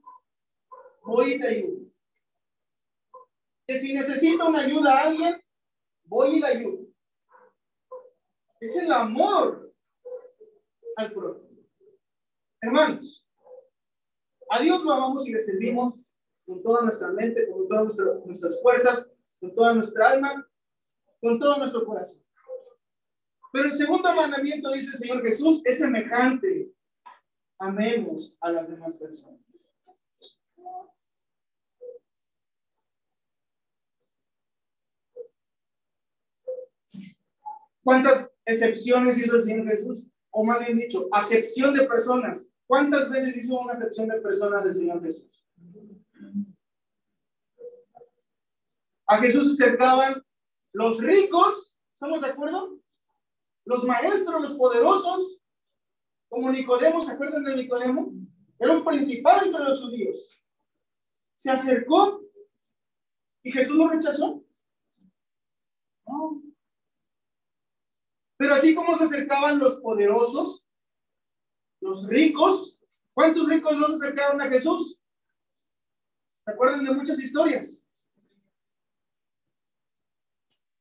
voy 1.02 1.34
y 1.34 1.38
te 1.38 1.46
ayudo. 1.46 1.92
Que 3.68 3.76
si 3.76 3.94
necesita 3.94 4.46
una 4.46 4.60
ayuda 4.62 4.98
a 4.98 5.02
alguien, 5.02 5.40
voy 6.02 6.36
y 6.36 6.40
le 6.40 6.46
ayudo. 6.46 6.86
Es 8.60 8.76
el 8.76 8.92
amor 8.92 9.63
al 10.96 11.12
prójimo. 11.12 11.48
Hermanos, 12.60 13.26
a 14.50 14.60
Dios 14.60 14.82
lo 14.84 14.92
amamos 14.92 15.26
y 15.26 15.32
le 15.32 15.40
servimos 15.40 16.00
con 16.46 16.62
toda 16.62 16.82
nuestra 16.82 17.08
mente, 17.10 17.48
con 17.50 17.68
todas 17.68 17.96
nuestras 18.24 18.62
fuerzas, 18.62 19.12
con 19.40 19.54
toda 19.54 19.74
nuestra 19.74 20.10
alma, 20.10 20.48
con 21.20 21.38
todo 21.38 21.58
nuestro 21.58 21.84
corazón. 21.84 22.22
Pero 23.52 23.66
el 23.66 23.72
segundo 23.72 24.14
mandamiento, 24.14 24.70
dice 24.72 24.90
el 24.94 24.98
Señor 24.98 25.22
Jesús, 25.22 25.62
es 25.64 25.78
semejante. 25.78 26.72
Amemos 27.58 28.36
a 28.40 28.50
las 28.50 28.68
demás 28.68 28.96
personas. 28.96 29.40
¿Cuántas 37.82 38.30
excepciones 38.46 39.18
hizo 39.18 39.36
el 39.36 39.44
Señor 39.44 39.68
Jesús? 39.68 40.10
O 40.36 40.44
más 40.44 40.66
bien 40.66 40.78
dicho, 40.78 41.06
acepción 41.12 41.72
de 41.74 41.86
personas. 41.86 42.50
¿Cuántas 42.66 43.08
veces 43.08 43.36
hizo 43.36 43.56
una 43.56 43.72
acepción 43.72 44.08
de 44.08 44.20
personas 44.20 44.64
del 44.64 44.74
Señor 44.74 45.00
Jesús? 45.00 45.46
A 49.06 49.18
Jesús 49.18 49.56
se 49.56 49.64
acercaban 49.64 50.20
los 50.72 51.00
ricos, 51.00 51.78
¿estamos 51.92 52.20
de 52.20 52.30
acuerdo? 52.30 52.80
Los 53.64 53.84
maestros, 53.84 54.42
los 54.42 54.54
poderosos, 54.54 55.40
como 56.28 56.50
Nicodemo, 56.50 57.00
¿se 57.00 57.12
acuerdan 57.12 57.44
de 57.44 57.54
Nicodemo? 57.54 58.12
Era 58.58 58.72
un 58.72 58.84
principal 58.84 59.46
entre 59.46 59.62
los 59.62 59.80
judíos. 59.80 60.42
Se 61.34 61.48
acercó 61.48 62.22
y 63.44 63.52
Jesús 63.52 63.76
lo 63.76 63.88
rechazó. 63.88 64.42
No. 66.06 66.43
Pero 68.36 68.54
así 68.54 68.74
como 68.74 68.94
se 68.94 69.04
acercaban 69.04 69.58
los 69.58 69.80
poderosos, 69.80 70.66
los 71.80 72.08
ricos, 72.08 72.80
¿cuántos 73.12 73.48
ricos 73.48 73.76
no 73.76 73.86
se 73.88 73.94
acercaron 73.94 74.40
a 74.40 74.48
Jesús? 74.48 75.00
¿Se 76.26 76.50
acuerdan 76.50 76.84
de 76.84 76.92
muchas 76.92 77.18
historias? 77.18 77.88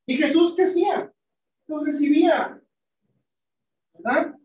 ¿Y 0.06 0.18
Jesús 0.18 0.56
qué 0.56 0.64
hacía? 0.64 1.14
Lo 1.68 1.84
recibía. 1.84 2.62
¿Verdad? 3.94 4.36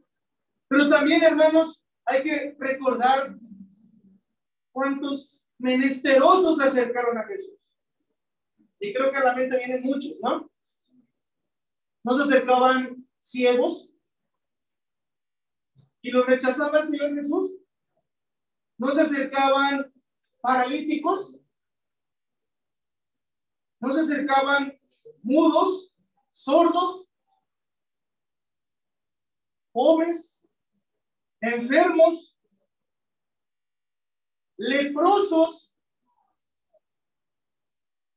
Pero 0.68 0.88
también, 0.88 1.22
hermanos, 1.22 1.86
hay 2.04 2.22
que 2.22 2.56
recordar 2.58 3.36
cuántos 4.70 5.50
menesterosos 5.58 6.58
se 6.58 6.64
acercaron 6.64 7.18
a 7.18 7.24
Jesús. 7.24 7.58
Y 8.78 8.92
creo 8.94 9.10
que 9.10 9.18
a 9.18 9.24
la 9.24 9.34
mente 9.34 9.56
vienen 9.56 9.82
muchos, 9.82 10.20
¿no? 10.22 10.50
No 12.04 12.16
se 12.16 12.22
acercaban 12.22 13.06
ciegos 13.18 13.92
y 16.00 16.10
los 16.10 16.26
rechazaba 16.26 16.80
el 16.80 16.86
Señor 16.86 17.14
Jesús. 17.14 17.58
No 18.78 18.92
se 18.92 19.02
acercaban 19.02 19.92
paralíticos. 20.40 21.42
No 23.80 23.92
se 23.92 24.00
acercaban 24.00 24.78
mudos, 25.22 25.96
sordos, 26.32 27.10
pobres, 29.72 30.48
enfermos, 31.40 32.40
leprosos. 34.56 35.76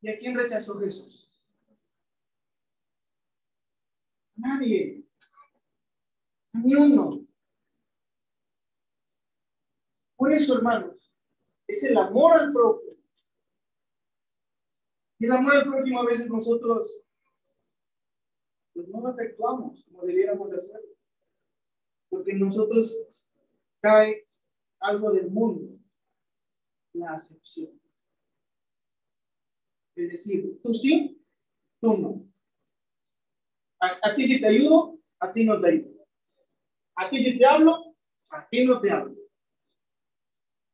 ¿Y 0.01 0.09
a 0.09 0.17
quién 0.17 0.35
rechazó 0.35 0.79
Jesús? 0.79 1.30
Nadie. 4.41 5.05
Ni 6.53 6.75
uno. 6.75 7.25
Por 10.17 10.31
eso, 10.31 10.57
hermanos, 10.57 11.13
es 11.67 11.83
el 11.83 11.97
amor 11.97 12.33
al 12.33 12.51
prójimo. 12.51 12.91
Y 15.19 15.25
el 15.25 15.31
amor 15.31 15.55
al 15.55 15.63
prójimo 15.63 16.01
a 16.01 16.05
veces 16.05 16.27
nosotros 16.29 17.03
pues 18.73 18.87
no 18.87 19.01
lo 19.01 19.11
efectuamos 19.11 19.83
como 19.85 20.03
debiéramos 20.03 20.49
de 20.49 20.57
hacerlo. 20.57 20.95
Porque 22.09 22.33
nosotros 22.33 22.97
cae 23.79 24.23
algo 24.79 25.11
del 25.11 25.29
mundo, 25.29 25.79
la 26.93 27.11
acepción. 27.11 27.79
Es 29.95 30.09
decir, 30.09 30.59
tú 30.63 30.73
sí, 30.73 31.23
tú 31.79 31.97
no. 31.97 32.30
A, 33.81 34.15
ti 34.15 34.25
si 34.25 34.39
te 34.39 34.47
ayudo, 34.47 34.99
a 35.19 35.33
ti 35.33 35.43
no 35.43 35.59
te 35.59 35.67
ayudo. 35.69 36.07
A 36.95 37.09
ti 37.09 37.19
si 37.19 37.37
te 37.37 37.45
hablo, 37.45 37.95
a 38.29 38.47
ti 38.47 38.63
no 38.63 38.79
te 38.79 38.91
hablo. 38.91 39.15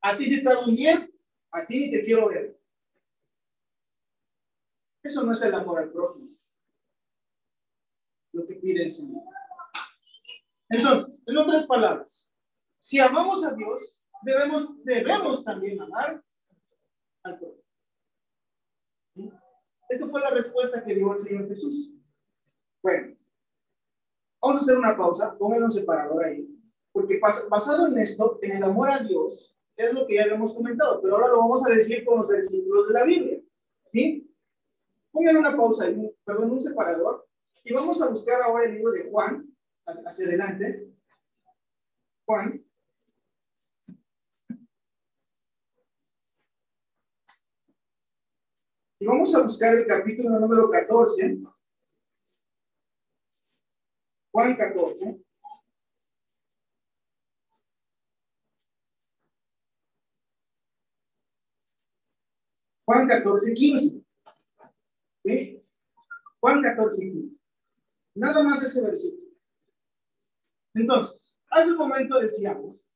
A 0.02 0.17
ti 0.17 0.26
si 0.26 0.43
te 0.43 0.50
hago 0.50 0.65
un 0.65 0.76
bien, 0.76 1.10
a 1.52 1.65
ti 1.65 1.80
ni 1.80 1.91
te 1.91 2.04
quiero 2.04 2.28
ver. 2.28 2.60
Eso 5.02 5.24
no 5.24 5.32
es 5.32 5.41
el 5.41 5.56
amor 5.56 5.80
al 5.80 5.89
prójimo. 5.89 6.28
Lo 8.34 8.46
que 8.46 8.56
pide 8.56 8.84
el 8.84 8.91
Señor. 8.91 9.24
Entonces, 10.70 11.24
en 11.26 11.38
otras 11.38 11.65
palabras, 11.65 12.36
si 12.78 13.00
amamos 13.00 13.46
a 13.46 13.54
Dios, 13.54 14.06
debemos, 14.22 14.84
debemos 14.84 15.46
también 15.46 15.82
amar 15.82 16.22
al 17.24 17.39
prójimo. 17.39 17.63
Esta 19.88 20.10
fue 20.10 20.20
la 20.20 20.32
respuesta 20.32 20.84
que 20.84 20.93
dio 20.93 21.13
el 21.13 21.20
Señor 21.20 21.48
Jesús. 21.48 21.96
Bueno, 22.81 23.15
vamos 24.41 24.57
a 24.57 24.59
hacer 24.61 24.77
una 24.77 24.95
pausa, 24.95 25.37
pónganlo 25.37 25.65
un 25.65 25.71
separador 25.71 26.25
ahí, 26.25 26.47
porque 26.91 27.19
basado 27.19 27.87
en 27.87 27.97
esto, 27.97 28.39
en 28.41 28.57
el 28.57 28.63
amor 28.63 28.89
a 28.89 28.99
Dios, 28.99 29.57
es 29.75 29.93
lo 29.93 30.07
que 30.07 30.15
ya 30.15 30.23
hemos 30.23 30.55
comentado, 30.55 31.01
pero 31.01 31.15
ahora 31.15 31.27
lo 31.27 31.39
vamos 31.39 31.65
a 31.65 31.69
decir 31.69 32.03
con 32.05 32.19
los 32.19 32.27
versículos 32.27 32.87
de 32.87 32.93
la 32.93 33.03
Biblia. 33.03 33.39
¿Sí? 33.91 34.31
Pongan 35.11 35.37
una 35.37 35.55
pausa 35.55 35.85
ahí, 35.85 36.15
perdón, 36.23 36.51
un 36.51 36.61
separador, 36.61 37.27
y 37.63 37.73
vamos 37.73 38.01
a 38.01 38.09
buscar 38.09 38.41
ahora 38.41 38.65
el 38.65 38.75
libro 38.75 38.91
de 38.91 39.09
Juan, 39.09 39.45
hacia 40.05 40.27
adelante. 40.27 40.93
Juan. 42.25 42.63
Y 48.99 49.05
vamos 49.05 49.35
a 49.35 49.43
buscar 49.43 49.75
el 49.75 49.85
capítulo 49.85 50.39
número 50.39 50.69
14. 50.69 51.39
Juan 54.38 54.56
14. 54.56 55.19
Juan 62.86 63.08
14, 63.08 63.54
15. 63.56 64.06
¿Sí? 65.23 65.60
Juan 66.39 66.62
14, 66.62 67.02
15. 67.02 67.36
Nada 68.13 68.43
más 68.43 68.62
ese 68.62 68.84
versículo. 68.84 69.28
Entonces, 70.76 71.41
hace 71.50 71.71
un 71.71 71.78
momento 71.78 72.19
decíamos 72.19 72.88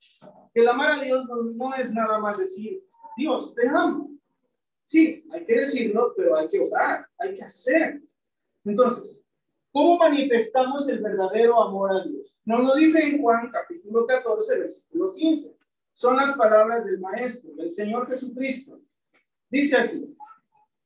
que 0.54 0.62
el 0.62 0.68
amar 0.68 1.00
a 1.00 1.04
Dios 1.04 1.26
no, 1.26 1.42
no 1.42 1.74
es 1.74 1.92
nada 1.92 2.20
más 2.20 2.38
decir, 2.38 2.84
Dios, 3.18 3.56
te 3.56 3.68
amo. 3.68 4.12
Sí, 4.86 5.28
hay 5.32 5.44
que 5.44 5.56
decirlo, 5.56 6.14
pero 6.16 6.38
hay 6.38 6.48
que 6.50 6.60
orar, 6.60 7.08
hay 7.18 7.36
que 7.36 7.44
hacer. 7.44 8.00
Entonces, 8.64 9.26
¿Cómo 9.72 9.98
manifestamos 9.98 10.88
el 10.90 11.00
verdadero 11.00 11.62
amor 11.62 11.92
a 11.92 12.04
Dios? 12.04 12.42
Nos 12.46 12.62
lo 12.64 12.76
dice 12.76 13.02
en 13.04 13.22
Juan 13.22 13.50
capítulo 13.52 14.06
14, 14.06 14.60
versículo 14.60 15.16
15. 15.16 15.58
Son 15.94 16.16
las 16.16 16.36
palabras 16.36 16.86
del 16.86 17.00
Maestro, 17.00 17.54
del 17.56 17.72
Señor 17.72 18.08
Jesucristo. 18.10 18.82
Dice 19.50 19.78
así, 19.78 20.16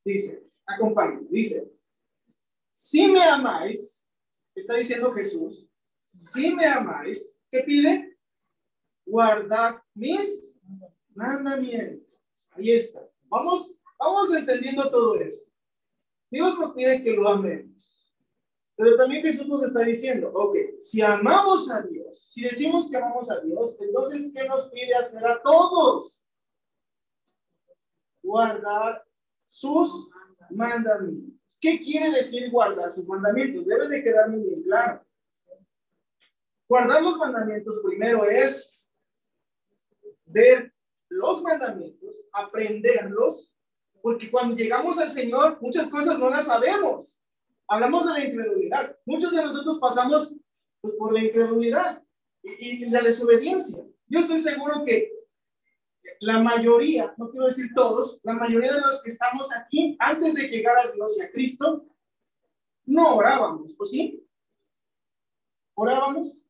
Dice, 0.06 0.46
acompáñame, 0.68 1.26
dice, 1.32 1.74
si 2.72 3.08
me 3.08 3.24
amáis, 3.24 4.08
está 4.54 4.76
diciendo 4.76 5.12
Jesús, 5.12 5.68
si 6.14 6.54
me 6.54 6.68
amáis, 6.68 7.40
¿qué 7.50 7.62
pide? 7.62 8.16
Guardad 9.04 9.82
mis 9.96 10.56
mandamientos. 11.16 12.08
Ahí 12.52 12.72
está. 12.72 13.02
Vamos, 13.24 13.76
vamos 13.98 14.32
entendiendo 14.32 14.92
todo 14.92 15.16
eso. 15.20 15.50
Dios 16.30 16.60
nos 16.60 16.76
pide 16.76 17.02
que 17.02 17.14
lo 17.14 17.28
amemos. 17.28 18.05
Pero 18.78 18.98
también 18.98 19.22
Jesús 19.22 19.48
nos 19.48 19.64
está 19.64 19.82
diciendo, 19.82 20.32
ok, 20.34 20.56
si 20.80 21.02
amamos 21.02 21.72
a 21.72 21.82
Dios, 21.82 22.20
si 22.20 22.44
decimos 22.44 22.90
que 22.90 22.98
amamos 22.98 23.32
a 23.32 23.40
Dios, 23.40 23.78
entonces, 23.80 24.34
¿qué 24.36 24.48
nos 24.48 24.68
pide 24.70 24.94
hacer 24.96 25.26
a 25.26 25.42
todos? 25.42 26.28
Guardar 28.22 29.06
sus 29.46 30.10
mandamientos. 30.50 31.58
¿Qué 31.62 31.80
quiere 31.80 32.12
decir 32.12 32.52
guardar 32.52 32.92
sus 32.92 33.08
mandamientos? 33.08 33.66
Debe 33.66 33.88
de 33.88 34.04
quedar 34.04 34.30
muy 34.30 34.42
bien 34.42 34.64
claro. 34.64 35.06
Guardar 36.68 37.02
los 37.02 37.18
mandamientos 37.18 37.82
primero 37.84 38.30
es 38.30 38.92
ver 40.26 40.74
los 41.08 41.42
mandamientos, 41.44 42.28
aprenderlos, 42.34 43.56
porque 44.02 44.30
cuando 44.30 44.56
llegamos 44.56 45.00
al 45.00 45.10
Señor, 45.10 45.60
muchas 45.62 45.88
cosas 45.90 46.20
no 46.20 46.30
las 46.30 46.46
sabemos. 46.46 47.22
Hablamos 47.68 48.06
de 48.06 48.12
la 48.12 48.26
incredulidad. 48.26 48.98
Muchos 49.06 49.32
de 49.32 49.44
nosotros 49.44 49.80
pasamos 49.80 50.36
pues, 50.82 50.94
por 50.96 51.14
la 51.14 51.24
incredulidad 51.24 52.04
y, 52.44 52.86
y 52.86 52.90
la 52.90 53.02
desobediencia. 53.02 53.84
Yo 54.08 54.20
estoy 54.20 54.40
seguro 54.40 54.84
que 54.86 55.12
la 56.20 56.40
mayoría, 56.42 57.14
no 57.18 57.30
quiero 57.30 57.48
decir 57.48 57.72
todos, 57.76 58.20
la 58.24 58.34
mayoría 58.34 58.74
de 58.74 58.82
los 58.82 59.02
que 59.02 59.10
estamos 59.10 59.50
aquí 59.54 59.96
antes 60.00 60.34
de 60.36 60.48
llegar 60.48 60.78
a 60.78 60.92
Dios 60.92 61.18
y 61.18 61.22
a 61.24 61.32
Cristo, 61.32 61.86
no 62.86 63.16
orábamos, 63.16 63.76
¿pues 63.76 63.90
sí? 63.92 64.26
¿Orábamos? 65.74 66.46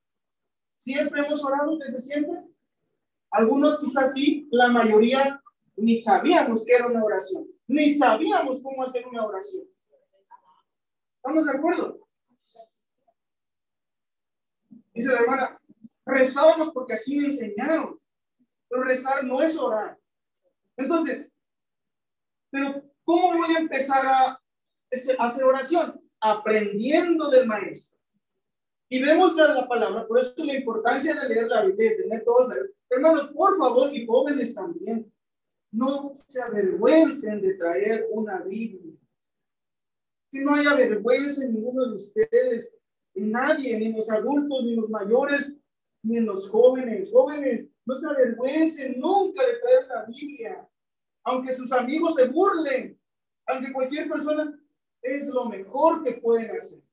¿Siempre 0.75 1.25
hemos 1.25 1.43
orado 1.43 1.77
desde 1.77 1.99
siempre? 1.99 2.43
Algunos 3.31 3.79
quizás 3.79 4.13
sí, 4.13 4.47
la 4.51 4.67
mayoría 4.67 5.41
ni 5.77 5.97
sabíamos 5.97 6.65
que 6.65 6.73
era 6.73 6.87
una 6.87 7.03
oración, 7.03 7.47
ni 7.67 7.89
sabíamos 7.91 8.61
cómo 8.61 8.83
hacer 8.83 9.07
una 9.07 9.25
oración. 9.25 9.65
¿Estamos 11.25 11.45
de 11.47 11.57
acuerdo? 11.57 12.07
Dice 14.93 15.07
la 15.07 15.21
hermana, 15.21 15.59
rezábamos 16.05 16.71
porque 16.71 16.93
así 16.93 17.17
me 17.17 17.25
enseñaron. 17.25 17.99
Pero 18.69 18.83
rezar 18.83 19.23
no 19.23 19.41
es 19.41 19.57
orar. 19.57 19.97
Entonces, 20.77 21.33
pero 22.51 22.83
¿cómo 23.03 23.39
voy 23.39 23.55
a 23.55 23.59
empezar 23.59 24.05
a, 24.05 24.39
hacer 25.17 25.45
oración? 25.45 25.99
Aprendiendo 26.19 27.27
del 27.31 27.47
maestro. 27.47 27.99
Y 28.87 29.01
vemos 29.01 29.35
la, 29.35 29.47
la 29.47 29.67
palabra, 29.67 30.05
por 30.05 30.19
eso 30.19 30.45
la 30.45 30.53
importancia 30.53 31.15
de 31.15 31.27
leer 31.27 31.47
la 31.47 31.63
Biblia, 31.63 31.89
de 31.89 32.03
tener 32.03 32.23
todos. 32.23 32.53
Hermanos, 32.87 33.31
por 33.31 33.57
favor, 33.57 33.89
y 33.91 34.05
jóvenes 34.05 34.53
también, 34.53 35.11
no 35.71 36.11
se 36.13 36.39
avergüencen 36.39 37.41
de 37.41 37.55
traer 37.55 38.05
una 38.11 38.41
Biblia 38.41 38.84
que 40.35 40.43
no 40.43 40.53
haya 40.53 40.75
vergüenza 40.75 41.45
en 41.45 41.53
ninguno 41.53 41.85
de 41.87 41.95
ustedes, 41.95 42.75
en 43.13 43.31
nadie, 43.31 43.79
ni 43.79 43.93
los 43.93 44.09
adultos, 44.09 44.65
ni 44.65 44.75
los 44.75 44.89
mayores, 44.89 45.57
ni 46.03 46.17
en 46.17 46.25
los 46.25 46.49
jóvenes. 46.49 47.09
Jóvenes, 47.09 47.69
no 47.85 47.95
se 47.95 48.05
avergüencen 48.05 48.99
nunca 48.99 49.45
de 49.45 49.59
traer 49.59 49.87
la 49.87 50.03
Biblia, 50.03 50.69
aunque 51.23 51.53
sus 51.53 51.71
amigos 51.71 52.15
se 52.15 52.27
burlen, 52.27 52.99
aunque 53.45 53.71
cualquier 53.71 54.09
persona, 54.09 54.59
es 55.01 55.29
lo 55.29 55.45
mejor 55.45 56.03
que 56.03 56.15
pueden 56.15 56.51
hacer. 56.51 56.83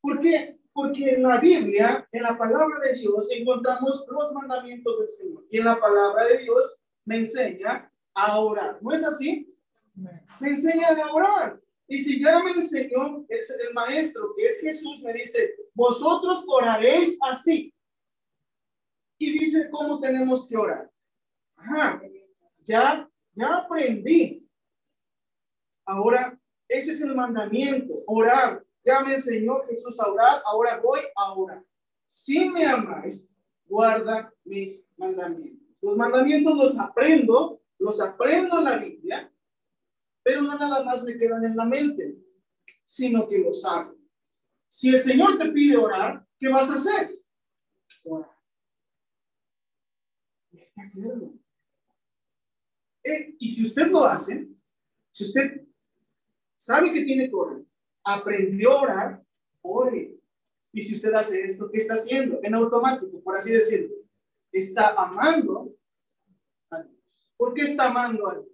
¿Por 0.00 0.20
qué? 0.20 0.58
Porque 0.72 1.10
en 1.10 1.22
la 1.24 1.40
Biblia, 1.40 2.08
en 2.10 2.22
la 2.22 2.38
palabra 2.38 2.78
de 2.80 2.94
Dios, 2.94 3.28
encontramos 3.30 4.06
los 4.10 4.32
mandamientos 4.32 4.98
del 4.98 5.08
Señor. 5.10 5.44
Y 5.50 5.58
en 5.58 5.64
la 5.66 5.78
palabra 5.78 6.24
de 6.24 6.38
Dios 6.38 6.78
me 7.04 7.18
enseña 7.18 7.92
a 8.14 8.40
orar. 8.40 8.82
¿No 8.82 8.90
es 8.90 9.04
así? 9.04 9.54
Me 9.94 10.48
enseña 10.48 10.88
a 10.88 11.14
orar. 11.14 11.60
Y 11.86 11.98
si 11.98 12.22
ya 12.22 12.42
me 12.42 12.52
enseñó 12.52 13.24
es 13.28 13.50
el 13.50 13.74
maestro, 13.74 14.34
que 14.36 14.46
es 14.46 14.60
Jesús, 14.60 15.00
me 15.02 15.12
dice, 15.12 15.54
vosotros 15.74 16.44
oraréis 16.48 17.18
así. 17.22 17.72
Y 19.18 19.38
dice 19.38 19.68
cómo 19.70 20.00
tenemos 20.00 20.48
que 20.48 20.56
orar. 20.56 20.90
Ajá, 21.56 22.02
ya, 22.64 23.08
ya 23.34 23.56
aprendí. 23.56 24.48
Ahora, 25.86 26.38
ese 26.68 26.92
es 26.92 27.02
el 27.02 27.14
mandamiento, 27.14 28.02
orar. 28.06 28.64
Ya 28.84 29.00
me 29.00 29.14
enseñó 29.14 29.60
Jesús 29.66 29.98
a 30.00 30.10
orar, 30.10 30.42
ahora 30.44 30.80
voy 30.80 31.00
a 31.16 31.32
orar. 31.32 31.64
Si 32.06 32.48
me 32.48 32.66
amáis, 32.66 33.32
guarda 33.66 34.32
mis 34.44 34.86
mandamientos. 34.96 35.76
Los 35.80 35.96
mandamientos 35.96 36.56
los 36.56 36.78
aprendo, 36.78 37.60
los 37.78 38.00
aprendo 38.00 38.58
en 38.58 38.64
la 38.64 38.76
Biblia, 38.78 39.32
pero 40.24 40.40
no 40.42 40.58
nada 40.58 40.82
más 40.82 41.04
me 41.04 41.16
quedan 41.18 41.44
en 41.44 41.54
la 41.54 41.66
mente, 41.66 42.16
sino 42.82 43.28
que 43.28 43.38
los 43.38 43.64
hago. 43.64 43.94
Si 44.66 44.88
el 44.88 45.00
Señor 45.00 45.38
te 45.38 45.50
pide 45.50 45.76
orar, 45.76 46.26
¿qué 46.40 46.48
vas 46.48 46.68
a 46.70 46.74
hacer? 46.74 47.16
Orar. 48.04 48.30
Hay 50.52 50.68
que 50.74 50.80
hacerlo. 50.80 51.34
Eh, 53.04 53.36
y 53.38 53.48
si 53.48 53.66
usted 53.66 53.86
lo 53.88 54.04
hace, 54.04 54.48
si 55.12 55.24
usted 55.24 55.66
sabe 56.56 56.92
que 56.92 57.04
tiene 57.04 57.28
que 57.28 57.34
orar, 57.34 57.60
aprendió 58.02 58.72
a 58.72 58.82
orar, 58.82 59.26
ore. 59.60 60.18
Y 60.72 60.80
si 60.80 60.94
usted 60.94 61.12
hace 61.12 61.42
esto, 61.42 61.70
¿qué 61.70 61.78
está 61.78 61.94
haciendo? 61.94 62.40
En 62.42 62.54
automático, 62.54 63.22
por 63.22 63.36
así 63.36 63.52
decirlo. 63.52 63.94
Está 64.50 64.94
amando 64.94 65.74
a 66.70 66.82
Dios. 66.82 66.96
¿Por 67.36 67.52
qué 67.52 67.62
está 67.62 67.90
amando 67.90 68.28
a 68.28 68.34
Dios? 68.34 68.46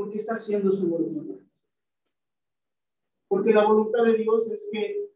Porque 0.00 0.16
está 0.16 0.32
haciendo 0.32 0.72
su 0.72 0.88
voluntad. 0.88 1.44
Porque 3.28 3.52
la 3.52 3.66
voluntad 3.66 4.02
de 4.04 4.14
Dios 4.14 4.50
es 4.50 4.70
que 4.72 5.10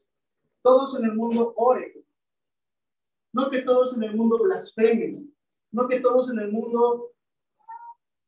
todos 0.60 0.98
en 0.98 1.06
el 1.06 1.14
mundo 1.14 1.54
oren. 1.56 2.04
No 3.32 3.48
que 3.48 3.62
todos 3.62 3.96
en 3.96 4.02
el 4.02 4.14
mundo 4.14 4.42
blasfemen. 4.42 5.34
No 5.72 5.88
que 5.88 6.00
todos 6.00 6.30
en 6.30 6.38
el 6.40 6.52
mundo 6.52 7.14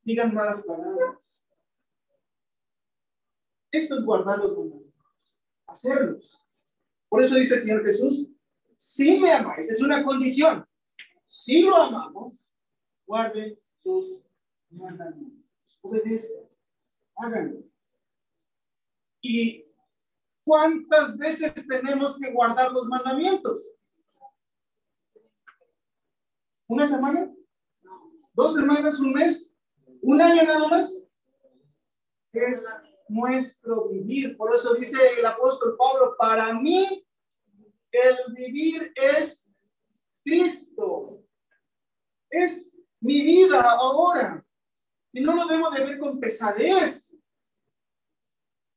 digan 0.03 0.33
malas 0.33 0.65
palabras. 0.65 1.47
Esto 3.71 3.99
es 3.99 4.05
guardar 4.07 4.39
los 4.39 4.57
mandamientos. 4.57 5.43
Hacerlos. 5.67 6.49
Por 7.11 7.21
eso 7.21 7.35
dice 7.35 7.57
el 7.57 7.65
Señor 7.65 7.85
Jesús, 7.85 8.33
si 8.79 9.21
me 9.21 9.31
amáis, 9.31 9.69
es 9.69 9.83
una 9.83 10.03
condición. 10.03 10.67
Si 11.27 11.65
lo 11.65 11.77
amamos, 11.77 12.51
guarden 13.05 13.61
sus 13.83 14.23
mandamientos. 14.71 15.36
Obedece 15.83 16.47
háganlo. 17.17 17.63
¿Y 19.23 19.65
cuántas 20.45 21.19
veces 21.19 21.53
tenemos 21.67 22.19
que 22.19 22.31
guardar 22.31 22.71
los 22.73 22.87
mandamientos? 22.87 23.77
¿Una 26.69 26.85
semana? 26.85 27.33
¿Dos 28.33 28.55
semanas? 28.55 29.01
¿Un 29.01 29.13
mes? 29.13 29.57
¿Un 30.03 30.21
año 30.21 30.43
nada 30.45 30.69
más? 30.69 31.09
Es 32.33 32.83
nuestro 33.09 33.89
vivir. 33.89 34.37
Por 34.37 34.55
eso 34.55 34.75
dice 34.75 34.99
el 35.19 35.25
apóstol 35.25 35.77
Pablo, 35.77 36.17
para 36.19 36.53
mí 36.55 37.07
el 37.91 38.35
vivir 38.35 38.93
es 38.95 39.51
Cristo. 40.23 41.23
Es 42.31 42.77
mi 43.01 43.23
vida 43.23 43.63
ahora. 43.63 44.46
Y 45.17 45.23
no 45.23 45.35
lo 45.35 45.47
debo 45.47 45.71
de 45.71 45.83
ver 45.83 45.99
con 45.99 46.21
pesadez. 46.21 47.17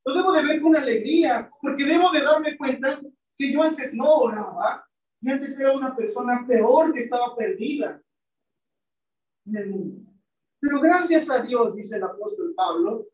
Lo 0.05 0.13
debo 0.13 0.31
de 0.31 0.45
ver 0.45 0.61
con 0.61 0.73
alegría, 0.73 1.51
porque 1.61 1.83
debo 1.83 2.09
de 2.11 2.21
darme 2.21 2.55
cuenta 2.55 3.01
que 3.37 3.51
yo 3.51 3.61
antes 3.61 3.93
no 3.93 4.09
oraba 4.09 4.87
y 5.19 5.29
antes 5.29 5.59
era 5.59 5.73
una 5.73 5.93
persona 5.93 6.45
peor 6.47 6.93
que 6.93 7.01
estaba 7.01 7.35
perdida 7.35 8.01
en 9.47 9.55
el 9.57 9.69
mundo. 9.69 10.13
Pero 10.61 10.79
gracias 10.79 11.29
a 11.29 11.41
Dios, 11.43 11.75
dice 11.75 11.97
el 11.97 12.03
apóstol 12.03 12.53
Pablo, 12.55 13.07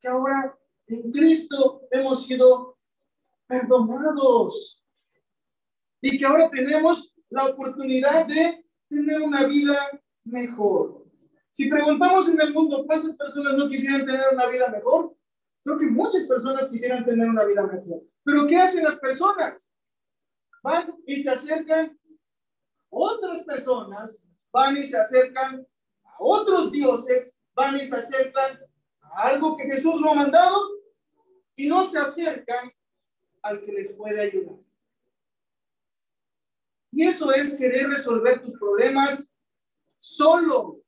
que 0.00 0.08
ahora 0.08 0.58
en 0.88 1.12
Cristo 1.12 1.82
hemos 1.88 2.26
sido 2.26 2.78
perdonados 3.46 4.84
y 6.00 6.18
que 6.18 6.26
ahora 6.26 6.50
tenemos 6.50 7.14
la 7.30 7.46
oportunidad 7.46 8.26
de 8.26 8.66
tener 8.88 9.22
una 9.22 9.46
vida 9.46 9.88
mejor. 10.24 11.01
Si 11.52 11.68
preguntamos 11.68 12.28
en 12.28 12.40
el 12.40 12.52
mundo 12.52 12.84
cuántas 12.86 13.16
personas 13.16 13.56
no 13.56 13.68
quisieran 13.68 14.04
tener 14.04 14.26
una 14.32 14.46
vida 14.48 14.68
mejor, 14.68 15.14
creo 15.62 15.78
que 15.78 15.86
muchas 15.86 16.26
personas 16.26 16.68
quisieran 16.68 17.04
tener 17.04 17.28
una 17.28 17.44
vida 17.44 17.62
mejor. 17.62 18.02
Pero 18.24 18.46
¿qué 18.46 18.56
hacen 18.56 18.82
las 18.82 18.98
personas? 18.98 19.72
Van 20.62 20.94
y 21.06 21.16
se 21.16 21.30
acercan 21.30 21.98
otras 22.88 23.44
personas, 23.44 24.26
van 24.50 24.76
y 24.76 24.82
se 24.82 24.98
acercan 24.98 25.66
a 26.04 26.16
otros 26.18 26.72
dioses 26.72 27.38
van 27.54 27.76
y 27.76 27.84
se 27.84 27.96
acercan 27.96 28.58
a 29.00 29.22
algo 29.28 29.56
que 29.56 29.64
Jesús 29.64 30.00
lo 30.00 30.10
ha 30.10 30.14
mandado 30.14 30.58
y 31.54 31.68
no 31.68 31.82
se 31.82 31.98
acercan 31.98 32.72
al 33.42 33.64
que 33.64 33.72
les 33.72 33.94
puede 33.94 34.20
ayudar. 34.20 34.56
Y 36.90 37.06
eso 37.06 37.32
es 37.32 37.56
querer 37.56 37.88
resolver 37.88 38.42
tus 38.42 38.58
problemas 38.58 39.34
solo. 39.96 40.81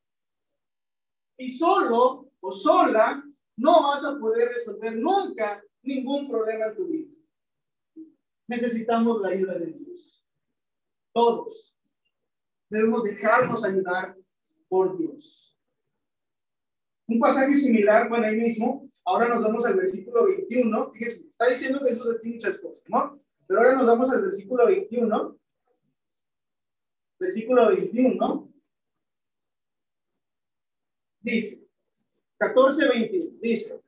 Y 1.45 1.49
solo 1.49 2.31
o 2.41 2.51
sola 2.51 3.23
no 3.59 3.83
vas 3.83 4.03
a 4.03 4.19
poder 4.19 4.49
resolver 4.49 4.97
nunca 4.97 5.63
ningún 5.83 6.27
problema 6.27 6.69
en 6.69 6.75
tu 6.75 6.87
vida. 6.87 7.13
Necesitamos 8.49 9.21
la 9.21 9.29
ayuda 9.29 9.59
de 9.59 9.67
Dios. 9.67 10.27
Todos 11.13 11.79
debemos 12.71 13.05
dejarnos 13.05 13.63
ayudar 13.63 14.17
por 14.71 14.97
Dios. 14.97 15.55
Un 17.07 17.19
pasaje 17.19 17.55
similar, 17.55 18.09
bueno, 18.09 18.25
ahí 18.25 18.37
mismo, 18.37 18.89
ahora 19.05 19.29
nos 19.29 19.45
vamos 19.45 19.67
al 19.67 19.77
versículo 19.77 20.25
21. 20.25 20.93
Fíjense, 20.93 21.29
está 21.29 21.49
diciendo 21.49 21.81
que 21.85 21.91
Jesús 21.91 22.17
aquí 22.17 22.31
muchas 22.31 22.59
cosas, 22.59 22.85
¿no? 22.89 23.21
Pero 23.47 23.61
ahora 23.61 23.75
nos 23.75 23.87
vamos 23.87 24.11
al 24.11 24.23
versículo 24.23 24.65
21. 24.65 25.39
Versículo 27.19 27.69
21. 27.69 28.54
Dice, 31.25 31.67
14, 32.37 32.87
21. 32.87 33.39
Dice, 33.41 33.81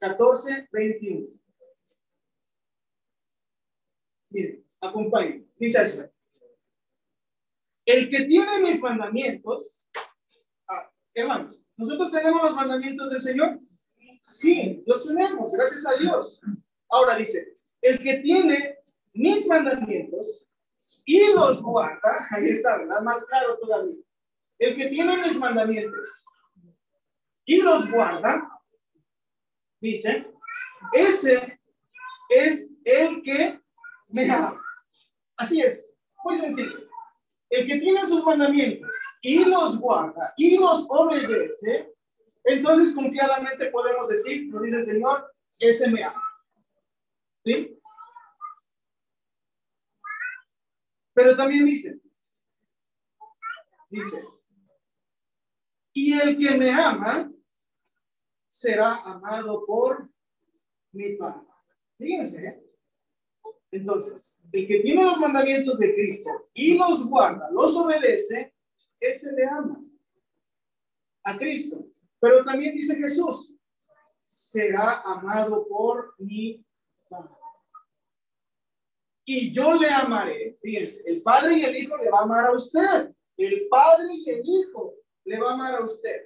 14, 0.00 0.68
21. 0.72 1.28
Miren, 4.30 4.64
acompáñenme. 4.80 5.44
Dice 5.58 5.78
así. 5.78 6.00
El 7.84 8.08
que 8.08 8.24
tiene 8.24 8.60
mis 8.60 8.80
mandamientos, 8.80 9.84
ah, 10.66 10.90
hermanos, 11.12 11.62
¿nosotros 11.76 12.10
tenemos 12.10 12.42
los 12.42 12.54
mandamientos 12.54 13.10
del 13.10 13.20
Señor? 13.20 13.60
Sí, 14.24 14.82
los 14.86 15.06
tenemos, 15.06 15.52
gracias 15.52 15.86
a 15.86 15.98
Dios. 15.98 16.40
Ahora 16.88 17.16
dice, 17.16 17.58
el 17.82 17.98
que 17.98 18.20
tiene 18.20 18.78
mis 19.12 19.46
mandamientos 19.46 20.48
y 21.04 21.34
los 21.34 21.60
guarda, 21.60 22.28
ahí 22.30 22.46
está, 22.46 22.78
¿verdad? 22.78 23.02
Más 23.02 23.26
claro 23.26 23.58
todavía. 23.58 23.96
El 24.58 24.76
que 24.76 24.88
tiene 24.88 25.22
mis 25.22 25.36
mandamientos 25.38 26.24
y 27.44 27.60
los 27.60 27.90
guarda, 27.90 28.48
dice, 29.80 30.22
ese 30.92 31.60
es 32.28 32.72
el 32.84 33.22
que 33.22 33.60
me 34.08 34.30
ama. 34.30 34.60
Así 35.36 35.60
es, 35.60 35.96
muy 36.24 36.36
sencillo. 36.36 36.88
El 37.50 37.66
que 37.66 37.80
tiene 37.80 38.04
sus 38.06 38.24
mandamientos 38.24 38.90
y 39.20 39.44
los 39.44 39.78
guarda 39.78 40.32
y 40.36 40.56
los 40.56 40.86
obedece, 40.88 41.92
entonces 42.44 42.94
confiadamente 42.94 43.70
podemos 43.70 44.08
decir, 44.08 44.48
nos 44.48 44.62
dice 44.62 44.78
el 44.78 44.84
Señor, 44.84 45.32
este 45.58 45.90
me 45.90 46.04
ama. 46.04 46.22
¿Sí? 47.44 47.78
Pero 51.14 51.36
también 51.36 51.66
dice, 51.66 52.00
dice, 53.90 54.24
y 55.92 56.12
el 56.18 56.38
que 56.38 56.56
me 56.56 56.70
ama 56.70 57.30
será 58.48 58.96
amado 59.02 59.64
por 59.66 60.08
mi 60.92 61.16
Padre. 61.16 61.46
Fíjense, 61.98 62.46
¿eh? 62.46 62.62
Entonces, 63.70 64.38
el 64.52 64.66
que 64.66 64.80
tiene 64.80 65.02
los 65.02 65.18
mandamientos 65.18 65.78
de 65.78 65.94
Cristo 65.94 66.50
y 66.52 66.76
los 66.76 67.08
guarda, 67.08 67.50
los 67.50 67.74
obedece, 67.76 68.54
ese 69.00 69.32
le 69.32 69.46
ama 69.46 69.82
a 71.24 71.38
Cristo. 71.38 71.86
Pero 72.20 72.44
también 72.44 72.74
dice 72.74 72.96
Jesús, 72.96 73.58
será 74.22 75.00
amado 75.00 75.66
por 75.66 76.14
mi 76.18 76.64
Padre. 77.08 77.34
Y 79.24 79.52
yo 79.54 79.74
le 79.74 79.88
amaré. 79.88 80.58
Fíjense, 80.60 81.02
el 81.06 81.22
Padre 81.22 81.58
y 81.58 81.64
el 81.64 81.76
Hijo 81.76 81.96
le 81.96 82.10
va 82.10 82.20
a 82.20 82.22
amar 82.24 82.46
a 82.46 82.52
usted. 82.52 83.14
El 83.36 83.68
Padre 83.68 84.08
y 84.14 84.30
el 84.30 84.42
Hijo 84.44 85.01
le 85.24 85.40
va 85.40 85.50
a 85.50 85.54
amar 85.54 85.74
a 85.76 85.84
usted. 85.84 86.22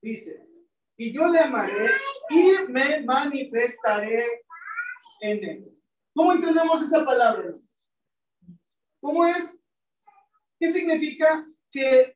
Dice, 0.00 0.46
y 0.96 1.12
yo 1.12 1.26
le 1.26 1.38
amaré 1.38 1.88
y 2.30 2.70
me 2.70 3.02
manifestaré 3.02 4.44
en 5.20 5.44
él. 5.44 5.78
¿Cómo 6.14 6.32
entendemos 6.32 6.82
esa 6.82 7.04
palabra? 7.04 7.54
¿Cómo 9.00 9.26
es? 9.26 9.62
¿Qué 10.58 10.68
significa 10.68 11.46
que 11.70 12.14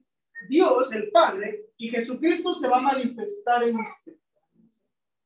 Dios, 0.49 0.93
el 0.93 1.11
Padre, 1.11 1.70
y 1.77 1.89
Jesucristo 1.89 2.53
se 2.53 2.68
va 2.68 2.79
a 2.79 2.95
manifestar 2.95 3.62
en 3.64 3.77
usted? 3.77 4.14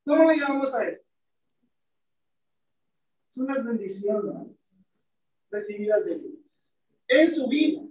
¿Cómo 0.04 0.30
le 0.30 0.38
llamamos 0.38 0.74
a 0.74 0.88
esto? 0.88 1.08
Son 3.30 3.46
las 3.46 3.64
bendiciones 3.64 4.56
recibidas 5.50 6.04
de 6.04 6.18
Dios 6.18 6.76
en 7.10 7.28
su 7.28 7.48
vida. 7.48 7.82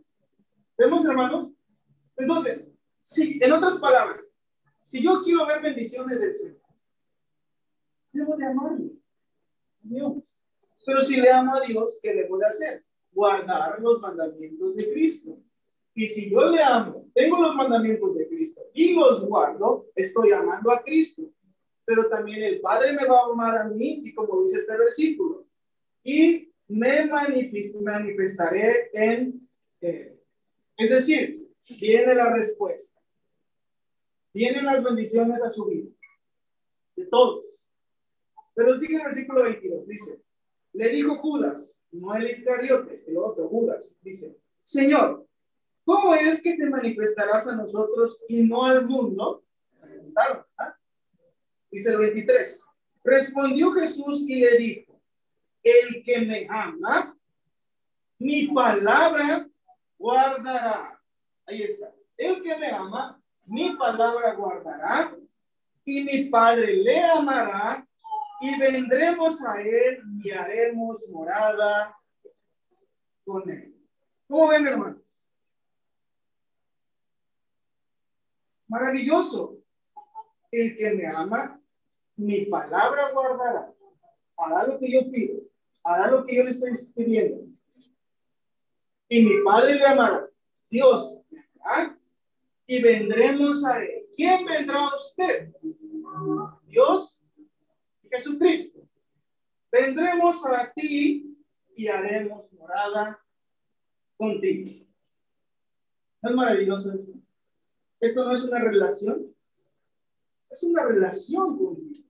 ¿Vemos, 0.77 1.05
hermanos? 1.05 1.51
Entonces, 2.15 2.68
si, 3.09 3.39
en 3.41 3.51
otras 3.51 3.79
palabras, 3.79 4.35
si 4.83 5.01
yo 5.01 5.23
quiero 5.23 5.47
ver 5.47 5.63
bendiciones 5.63 6.21
del 6.21 6.33
Señor, 6.33 6.61
debo 8.11 8.37
de 8.37 8.45
amarle. 8.45 8.91
Dios. 9.81 10.13
Pero 10.85 11.01
si 11.01 11.19
le 11.19 11.31
amo 11.31 11.55
a 11.55 11.61
Dios, 11.61 11.99
¿qué 12.03 12.13
debo 12.13 12.37
de 12.37 12.45
hacer? 12.45 12.85
Guardar 13.11 13.79
los 13.81 13.99
mandamientos 13.99 14.75
de 14.75 14.91
Cristo. 14.93 15.39
Y 15.95 16.05
si 16.05 16.29
yo 16.29 16.49
le 16.49 16.61
amo, 16.61 17.09
tengo 17.15 17.41
los 17.41 17.55
mandamientos 17.55 18.15
de 18.15 18.27
Cristo 18.27 18.61
y 18.73 18.93
los 18.93 19.25
guardo, 19.25 19.87
estoy 19.95 20.31
amando 20.31 20.71
a 20.71 20.83
Cristo. 20.83 21.31
Pero 21.85 22.07
también 22.09 22.43
el 22.43 22.61
Padre 22.61 22.93
me 22.93 23.07
va 23.07 23.21
a 23.21 23.31
amar 23.31 23.57
a 23.57 23.63
mí, 23.63 24.01
y 24.03 24.13
como 24.13 24.43
dice 24.43 24.59
este 24.59 24.77
versículo, 24.77 25.47
y 26.03 26.53
me 26.67 27.07
manifestaré 27.07 28.91
en 28.93 29.49
él. 29.81 30.21
Es 30.77 30.89
decir, 30.91 31.49
viene 31.79 32.13
la 32.13 32.31
respuesta. 32.31 32.98
Vienen 34.33 34.65
las 34.65 34.83
bendiciones 34.83 35.41
a 35.43 35.51
su 35.51 35.65
vida. 35.65 35.89
De 36.95 37.05
todos. 37.05 37.69
Pero 38.55 38.75
sigue 38.75 38.97
el 38.97 39.03
versículo 39.03 39.43
22. 39.43 39.87
Dice, 39.87 40.21
le 40.73 40.89
dijo 40.89 41.15
Judas, 41.15 41.83
no 41.91 42.15
el 42.15 42.29
Iscariote, 42.29 43.03
el 43.07 43.17
otro 43.17 43.47
Judas, 43.47 43.97
dice, 44.01 44.37
Señor, 44.63 45.27
¿cómo 45.83 46.13
es 46.13 46.41
que 46.41 46.55
te 46.55 46.69
manifestarás 46.69 47.47
a 47.47 47.55
nosotros 47.55 48.23
y 48.27 48.43
no 48.43 48.65
al 48.65 48.85
mundo? 48.85 49.43
¿ah? 50.15 50.77
Dice 51.71 51.91
el 51.91 51.97
23. 51.99 52.65
Respondió 53.03 53.71
Jesús 53.71 54.27
y 54.27 54.41
le 54.41 54.57
dijo, 54.57 55.01
el 55.63 56.03
que 56.03 56.19
me 56.19 56.47
ama, 56.49 57.17
mi 58.17 58.47
palabra 58.47 59.49
guardará. 59.97 61.01
Ahí 61.45 61.63
está. 61.63 61.93
El 62.17 62.41
que 62.43 62.57
me 62.57 62.67
ama, 62.67 63.18
mi 63.49 63.75
palabra 63.75 64.35
guardará 64.35 65.15
y 65.83 66.03
mi 66.03 66.25
Padre 66.25 66.75
le 66.77 67.03
amará 67.03 67.85
y 68.41 68.57
vendremos 68.59 69.43
a 69.43 69.59
él 69.61 70.01
y 70.23 70.29
haremos 70.31 71.09
morada 71.09 71.97
con 73.25 73.49
él. 73.49 73.75
¿Cómo 74.27 74.47
ven, 74.49 74.67
hermanos? 74.67 75.01
Maravilloso. 78.67 79.57
El 80.51 80.77
que 80.77 80.91
me 80.91 81.07
ama, 81.07 81.59
mi 82.15 82.45
palabra 82.45 83.11
guardará. 83.11 83.73
Hará 84.37 84.67
lo 84.67 84.79
que 84.79 84.91
yo 84.91 85.11
pido. 85.11 85.41
Hará 85.83 86.09
lo 86.09 86.23
que 86.23 86.35
yo 86.35 86.43
le 86.43 86.51
estoy 86.51 86.75
pidiendo. 86.95 87.45
Y 89.07 89.25
mi 89.25 89.43
Padre 89.43 89.75
le 89.75 89.85
amará. 89.85 90.27
Dios 90.69 91.19
y 92.71 92.83
vendremos 92.83 93.65
a 93.65 93.83
él. 93.83 94.05
¿Quién 94.15 94.45
vendrá 94.45 94.85
a 94.85 94.95
usted? 94.95 95.51
Dios 96.67 97.25
Jesucristo. 98.11 98.87
Vendremos 99.71 100.45
a 100.45 100.71
ti 100.71 101.35
y 101.75 101.87
haremos 101.87 102.53
morada 102.53 103.19
contigo. 104.17 104.85
¿No 106.21 106.29
es 106.29 106.35
maravilloso 106.35 106.93
esto? 106.93 107.13
Esto 107.99 108.23
no 108.23 108.33
es 108.33 108.43
una 108.43 108.59
relación, 108.59 109.35
es 110.51 110.63
una 110.63 110.85
relación 110.85 111.57
con 111.57 111.75
Dios. 111.89 112.05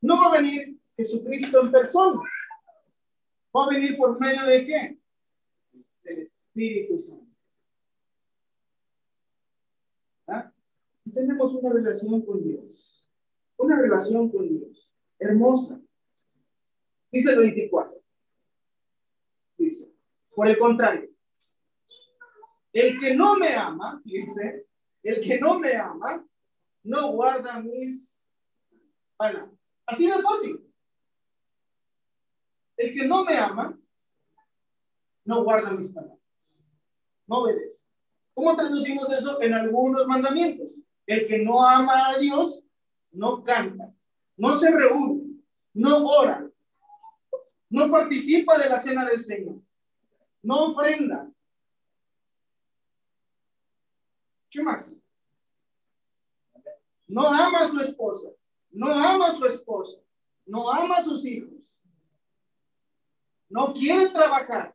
No 0.00 0.16
va 0.16 0.26
a 0.32 0.40
venir 0.40 0.80
Jesucristo 0.96 1.60
en 1.60 1.70
persona. 1.70 2.20
Va 3.54 3.66
a 3.66 3.68
venir 3.68 3.98
por 3.98 4.18
medio 4.18 4.46
de 4.46 4.66
qué? 4.66 4.99
Del 6.10 6.22
Espíritu 6.22 7.00
Santo. 7.00 7.36
¿Ah? 10.26 10.52
tenemos 11.14 11.54
una 11.54 11.72
relación 11.72 12.24
con 12.26 12.42
Dios. 12.42 13.08
Una 13.56 13.80
relación 13.80 14.28
con 14.28 14.48
Dios. 14.48 14.96
Hermosa. 15.20 15.80
Dice 17.12 17.32
el 17.32 17.38
24. 17.38 18.02
Dice, 19.56 19.94
por 20.34 20.48
el 20.48 20.58
contrario, 20.58 21.10
El 22.72 22.98
que 22.98 23.14
no 23.14 23.36
me 23.36 23.54
ama, 23.54 24.02
dice, 24.04 24.66
el 25.04 25.20
que 25.22 25.38
no 25.38 25.60
me 25.60 25.76
ama, 25.76 26.26
no 26.82 27.12
guarda 27.12 27.60
mis 27.60 28.32
palabras. 29.16 29.54
Así 29.86 30.06
de 30.06 30.20
fácil. 30.20 30.74
El 32.76 32.94
que 32.94 33.06
no 33.06 33.24
me 33.24 33.36
ama, 33.36 33.80
no 35.24 35.44
guarda 35.44 35.70
mis 35.72 35.92
palabras. 35.92 36.18
No 37.26 37.38
obedece. 37.38 37.86
¿Cómo 38.34 38.56
traducimos 38.56 39.10
eso 39.10 39.40
en 39.42 39.54
algunos 39.54 40.06
mandamientos? 40.06 40.80
El 41.06 41.26
que 41.26 41.38
no 41.38 41.66
ama 41.66 42.08
a 42.08 42.18
Dios, 42.18 42.64
no 43.12 43.42
canta, 43.42 43.92
no 44.36 44.52
se 44.52 44.70
reúne, 44.70 45.42
no 45.74 46.04
ora, 46.04 46.48
no 47.68 47.90
participa 47.90 48.58
de 48.58 48.68
la 48.68 48.78
cena 48.78 49.04
del 49.04 49.20
Señor, 49.20 49.60
no 50.42 50.66
ofrenda. 50.66 51.30
¿Qué 54.48 54.62
más? 54.62 55.02
No 57.06 57.26
ama 57.26 57.60
a 57.60 57.68
su 57.68 57.80
esposa, 57.80 58.30
no 58.70 58.92
ama 58.92 59.26
a 59.28 59.32
su 59.32 59.44
esposa, 59.46 60.00
no 60.46 60.70
ama 60.70 60.96
a 60.96 61.02
sus 61.02 61.24
hijos, 61.26 61.76
no 63.48 63.72
quiere 63.72 64.08
trabajar. 64.10 64.74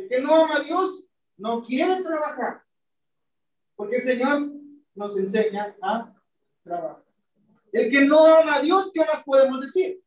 El 0.00 0.08
que 0.08 0.20
no 0.20 0.34
ama 0.34 0.56
a 0.56 0.62
Dios, 0.62 1.06
no 1.36 1.62
quiere 1.62 2.02
trabajar. 2.02 2.62
Porque 3.76 3.96
el 3.96 4.02
Señor 4.02 4.50
nos 4.94 5.18
enseña 5.18 5.76
a 5.82 6.14
trabajar. 6.62 7.04
El 7.72 7.90
que 7.90 8.04
no 8.04 8.24
ama 8.24 8.56
a 8.56 8.62
Dios, 8.62 8.90
¿qué 8.92 9.00
más 9.00 9.22
podemos 9.22 9.60
decir? 9.60 10.02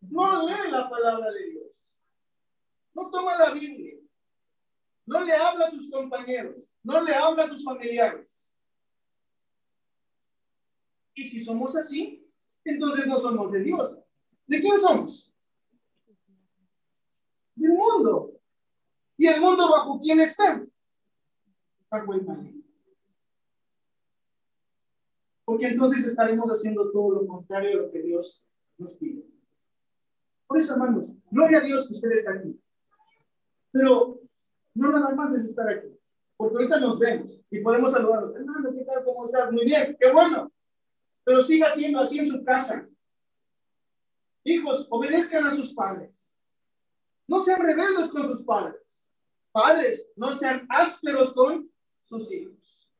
No 0.00 0.46
lee 0.46 0.70
la 0.70 0.90
palabra 0.90 1.32
de 1.32 1.50
Dios. 1.50 1.92
No 2.94 3.10
toma 3.10 3.38
la 3.38 3.50
Biblia. 3.50 3.98
No 5.06 5.20
le 5.20 5.32
habla 5.32 5.66
a 5.66 5.70
sus 5.70 5.90
compañeros. 5.90 6.68
No 6.82 7.00
le 7.00 7.14
habla 7.14 7.44
a 7.44 7.46
sus 7.46 7.64
familiares. 7.64 8.54
Y 11.14 11.24
si 11.24 11.42
somos 11.42 11.74
así, 11.76 12.30
entonces 12.64 13.06
no 13.06 13.18
somos 13.18 13.50
de 13.52 13.60
Dios. 13.60 13.96
¿De 14.46 14.60
quién 14.60 14.78
somos? 14.78 15.31
Del 17.54 17.72
mundo. 17.72 18.32
¿Y 19.16 19.26
el 19.26 19.40
mundo 19.40 19.70
bajo 19.70 20.00
quién 20.00 20.20
está? 20.20 20.64
Porque 25.44 25.66
entonces 25.66 26.06
estaremos 26.06 26.48
haciendo 26.48 26.90
todo 26.90 27.20
lo 27.20 27.26
contrario 27.26 27.72
a 27.72 27.82
lo 27.82 27.90
que 27.90 28.02
Dios 28.02 28.46
nos 28.78 28.96
pide. 28.96 29.24
Por 30.46 30.58
eso, 30.58 30.72
hermanos, 30.72 31.10
gloria 31.30 31.58
a 31.58 31.60
Dios 31.62 31.86
que 31.86 31.94
usted 31.94 32.12
está 32.12 32.32
aquí. 32.32 32.58
Pero 33.70 34.20
no 34.74 34.90
nada 34.90 35.14
más 35.14 35.32
es 35.34 35.44
estar 35.44 35.68
aquí. 35.68 35.88
Porque 36.36 36.56
ahorita 36.56 36.80
nos 36.80 36.98
vemos 36.98 37.40
y 37.50 37.60
podemos 37.60 37.92
saludarnos. 37.92 38.34
Hermano, 38.34 38.72
¿qué 38.72 38.84
tal? 38.84 39.04
¿Cómo 39.04 39.24
estás? 39.24 39.52
Muy 39.52 39.64
bien, 39.64 39.96
qué 40.00 40.12
bueno. 40.12 40.52
Pero 41.24 41.42
siga 41.42 41.68
siendo 41.70 42.00
así 42.00 42.18
en 42.18 42.26
su 42.26 42.44
casa. 42.44 42.88
Hijos, 44.44 44.86
obedezcan 44.90 45.46
a 45.46 45.52
sus 45.52 45.72
padres. 45.72 46.31
No 47.32 47.40
sean 47.40 47.62
rebeldes 47.62 48.10
con 48.10 48.26
sus 48.26 48.44
padres. 48.44 49.10
Padres, 49.52 50.12
no 50.16 50.34
sean 50.34 50.66
ásperos 50.68 51.32
con 51.32 51.66
sus 52.04 52.30
hijos. 52.30 52.90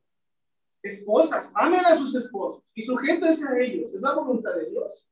Esposas, 0.83 1.53
amen 1.55 1.85
a 1.85 1.95
sus 1.95 2.14
esposos 2.14 2.64
y 2.72 2.80
sujétense 2.80 3.47
a 3.47 3.59
ellos. 3.59 3.93
Es 3.93 4.01
la 4.01 4.14
voluntad 4.14 4.55
de 4.55 4.70
Dios. 4.70 5.07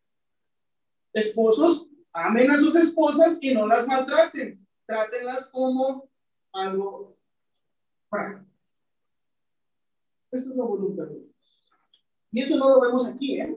Esposos, 1.13 1.91
amen 2.15 2.51
a 2.51 2.57
sus 2.57 2.75
esposas 2.77 3.39
y 3.43 3.53
no 3.53 3.67
las 3.67 3.87
maltraten. 3.87 4.67
Trátenlas 4.87 5.51
como 5.51 6.09
algo 6.51 7.15
práctico. 8.09 8.51
Esta 10.31 10.49
es 10.51 10.57
la 10.57 10.65
voluntad 10.65 11.05
de 11.05 11.19
Dios. 11.19 11.37
Y 12.33 12.41
eso 12.41 12.57
no 12.57 12.71
lo 12.71 12.81
vemos 12.81 13.07
aquí, 13.07 13.39
¿eh? 13.39 13.55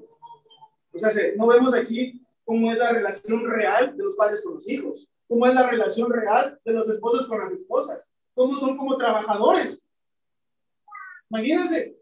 O 0.92 1.00
sea, 1.00 1.10
no 1.38 1.48
vemos 1.48 1.74
aquí 1.74 2.22
cómo 2.44 2.70
es 2.70 2.78
la 2.78 2.92
relación 2.92 3.50
real 3.50 3.96
de 3.96 4.04
los 4.04 4.18
padres 4.18 4.44
con 4.44 4.56
los 4.56 4.68
hijos, 4.68 5.10
cómo 5.34 5.48
es 5.48 5.56
la 5.56 5.68
relación 5.68 6.12
real 6.12 6.60
de 6.64 6.74
los 6.74 6.88
esposos 6.88 7.26
con 7.26 7.40
las 7.40 7.52
esposas, 7.52 8.08
cómo 8.36 8.56
son 8.56 8.78
como 8.78 8.96
trabajadores. 8.98 9.92
Imagínense, 11.28 11.98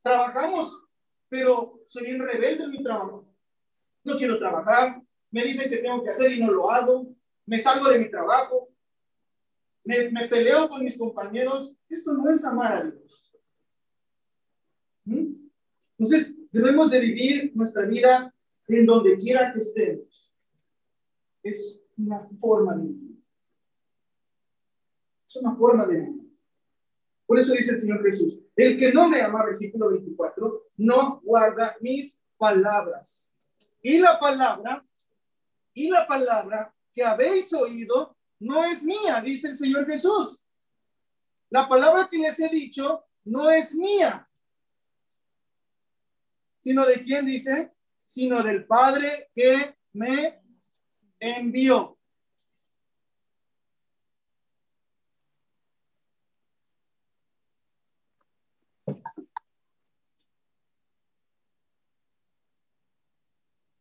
trabajamos, 0.00 0.84
pero 1.28 1.80
soy 1.88 2.04
bien 2.04 2.20
rebelde 2.20 2.62
en 2.62 2.70
mi 2.70 2.80
trabajo. 2.80 3.28
No 4.04 4.16
quiero 4.16 4.38
trabajar, 4.38 5.02
me 5.28 5.42
dicen 5.42 5.68
que 5.68 5.78
tengo 5.78 6.04
que 6.04 6.10
hacer 6.10 6.30
y 6.30 6.40
no 6.40 6.52
lo 6.52 6.70
hago, 6.70 7.12
me 7.46 7.58
salgo 7.58 7.88
de 7.88 7.98
mi 7.98 8.08
trabajo, 8.08 8.68
me, 9.82 10.12
me 10.12 10.28
peleo 10.28 10.68
con 10.68 10.84
mis 10.84 10.96
compañeros. 10.96 11.76
Esto 11.88 12.12
no 12.12 12.30
es 12.30 12.44
amar 12.44 12.76
a 12.76 12.84
Dios. 12.84 13.36
¿Mm? 15.04 15.34
Entonces, 15.98 16.38
debemos 16.52 16.92
de 16.92 17.00
vivir 17.00 17.50
nuestra 17.56 17.84
vida 17.86 18.32
en 18.68 18.86
donde 18.86 19.18
quiera 19.18 19.52
que 19.52 19.58
estemos. 19.58 20.32
Es 21.42 21.87
una 21.98 22.28
forma 22.40 22.74
de 22.76 22.82
vivir. 22.82 23.22
Es 25.26 25.36
una 25.36 25.54
forma 25.56 25.86
de. 25.86 26.12
Por 27.26 27.38
eso 27.38 27.52
dice 27.52 27.72
el 27.72 27.78
Señor 27.78 28.02
Jesús, 28.02 28.40
el 28.56 28.78
que 28.78 28.92
no 28.92 29.08
me 29.08 29.20
ama, 29.20 29.44
versículo 29.44 29.90
24, 29.90 30.62
no 30.78 31.20
guarda 31.20 31.76
mis 31.80 32.24
palabras. 32.38 33.30
Y 33.82 33.98
la 33.98 34.18
palabra, 34.18 34.84
y 35.74 35.90
la 35.90 36.06
palabra 36.06 36.74
que 36.94 37.04
habéis 37.04 37.52
oído 37.52 38.16
no 38.40 38.64
es 38.64 38.82
mía, 38.82 39.20
dice 39.22 39.48
el 39.48 39.56
Señor 39.56 39.86
Jesús. 39.86 40.42
La 41.50 41.68
palabra 41.68 42.08
que 42.10 42.18
les 42.18 42.38
he 42.40 42.48
dicho 42.48 43.04
no 43.24 43.50
es 43.50 43.74
mía, 43.74 44.28
sino 46.60 46.86
de 46.86 47.02
quién 47.04 47.26
dice, 47.26 47.72
sino 48.04 48.42
del 48.42 48.66
Padre 48.66 49.30
que 49.34 49.76
me 49.92 50.40
envió. 51.20 51.98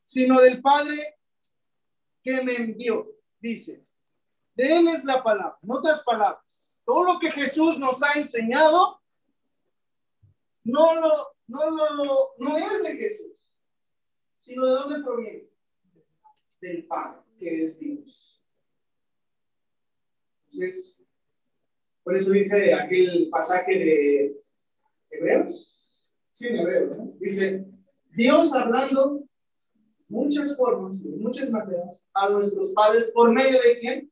Sino 0.03 0.39
del 0.41 0.61
Padre 0.61 1.19
que 2.23 2.41
me 2.43 2.55
envió, 2.55 3.07
dice. 3.39 3.85
De 4.55 4.75
Él 4.75 4.87
es 4.87 5.03
la 5.03 5.21
palabra, 5.21 5.57
en 5.61 5.71
otras 5.71 6.01
palabras. 6.03 6.81
Todo 6.83 7.13
lo 7.13 7.19
que 7.19 7.31
Jesús 7.31 7.77
nos 7.77 8.01
ha 8.01 8.13
enseñado 8.13 9.01
no 10.63 10.95
lo 10.95 11.37
no, 11.47 11.71
no, 11.71 12.29
no 12.37 12.57
es 12.57 12.83
de 12.83 12.97
Jesús, 12.97 13.33
sino 14.37 14.65
de 14.65 14.71
dónde 14.71 15.03
proviene. 15.03 15.49
Del 16.59 16.85
Padre, 16.87 17.21
que 17.37 17.63
es 17.63 17.79
Dios. 17.79 18.43
Entonces, 20.45 21.03
por 22.03 22.15
eso 22.15 22.31
dice 22.31 22.73
aquel 22.73 23.29
pasaje 23.29 23.71
de 23.77 24.41
Hebreos, 25.09 26.13
sí, 26.31 26.47
Hebreos, 26.47 26.97
dice, 27.19 27.65
Dios 28.15 28.53
hablando 28.53 29.23
muchas 30.07 30.55
formas, 30.55 31.03
de 31.03 31.17
muchas 31.17 31.49
maneras, 31.49 32.07
a 32.13 32.29
nuestros 32.29 32.71
padres, 32.71 33.11
¿por 33.11 33.31
medio 33.31 33.61
de 33.61 33.79
quién? 33.79 34.11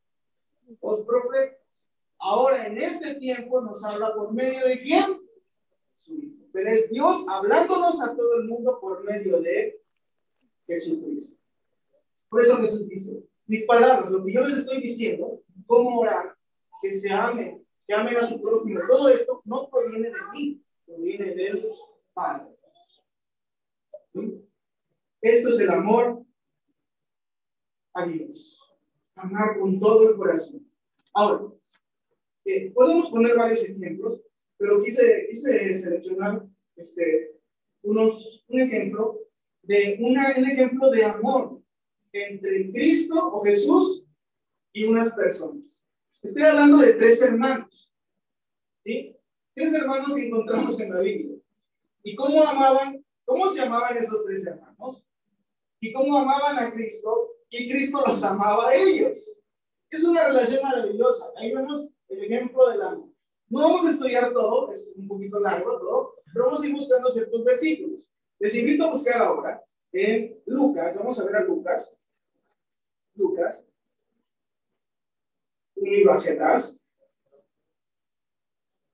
Los 0.82 1.06
profetas. 1.06 1.92
Ahora, 2.18 2.68
en 2.68 2.82
este 2.82 3.16
tiempo, 3.16 3.62
nos 3.62 3.84
habla 3.84 4.14
por 4.14 4.34
medio 4.34 4.68
de 4.68 4.82
quién? 4.82 5.22
Su 5.94 6.18
Hijo 6.18 6.46
pero 6.56 6.72
es 6.72 6.90
Dios 6.90 7.26
hablándonos 7.28 8.02
a 8.02 8.16
todo 8.16 8.36
el 8.36 8.46
mundo 8.46 8.80
por 8.80 9.04
medio 9.04 9.42
de 9.42 9.78
Jesucristo. 10.66 11.45
Por 12.36 12.44
eso 12.44 12.58
Jesús 12.58 12.90
dice, 12.90 13.24
mis 13.48 13.66
palabras, 13.66 14.12
lo 14.12 14.26
que 14.26 14.34
yo 14.34 14.42
les 14.42 14.58
estoy 14.58 14.82
diciendo, 14.82 15.42
cómo 15.66 16.02
orar, 16.02 16.36
que 16.82 16.94
se 16.94 17.10
amen, 17.10 17.66
que 17.88 17.94
amen 17.94 18.18
a 18.18 18.24
su 18.24 18.42
prójimo, 18.42 18.82
todo 18.90 19.08
esto 19.08 19.42
no 19.46 19.70
proviene 19.70 20.10
de 20.10 20.18
mí, 20.34 20.62
proviene 20.86 21.34
del 21.34 21.66
Padre. 22.14 22.48
Esto 25.22 25.48
es 25.48 25.60
el 25.62 25.70
amor 25.70 26.26
a 27.94 28.06
Dios. 28.06 28.70
Amar 29.16 29.58
con 29.58 29.80
todo 29.80 30.10
el 30.10 30.18
corazón. 30.18 30.70
Ahora, 31.14 31.54
eh, 32.44 32.70
podemos 32.72 33.10
poner 33.12 33.38
varios 33.38 33.64
ejemplos 33.64 34.20
pero 34.58 34.84
quise, 34.84 35.28
quise 35.30 35.74
seleccionar 35.74 36.46
este, 36.76 37.32
unos, 37.82 38.44
un 38.50 38.60
ejemplo 38.60 39.22
de 39.62 39.96
una, 40.02 40.36
un 40.38 40.50
ejemplo 40.50 40.92
de 40.92 41.06
amor 41.06 41.62
entre 42.24 42.72
Cristo 42.72 43.16
o 43.16 43.44
Jesús 43.44 44.06
y 44.72 44.86
unas 44.86 45.14
personas. 45.14 45.86
Estoy 46.22 46.44
hablando 46.44 46.78
de 46.78 46.94
tres 46.94 47.22
hermanos, 47.22 47.94
¿sí? 48.84 49.16
Tres 49.54 49.74
hermanos 49.74 50.16
que 50.16 50.28
encontramos 50.28 50.80
en 50.80 50.94
la 50.94 51.00
Biblia. 51.02 51.38
¿Y 52.04 52.16
cómo 52.16 52.44
amaban, 52.44 53.06
cómo 53.26 53.48
se 53.48 53.62
amaban 53.62 53.98
esos 53.98 54.24
tres 54.26 54.48
hermanos? 54.48 55.04
¿Y 55.80 55.94
cómo 55.94 56.18
amaban 56.18 56.58
a 56.60 56.74
Cristo? 56.74 57.32
Y 57.50 57.70
Cristo 57.70 58.02
los 58.06 58.24
amaba 58.24 58.70
a 58.70 58.76
ellos. 58.76 59.42
Es 59.90 60.04
una 60.04 60.28
relación 60.28 60.64
maravillosa. 60.64 61.32
Ahí 61.38 61.54
vemos 61.54 61.90
el 62.08 62.24
ejemplo 62.24 62.70
del 62.70 62.82
amor. 62.82 63.10
No 63.50 63.60
vamos 63.60 63.86
a 63.86 63.92
estudiar 63.92 64.34
todo, 64.34 64.72
es 64.72 64.96
un 64.98 65.08
poquito 65.08 65.40
largo 65.40 65.78
todo, 65.78 66.16
pero 66.34 66.46
vamos 66.46 66.62
a 66.62 66.68
ir 66.68 66.74
buscando 66.74 67.12
ciertos 67.12 67.44
versículos. 67.44 68.12
Les 68.40 68.56
invito 68.56 68.86
a 68.86 68.92
buscar 68.92 69.22
ahora 69.22 69.64
en 69.92 70.42
Lucas, 70.48 70.98
vamos 70.98 71.20
a 71.20 71.26
ver 71.26 71.36
a 71.38 71.44
Lucas. 71.44 71.96
Lucas. 73.16 73.68
Un 75.76 75.90
libro 75.90 76.14
hacia 76.14 76.34
atrás. 76.34 76.82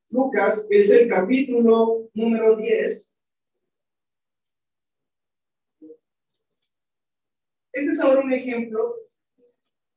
Lucas 0.10 0.68
es 0.70 0.92
el 0.92 1.10
capítulo 1.10 2.10
número 2.14 2.56
10. 2.56 3.16
Este 7.74 7.92
es 7.92 8.00
ahora 8.02 8.22
un 8.22 8.34
ejemplo 8.34 8.96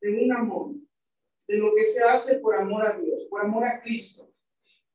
de 0.01 0.25
un 0.25 0.33
amor, 0.33 0.75
de 1.49 1.57
lo 1.57 1.75
que 1.75 1.83
se 1.83 2.03
hace 2.03 2.39
por 2.39 2.55
amor 2.55 2.87
a 2.87 2.97
Dios, 2.99 3.25
por 3.25 3.41
amor 3.41 3.65
a 3.65 3.83
Cristo. 3.83 4.31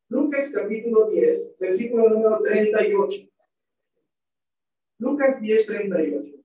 Lucas 0.07 0.51
capítulo 0.53 1.09
10, 1.09 1.57
versículo 1.59 2.09
número 2.09 2.41
38. 2.41 3.29
Lucas 4.99 5.41
10, 5.41 5.65
38. 5.65 6.39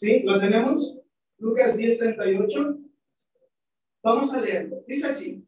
¿Sí? 0.00 0.20
¿Lo 0.20 0.38
tenemos? 0.38 1.00
Lucas 1.38 1.76
10, 1.76 1.98
38. 1.98 2.78
Vamos 4.00 4.32
a 4.32 4.40
leerlo. 4.40 4.84
Dice 4.86 5.08
así. 5.08 5.44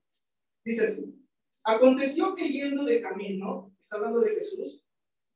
Dice 0.65 0.89
así. 0.89 1.15
Aconteció 1.63 2.35
que 2.35 2.49
yendo 2.49 2.85
de 2.85 3.01
camino, 3.01 3.73
está 3.81 3.95
hablando 3.95 4.19
de 4.23 4.35
Jesús, 4.35 4.85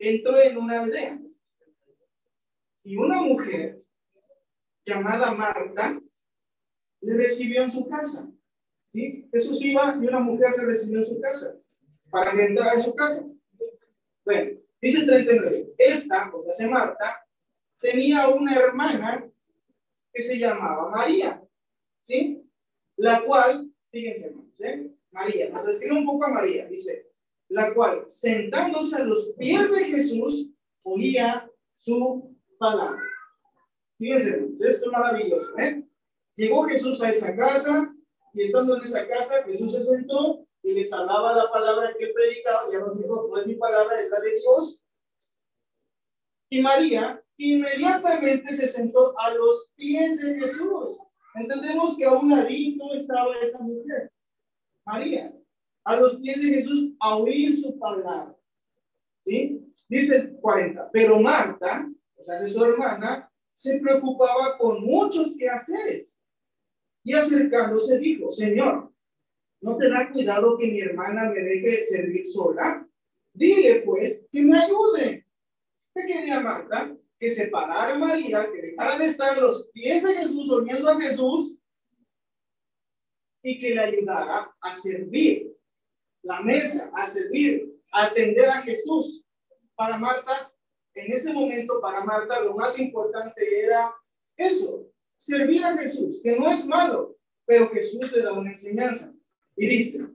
entró 0.01 0.41
en 0.41 0.57
una 0.57 0.81
aldea. 0.81 1.21
Y 2.83 2.97
una 2.97 3.23
mujer 3.23 3.85
llamada 4.85 5.33
Marta 5.33 6.01
le 7.01 7.17
recibió 7.17 7.63
en 7.63 7.71
su 7.71 7.89
casa. 7.89 8.29
¿Sí? 8.93 9.29
Jesús 9.31 9.65
iba 9.65 9.97
y 10.03 10.09
una 10.09 10.19
mujer 10.19 10.59
le 10.59 10.65
recibió 10.65 10.99
en 10.99 11.07
su 11.07 11.21
casa 11.21 11.57
para 12.11 12.35
que 12.35 12.47
entrara 12.47 12.75
en 12.75 12.83
su 12.83 12.93
casa. 12.97 13.25
Bueno, 14.25 14.61
dice 14.81 15.07
39. 15.07 15.75
Esta, 15.79 16.33
porque 16.33 16.51
hace 16.51 16.69
Marta, 16.69 17.24
tenía 17.79 18.29
una 18.29 18.57
hermana 18.57 19.31
que 20.13 20.23
se 20.23 20.39
llamaba 20.39 20.91
María. 20.91 21.43
¿Sí? 22.03 22.43
La 22.97 23.23
cual, 23.23 23.71
fíjense, 23.91 24.29
hermanos, 24.29 24.61
¿eh? 24.61 24.91
María, 25.11 25.51
nos 25.51 25.67
describe 25.67 25.99
un 25.99 26.07
poco 26.07 26.25
a 26.27 26.31
María, 26.31 26.67
dice, 26.67 27.11
la 27.49 27.73
cual, 27.73 28.05
sentándose 28.09 28.97
a 28.97 29.05
los 29.05 29.33
pies 29.39 29.71
de 29.71 29.85
Jesús, 29.85 30.55
oía 30.83 31.51
su 31.77 32.37
palabra. 32.59 33.03
Fíjense, 33.99 34.49
esto 34.61 34.87
es 34.87 34.93
maravilloso, 34.93 35.59
¿eh? 35.59 35.85
Llegó 36.37 36.65
Jesús 36.65 37.03
a 37.03 37.11
esa 37.11 37.35
casa 37.37 37.95
y 38.33 38.43
estando 38.43 38.77
en 38.77 38.83
esa 38.83 39.07
casa, 39.07 39.45
Jesús 39.45 39.73
se 39.73 39.83
sentó 39.83 40.47
y 40.63 40.73
les 40.73 40.93
hablaba 40.93 41.35
la 41.35 41.51
palabra 41.51 41.95
que 41.99 42.09
predicaba, 42.09 42.71
ya 42.73 42.81
nos 42.81 42.99
dijo, 42.99 43.29
no 43.29 43.41
es 43.41 43.47
mi 43.47 43.55
palabra, 43.55 44.01
es 44.01 44.11
la 44.11 44.21
de 44.21 44.35
Dios. 44.35 44.84
Y 46.55 46.63
María 46.63 47.21
inmediatamente 47.37 48.55
se 48.55 48.69
sentó 48.69 49.13
a 49.19 49.35
los 49.35 49.73
pies 49.75 50.19
de 50.19 50.39
Jesús. 50.39 51.01
Entendemos 51.35 51.97
que 51.97 52.05
a 52.05 52.13
un 52.13 52.31
ladito 52.31 52.95
estaba 52.95 53.35
esa 53.43 53.59
mujer. 53.59 54.13
María, 54.87 55.35
a 55.83 55.97
los 55.97 56.21
pies 56.21 56.41
de 56.41 56.51
Jesús 56.51 56.93
a 57.01 57.17
oír 57.17 57.57
su 57.57 57.77
palabra. 57.77 58.37
¿Sí? 59.25 59.67
Dice 59.89 60.17
el 60.17 60.37
40, 60.37 60.91
pero 60.93 61.19
Marta, 61.19 61.91
o 62.15 62.25
sea, 62.25 62.47
su 62.47 62.65
hermana, 62.65 63.29
se 63.51 63.81
preocupaba 63.81 64.57
con 64.57 64.85
muchos 64.85 65.37
quehaceres. 65.37 66.23
Y 67.03 67.15
acercándose 67.15 67.99
dijo, 67.99 68.31
Señor, 68.31 68.93
¿no 69.61 69.77
te 69.77 69.89
da 69.89 70.09
cuidado 70.13 70.57
que 70.57 70.71
mi 70.71 70.81
hermana 70.83 71.33
me 71.33 71.41
deje 71.41 71.83
servir 71.83 72.25
sola? 72.25 72.87
Dile 73.33 73.83
pues 73.85 74.25
que 74.31 74.43
me 74.43 74.57
ayude. 74.57 75.24
¿Qué 75.95 76.07
quería 76.07 76.41
Marta? 76.41 76.97
Que 77.19 77.29
separara 77.29 77.95
a 77.95 77.99
María, 77.99 78.51
que 78.51 78.61
dejara 78.61 78.99
de 78.99 79.05
estar 79.05 79.39
los 79.39 79.71
pies 79.73 80.03
de 80.03 80.15
Jesús, 80.15 80.51
oyendo 80.51 80.89
a 80.89 81.01
Jesús, 81.01 81.63
y 83.43 83.61
que 83.61 83.75
le 83.75 83.81
ayudara 83.81 84.53
a 84.61 84.73
servir 84.73 85.55
la 86.23 86.41
mesa, 86.41 86.91
a 86.95 87.05
servir, 87.05 87.79
a 87.93 88.07
atender 88.07 88.49
a 88.49 88.63
Jesús. 88.63 89.25
Para 89.77 89.99
Marta, 89.99 90.53
en 90.95 91.13
ese 91.13 91.33
momento, 91.33 91.81
para 91.81 92.05
Marta, 92.05 92.41
lo 92.41 92.55
más 92.55 92.79
importante 92.79 93.61
era 93.61 93.95
eso, 94.37 94.89
servir 95.17 95.65
a 95.65 95.77
Jesús, 95.77 96.21
que 96.23 96.37
no 96.39 96.51
es 96.51 96.67
malo, 96.67 97.17
pero 97.45 97.71
Jesús 97.71 98.11
le 98.13 98.23
da 98.23 98.33
una 98.33 98.51
enseñanza. 98.51 99.15
Y 99.57 99.67
dice, 99.69 100.09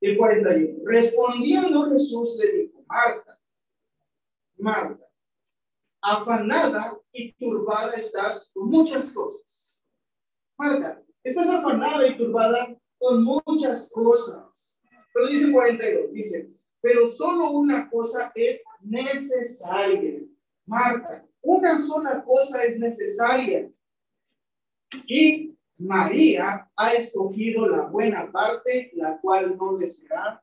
el 0.00 0.16
41, 0.16 0.82
respondiendo 0.84 1.90
Jesús 1.90 2.38
le 2.38 2.52
dijo, 2.52 2.84
Marta, 2.86 3.23
Marta, 4.64 5.06
afanada 6.00 6.98
y 7.12 7.32
turbada 7.34 7.92
estás 7.92 8.50
con 8.54 8.70
muchas 8.70 9.12
cosas. 9.12 9.84
Marta, 10.56 11.04
Estás 11.22 11.48
afanada 11.48 12.06
y 12.06 12.18
turbada 12.18 12.78
con 12.98 13.24
muchas 13.24 13.90
cosas. 13.90 14.82
Pero 15.12 15.28
dice 15.28 15.52
42, 15.52 16.12
dice, 16.12 16.50
pero 16.82 17.06
solo 17.06 17.50
una 17.50 17.88
cosa 17.90 18.30
es 18.34 18.62
necesaria. 18.80 20.20
Marta, 20.66 21.26
una 21.42 21.78
sola 21.78 22.22
cosa 22.22 22.64
es 22.64 22.78
necesaria. 22.78 23.70
Y 25.06 25.58
María 25.78 26.70
ha 26.76 26.92
escogido 26.92 27.66
la 27.68 27.82
buena 27.82 28.30
parte, 28.30 28.90
la 28.94 29.18
cual 29.20 29.56
no 29.56 29.78
le 29.78 29.86
será 29.86 30.42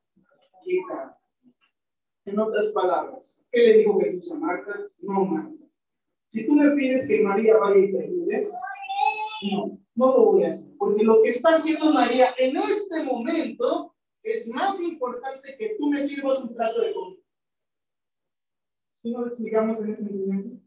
quitada. 0.63 1.20
En 2.25 2.39
otras 2.39 2.71
palabras, 2.71 3.45
¿qué 3.51 3.59
le 3.59 3.77
dijo 3.79 3.99
Jesús 3.99 4.31
a 4.33 4.39
Marta? 4.39 4.79
No, 4.99 5.25
Marta. 5.25 5.65
Si 6.27 6.45
tú 6.45 6.53
me 6.53 6.69
pides 6.71 7.07
que 7.07 7.21
María 7.21 7.57
vaya 7.57 7.77
y 7.77 7.91
te 7.91 8.03
ayude, 8.03 8.49
no 9.51 9.81
no 9.95 10.07
lo 10.17 10.25
voy 10.25 10.43
a 10.43 10.49
hacer, 10.49 10.71
porque 10.77 11.03
lo 11.03 11.21
que 11.21 11.29
está 11.29 11.49
haciendo 11.49 11.93
María 11.93 12.27
en 12.37 12.57
este 12.57 13.03
momento 13.03 13.93
es 14.23 14.47
más 14.47 14.81
importante 14.81 15.55
que 15.57 15.75
tú 15.77 15.89
me 15.89 15.99
sirvas 15.99 16.39
un 16.43 16.55
plato 16.55 16.81
de 16.81 16.93
comida. 16.93 17.21
¿Sí 19.01 19.11
no 19.11 19.21
lo 19.21 19.27
explicamos 19.27 19.79
en 19.79 19.91
este 19.91 20.03
momento? 20.03 20.63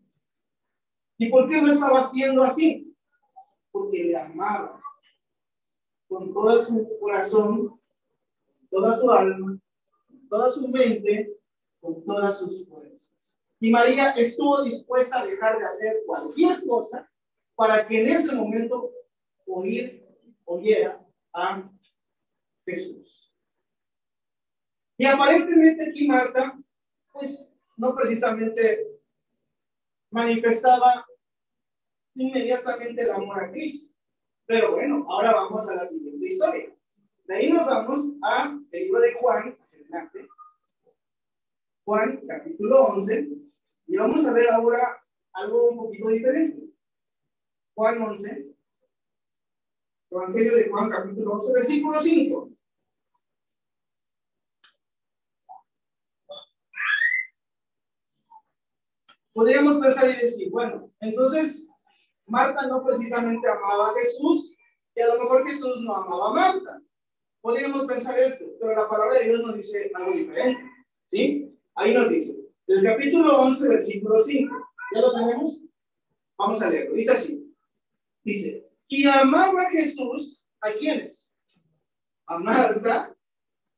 ¿Y 1.18 1.28
por 1.30 1.48
qué 1.48 1.62
lo 1.62 1.68
estaba 1.68 1.98
haciendo 1.98 2.42
así? 2.42 2.94
Porque 3.70 4.04
le 4.04 4.16
amaba 4.16 4.80
con 6.08 6.32
todo 6.32 6.60
su 6.60 6.98
corazón, 7.00 7.80
toda 8.70 8.92
su 8.92 9.10
alma, 9.10 9.58
toda 10.28 10.50
su 10.50 10.68
mente, 10.68 11.36
con 11.84 12.02
todas 12.02 12.38
sus 12.38 12.66
fuerzas. 12.66 13.38
Y 13.60 13.70
María 13.70 14.12
estuvo 14.12 14.62
dispuesta 14.62 15.20
a 15.20 15.26
dejar 15.26 15.58
de 15.58 15.66
hacer 15.66 15.98
cualquier 16.06 16.64
cosa 16.66 17.10
para 17.54 17.86
que 17.86 18.00
en 18.00 18.08
ese 18.08 18.34
momento 18.34 18.90
oír, 19.46 20.02
oyera 20.46 21.06
a 21.34 21.70
Jesús. 22.64 23.32
Y 24.96 25.04
aparentemente 25.04 25.90
aquí 25.90 26.08
Marta, 26.08 26.58
pues 27.12 27.52
no 27.76 27.94
precisamente 27.94 28.98
manifestaba 30.10 31.06
inmediatamente 32.14 33.02
el 33.02 33.10
amor 33.10 33.44
a 33.44 33.50
Cristo. 33.50 33.92
Pero 34.46 34.72
bueno, 34.72 35.04
ahora 35.08 35.34
vamos 35.34 35.68
a 35.68 35.76
la 35.76 35.84
siguiente 35.84 36.26
historia. 36.26 36.74
De 37.26 37.34
ahí 37.34 37.52
nos 37.52 37.66
vamos 37.66 38.10
a 38.22 38.58
el 38.70 38.84
libro 38.84 39.00
de 39.00 39.14
Juan, 39.14 39.56
Juan, 41.84 42.26
capítulo 42.26 42.86
11, 42.86 43.28
y 43.88 43.96
vamos 43.96 44.26
a 44.26 44.32
ver 44.32 44.50
ahora 44.50 45.02
algo 45.34 45.68
un 45.68 45.76
poquito 45.76 46.08
diferente. 46.08 46.62
Juan 47.74 48.00
11, 48.00 48.54
Evangelio 50.10 50.56
de 50.56 50.68
Juan, 50.70 50.90
capítulo 50.90 51.32
11, 51.32 51.52
versículo 51.52 52.00
5. 52.00 52.50
Podríamos 59.34 59.78
pensar 59.78 60.08
y 60.08 60.22
decir, 60.22 60.50
bueno, 60.50 60.90
entonces 61.00 61.68
Marta 62.26 62.66
no 62.68 62.82
precisamente 62.82 63.46
amaba 63.46 63.90
a 63.90 63.94
Jesús 63.94 64.56
y 64.94 65.00
a 65.00 65.08
lo 65.08 65.24
mejor 65.24 65.46
Jesús 65.46 65.82
no 65.82 65.96
amaba 65.96 66.30
a 66.30 66.32
Marta. 66.32 66.80
Podríamos 67.42 67.84
pensar 67.84 68.18
esto, 68.18 68.46
pero 68.58 68.74
la 68.74 68.88
palabra 68.88 69.18
de 69.18 69.24
Dios 69.24 69.42
nos 69.42 69.56
dice 69.56 69.90
algo 69.92 70.12
diferente. 70.12 70.62
¿Sí? 71.10 71.53
Ahí 71.74 71.92
nos 71.92 72.08
dice, 72.08 72.36
el 72.66 72.82
capítulo 72.82 73.40
11, 73.42 73.68
versículo 73.68 74.18
5. 74.18 74.54
¿Ya 74.94 75.00
lo 75.00 75.12
tenemos? 75.12 75.60
Vamos 76.38 76.62
a 76.62 76.70
leerlo. 76.70 76.94
Dice 76.94 77.12
así. 77.12 77.54
Dice, 78.22 78.68
y 78.88 79.06
amaba 79.06 79.70
Jesús, 79.70 80.48
¿a 80.60 80.72
quiénes? 80.72 81.36
A 82.26 82.38
Marta, 82.38 83.14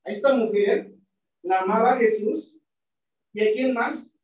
a 0.05 0.11
esta 0.11 0.35
mujer, 0.35 0.95
la 1.43 1.61
amaba 1.61 1.97
Jesús. 1.97 2.61
¿Y 3.33 3.47
a 3.47 3.53
quién 3.53 3.75
más? 3.75 4.17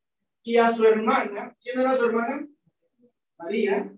Y 0.43 0.57
a 0.57 0.71
su 0.71 0.85
hermana. 0.85 1.57
¿Quién 1.61 1.81
era 1.81 1.95
su 1.95 2.07
hermana? 2.07 2.47
María. 3.39 3.93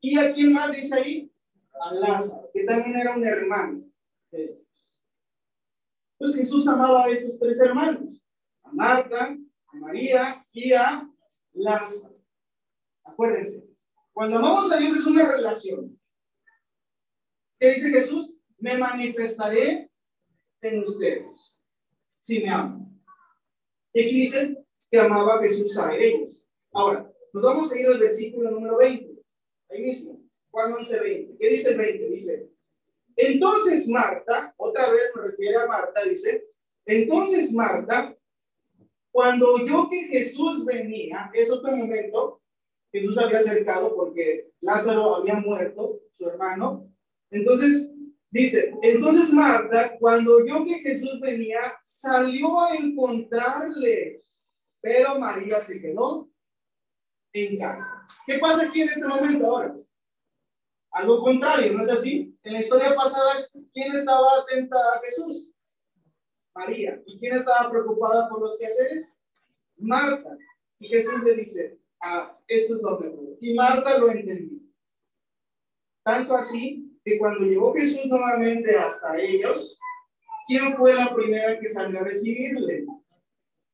¿Y 0.00 0.18
a 0.18 0.32
quién 0.34 0.52
más 0.52 0.72
dice 0.72 0.96
ahí? 0.96 1.32
A 1.80 1.94
Lázaro, 1.94 2.50
que 2.52 2.64
también 2.64 2.96
era 2.96 3.16
un 3.16 3.24
hermano 3.24 3.82
Pues 6.18 6.36
Jesús 6.36 6.68
amaba 6.68 7.04
a 7.04 7.08
esos 7.10 7.38
tres 7.38 7.60
hermanos, 7.60 8.21
Marta, 8.72 9.36
a 9.66 9.76
María 9.76 10.46
y 10.52 10.72
a 10.72 11.08
Lázaro. 11.52 12.16
Acuérdense, 13.04 13.68
cuando 14.12 14.38
amamos 14.38 14.70
a 14.72 14.78
Dios 14.78 14.96
es 14.96 15.06
una 15.06 15.26
relación. 15.26 15.98
¿Qué 17.58 17.74
dice 17.74 17.90
Jesús? 17.90 18.40
Me 18.58 18.76
manifestaré 18.78 19.90
en 20.60 20.82
ustedes 20.82 21.62
si 22.20 22.42
me 22.42 22.50
aman. 22.50 23.02
Y 23.92 24.02
aquí 24.02 24.14
dice 24.14 24.64
que 24.90 24.98
amaba 24.98 25.36
a 25.36 25.42
Jesús 25.42 25.76
a 25.78 25.94
ellos. 25.94 26.46
Ahora, 26.72 27.12
nos 27.32 27.42
vamos 27.42 27.72
a 27.72 27.78
ir 27.78 27.86
al 27.86 27.98
versículo 27.98 28.50
número 28.50 28.76
20. 28.78 29.22
Ahí 29.70 29.82
mismo, 29.82 30.20
Juan 30.50 30.72
11, 30.74 31.00
20. 31.00 31.38
¿Qué 31.38 31.48
dice 31.48 31.70
el 31.70 31.78
20? 31.78 32.08
Dice, 32.10 32.50
entonces 33.16 33.88
Marta, 33.88 34.54
otra 34.56 34.90
vez 34.90 35.02
me 35.14 35.22
refiere 35.22 35.56
a 35.56 35.66
Marta, 35.66 36.02
dice, 36.04 36.46
entonces 36.86 37.52
Marta, 37.52 38.16
cuando 39.12 39.52
oyó 39.52 39.88
que 39.90 40.04
Jesús 40.08 40.64
venía, 40.64 41.30
es 41.34 41.50
otro 41.50 41.76
momento, 41.76 42.40
Jesús 42.90 43.16
había 43.18 43.38
acercado 43.38 43.94
porque 43.94 44.50
Lázaro 44.60 45.16
había 45.16 45.36
muerto, 45.36 46.00
su 46.16 46.28
hermano. 46.28 46.90
Entonces, 47.30 47.92
dice, 48.30 48.74
entonces 48.82 49.32
Marta, 49.32 49.96
cuando 49.98 50.36
oyó 50.36 50.64
que 50.64 50.80
Jesús 50.80 51.20
venía, 51.20 51.60
salió 51.84 52.60
a 52.60 52.74
encontrarle, 52.74 54.20
pero 54.80 55.18
María 55.18 55.60
se 55.60 55.80
quedó 55.80 56.28
en 57.34 57.58
casa. 57.58 58.06
¿Qué 58.26 58.38
pasa 58.38 58.66
aquí 58.66 58.80
en 58.80 58.88
este 58.88 59.06
momento 59.06 59.46
ahora? 59.46 59.74
Algo 60.90 61.22
contrario, 61.22 61.72
¿no 61.72 61.84
es 61.84 61.90
así? 61.90 62.36
En 62.42 62.54
la 62.54 62.60
historia 62.60 62.94
pasada, 62.94 63.46
¿quién 63.72 63.94
estaba 63.94 64.40
atenta 64.40 64.76
a 64.76 65.00
Jesús? 65.00 65.52
María. 66.54 67.02
¿Y 67.06 67.18
quién 67.18 67.36
estaba 67.36 67.70
preocupada 67.70 68.28
por 68.28 68.40
los 68.40 68.58
quehaceres? 68.58 69.14
Marta. 69.78 70.36
Y 70.78 70.88
Jesús 70.88 71.22
le 71.22 71.34
dice, 71.34 71.78
ah, 72.00 72.38
esto 72.46 72.76
es 72.76 72.82
lo 72.82 72.98
mejor. 72.98 73.36
Y 73.40 73.54
Marta 73.54 73.98
lo 73.98 74.10
entendió. 74.10 74.58
Tanto 76.02 76.34
así 76.34 76.98
que 77.04 77.18
cuando 77.18 77.44
llegó 77.44 77.72
Jesús 77.74 78.06
nuevamente 78.06 78.76
hasta 78.76 79.18
ellos, 79.20 79.78
¿quién 80.46 80.76
fue 80.76 80.94
la 80.94 81.14
primera 81.14 81.58
que 81.58 81.68
salió 81.68 82.00
a 82.00 82.04
recibirle? 82.04 82.86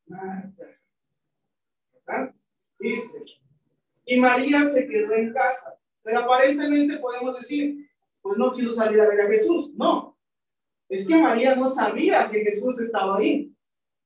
Marta. 0.07 0.66
¿Verdad? 2.07 2.35
Dice, 2.79 3.22
y 4.05 4.20
María 4.20 4.62
se 4.62 4.87
quedó 4.87 5.14
en 5.14 5.33
casa. 5.33 5.79
Pero 6.03 6.20
aparentemente 6.20 6.97
podemos 6.99 7.39
decir, 7.39 7.91
pues 8.22 8.39
no 8.39 8.53
quiso 8.53 8.72
salir 8.72 9.01
a 9.01 9.09
ver 9.09 9.20
a 9.20 9.26
Jesús. 9.26 9.74
No, 9.74 10.07
es 10.89 11.07
que 11.07 11.16
María 11.16 11.55
no 11.55 11.66
sabía 11.66 12.28
que 12.30 12.41
Jesús 12.41 12.80
estaba 12.80 13.18
ahí. 13.18 13.55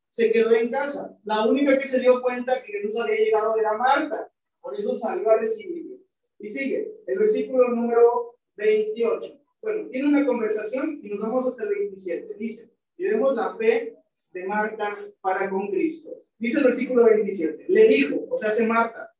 Se 0.08 0.30
quedó 0.32 0.52
en 0.52 0.70
casa. 0.70 1.16
La 1.24 1.46
única 1.46 1.78
que 1.78 1.86
se 1.86 2.00
dio 2.00 2.20
cuenta 2.20 2.62
que 2.62 2.72
Jesús 2.72 2.94
había 3.00 3.16
llegado 3.16 3.56
era 3.56 3.76
Marta. 3.76 4.30
Por 4.60 4.78
eso 4.78 4.94
salió 4.94 5.30
a 5.30 5.36
recibirlo. 5.36 5.98
Y 6.38 6.48
sigue, 6.48 6.92
el 7.06 7.18
versículo 7.18 7.68
número 7.68 8.36
28. 8.56 9.40
Bueno, 9.62 9.88
tiene 9.90 10.08
una 10.08 10.26
conversación 10.26 11.00
y 11.02 11.08
nos 11.08 11.20
vamos 11.20 11.46
hasta 11.46 11.62
el 11.62 11.70
27. 11.70 12.34
Dice, 12.34 12.72
y 12.96 13.04
vemos 13.04 13.34
la 13.34 13.56
fe 13.56 13.96
de 14.32 14.44
Marta 14.44 14.98
para 15.20 15.48
con 15.48 15.68
Cristo. 15.68 16.10
Dice 16.38 16.58
el 16.58 16.64
versículo 16.64 17.04
27. 17.04 17.66
Le 17.68 17.88
dijo, 17.88 18.26
o 18.28 18.38
sea, 18.38 18.48
hace 18.48 18.66
Marta, 18.66 19.14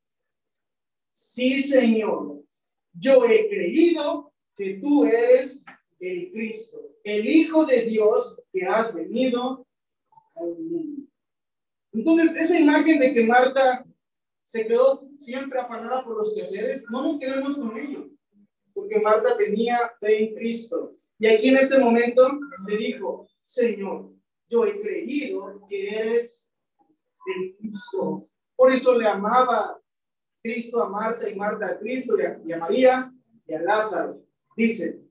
sí 1.12 1.62
Señor, 1.62 2.42
yo 2.92 3.24
he 3.24 3.48
creído 3.48 4.32
que 4.56 4.74
tú 4.74 5.04
eres 5.04 5.64
el 6.00 6.30
Cristo, 6.32 6.91
el 7.04 7.26
Hijo 7.26 7.64
de 7.64 7.82
Dios 7.82 8.40
que 8.52 8.66
has 8.66 8.94
venido 8.94 9.66
al 10.34 10.58
mundo. 10.58 11.08
Entonces, 11.92 12.36
esa 12.36 12.58
imagen 12.58 12.98
de 13.00 13.12
que 13.12 13.24
Marta 13.24 13.84
se 14.44 14.66
quedó 14.66 15.08
siempre 15.18 15.60
afanada 15.60 16.04
por 16.04 16.16
los 16.16 16.34
quehaceres, 16.34 16.86
no 16.90 17.02
nos 17.02 17.18
quedemos 17.18 17.56
con 17.56 17.76
ello, 17.78 18.08
porque 18.72 19.00
Marta 19.00 19.36
tenía 19.36 19.92
fe 20.00 20.24
en 20.24 20.34
Cristo. 20.34 20.96
Y 21.18 21.26
aquí 21.26 21.50
en 21.50 21.58
este 21.58 21.78
momento 21.78 22.38
le 22.66 22.76
dijo, 22.76 23.28
Señor, 23.42 24.12
yo 24.48 24.64
he 24.64 24.80
creído 24.80 25.64
que 25.68 25.88
eres 25.88 26.50
el 27.26 27.56
Cristo. 27.56 28.28
Por 28.56 28.72
eso 28.72 28.98
le 28.98 29.06
amaba, 29.06 29.78
Cristo 30.42 30.82
a 30.82 30.90
Marta 30.90 31.28
y 31.28 31.36
Marta 31.36 31.66
a 31.66 31.78
Cristo 31.78 32.16
y 32.18 32.52
a, 32.52 32.58
María 32.58 33.12
y 33.46 33.54
a 33.54 33.62
Lázaro. 33.62 34.20
Dice, 34.56 35.01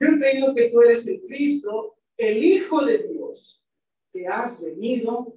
yo 0.00 0.06
he 0.08 0.18
creído 0.18 0.54
que 0.54 0.70
tú 0.70 0.80
eres 0.80 1.06
el 1.06 1.20
Cristo, 1.22 1.96
el 2.16 2.42
Hijo 2.42 2.84
de 2.84 3.08
Dios, 3.08 3.64
que 4.12 4.26
has 4.26 4.64
venido 4.64 5.34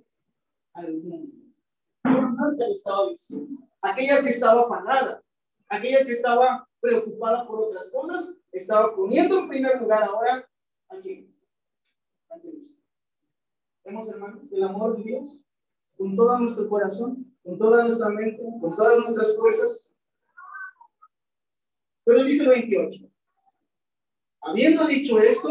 al 0.73 0.97
mundo. 0.97 1.35
Marta 2.03 2.67
le 2.67 2.73
estaba 2.73 3.09
diciendo, 3.09 3.61
aquella 3.81 4.21
que 4.21 4.29
estaba 4.29 4.61
afanada, 4.61 5.23
aquella 5.67 6.05
que 6.05 6.11
estaba 6.11 6.67
preocupada 6.79 7.45
por 7.45 7.59
otras 7.59 7.91
cosas, 7.91 8.35
estaba 8.51 8.95
poniendo 8.95 9.39
en 9.39 9.49
primer 9.49 9.79
lugar 9.81 10.03
ahora 10.03 10.49
a 10.89 10.97
quién? 10.99 11.35
A 12.29 12.39
Cristo. 12.39 12.81
¿Vemos, 13.85 14.09
hermanos, 14.09 14.43
el 14.51 14.63
amor 14.63 14.97
de 14.97 15.03
Dios 15.03 15.45
con 15.97 16.15
todo 16.15 16.39
nuestro 16.39 16.67
corazón? 16.67 17.33
con 17.43 17.57
toda 17.57 17.83
nuestra 17.83 18.09
mente, 18.09 18.41
con 18.61 18.75
todas 18.75 18.97
nuestras 18.99 19.37
fuerzas. 19.37 19.95
Pero 22.05 22.23
dice 22.23 22.43
el 22.43 22.49
28. 22.49 23.09
Habiendo 24.43 24.85
dicho 24.85 25.19
esto, 25.19 25.49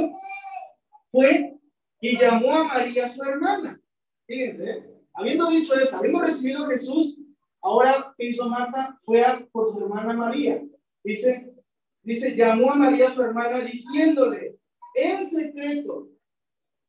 fue 1.11 1.59
y 2.01 2.19
llamó 2.19 2.53
a 2.53 2.65
María 2.65 3.07
su 3.07 3.23
hermana. 3.23 3.81
Fíjense, 4.27 4.85
habiendo 5.15 5.49
dicho 5.49 5.75
esto, 5.75 5.97
habiendo 5.97 6.21
recibido 6.21 6.65
a 6.65 6.69
Jesús, 6.69 7.21
ahora 7.61 8.13
¿qué 8.19 8.27
hizo 8.27 8.49
Marta? 8.49 8.99
Fue 9.03 9.25
a, 9.25 9.47
por 9.53 9.71
su 9.71 9.81
hermana 9.83 10.13
María. 10.13 10.63
Dice, 11.05 11.55
dice, 12.03 12.37
llamó 12.37 12.73
a 12.73 12.75
María 12.75 13.09
su 13.09 13.23
hermana 13.23 13.61
diciéndole, 13.61 14.59
en 14.95 15.25
secreto, 15.25 16.09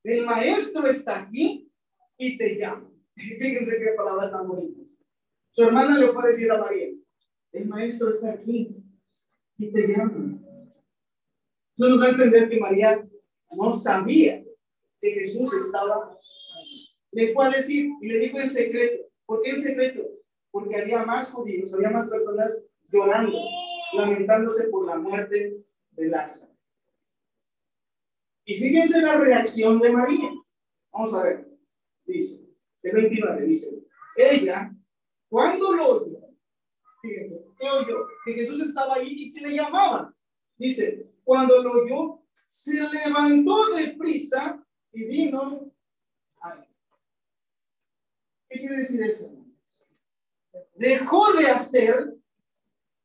el 0.04 0.26
maestro 0.26 0.86
está 0.88 1.22
aquí 1.22 1.72
y 2.18 2.38
te 2.38 2.58
llama. 2.58 2.90
Fíjense 3.16 3.78
qué 3.80 3.92
palabras 3.96 4.32
tan 4.32 4.48
bonitas. 4.48 5.04
Su 5.52 5.66
hermana 5.66 6.00
le 6.00 6.12
fue 6.12 6.24
a 6.24 6.28
decir 6.28 6.52
a 6.52 6.58
María, 6.58 6.88
el 7.52 7.68
maestro 7.68 8.10
está 8.10 8.32
aquí 8.32 8.76
y 9.58 9.72
te 9.72 9.88
llama. 9.88 10.43
Eso 11.76 11.90
nos 11.90 12.00
da 12.00 12.08
a 12.08 12.10
entender 12.10 12.50
que 12.50 12.60
María 12.60 13.08
no 13.58 13.72
sabía 13.72 14.44
que 15.02 15.10
Jesús 15.12 15.54
estaba 15.54 16.18
Le 17.12 17.34
fue 17.34 17.46
a 17.46 17.50
decir 17.52 17.92
y 18.02 18.08
le 18.08 18.20
dijo 18.20 18.40
en 18.40 18.50
secreto. 18.50 19.06
¿Por 19.26 19.42
qué 19.42 19.52
en 19.52 19.62
secreto? 19.62 20.02
Porque 20.52 20.78
había 20.78 21.06
más 21.06 21.32
judíos, 21.32 21.74
había 21.74 21.90
más 21.90 22.10
personas 22.10 22.66
llorando, 22.90 23.38
lamentándose 23.94 24.68
por 24.70 24.86
la 24.86 24.98
muerte 24.98 25.64
de 25.92 26.08
Lázaro. 26.08 26.54
Y 28.46 28.56
fíjense 28.58 29.02
la 29.02 29.18
reacción 29.18 29.80
de 29.80 29.92
María. 29.92 30.30
Vamos 30.92 31.14
a 31.16 31.24
ver. 31.24 31.48
Dice, 32.06 32.46
el 32.84 32.92
29 32.92 33.46
dice, 33.46 33.84
ella, 34.18 34.72
cuando 35.30 35.74
lo 35.74 35.88
oyó, 35.88 36.20
fíjense, 37.02 37.46
¿qué 37.58 37.70
oyó? 37.70 38.08
Que 38.26 38.34
Jesús 38.34 38.62
estaba 38.62 38.96
ahí 38.96 39.08
y 39.10 39.34
que 39.34 39.42
le 39.42 39.56
llamaban. 39.56 40.14
Dice, 40.58 41.12
cuando 41.24 41.62
lo 41.62 41.84
oyó, 41.84 42.24
se 42.46 42.74
levantó 42.74 43.76
de 43.76 43.96
prisa 43.98 44.64
y 44.92 45.06
vino 45.06 45.72
a 46.42 46.54
él. 46.56 46.68
¿Qué 48.50 48.60
quiere 48.60 48.78
decir 48.78 49.02
eso? 49.04 49.34
Dejó 50.76 51.34
de 51.34 51.48
hacer 51.48 52.16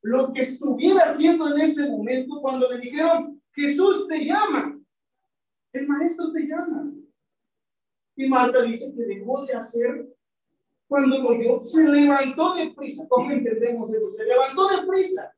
lo 0.03 0.33
que 0.33 0.43
estuviera 0.43 1.05
haciendo 1.05 1.49
en 1.49 1.61
ese 1.61 1.89
momento 1.89 2.41
cuando 2.41 2.71
le 2.71 2.81
dijeron, 2.81 3.43
Jesús 3.53 4.07
te 4.09 4.25
llama, 4.25 4.79
el 5.73 5.89
maestro 5.89 6.33
te 6.33 6.47
llama. 6.47 6.93
Y 8.17 8.29
Marta 8.29 8.63
dice 8.63 8.93
que 8.95 9.03
dejó 9.03 9.47
de 9.47 9.55
hacer 9.55 10.09
cuando 10.89 11.19
lo 11.19 11.63
se 11.63 11.87
levantó 11.87 12.55
de 12.55 12.71
prisa. 12.71 13.07
¿Cómo 13.09 13.31
entendemos 13.31 13.93
eso? 13.93 14.11
Se 14.11 14.25
levantó 14.25 14.69
de 14.69 14.87
prisa. 14.87 15.37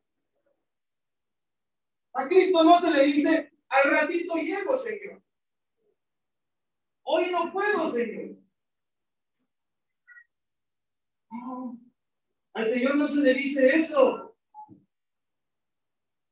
A 2.21 2.29
Cristo 2.29 2.63
no 2.63 2.79
se 2.79 2.91
le 2.91 3.05
dice, 3.05 3.51
al 3.67 3.91
ratito 3.93 4.35
llego, 4.35 4.77
Señor. 4.77 5.23
Hoy 7.03 7.31
no 7.31 7.51
puedo, 7.51 7.89
Señor. 7.89 8.37
Al 12.53 12.67
Señor 12.67 12.97
no 12.97 13.09
se 13.09 13.23
le 13.23 13.33
dice 13.33 13.75
esto. 13.75 14.37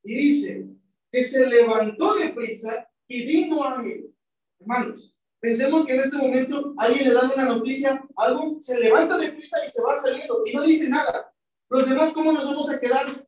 Y 0.04 0.14
dice 0.14 0.66
que 1.10 1.22
se 1.22 1.46
levantó 1.46 2.16
de 2.16 2.34
prisa 2.34 2.86
y 3.06 3.24
vino 3.24 3.64
a 3.64 3.82
él. 3.82 4.14
Hermanos, 4.60 5.14
Pensemos 5.40 5.86
que 5.86 5.94
en 5.94 6.00
este 6.00 6.16
momento 6.16 6.74
alguien 6.76 7.08
le 7.08 7.14
da 7.14 7.32
una 7.32 7.44
noticia, 7.44 8.04
algo 8.16 8.58
se 8.58 8.80
levanta 8.80 9.16
de 9.18 9.30
prisa 9.30 9.56
y 9.64 9.70
se 9.70 9.80
va 9.80 9.96
saliendo 9.96 10.42
y 10.44 10.52
no 10.52 10.64
dice 10.64 10.88
nada. 10.88 11.32
Los 11.70 11.88
demás, 11.88 12.12
¿cómo 12.12 12.32
nos 12.32 12.44
vamos 12.44 12.68
a 12.68 12.80
quedar 12.80 13.27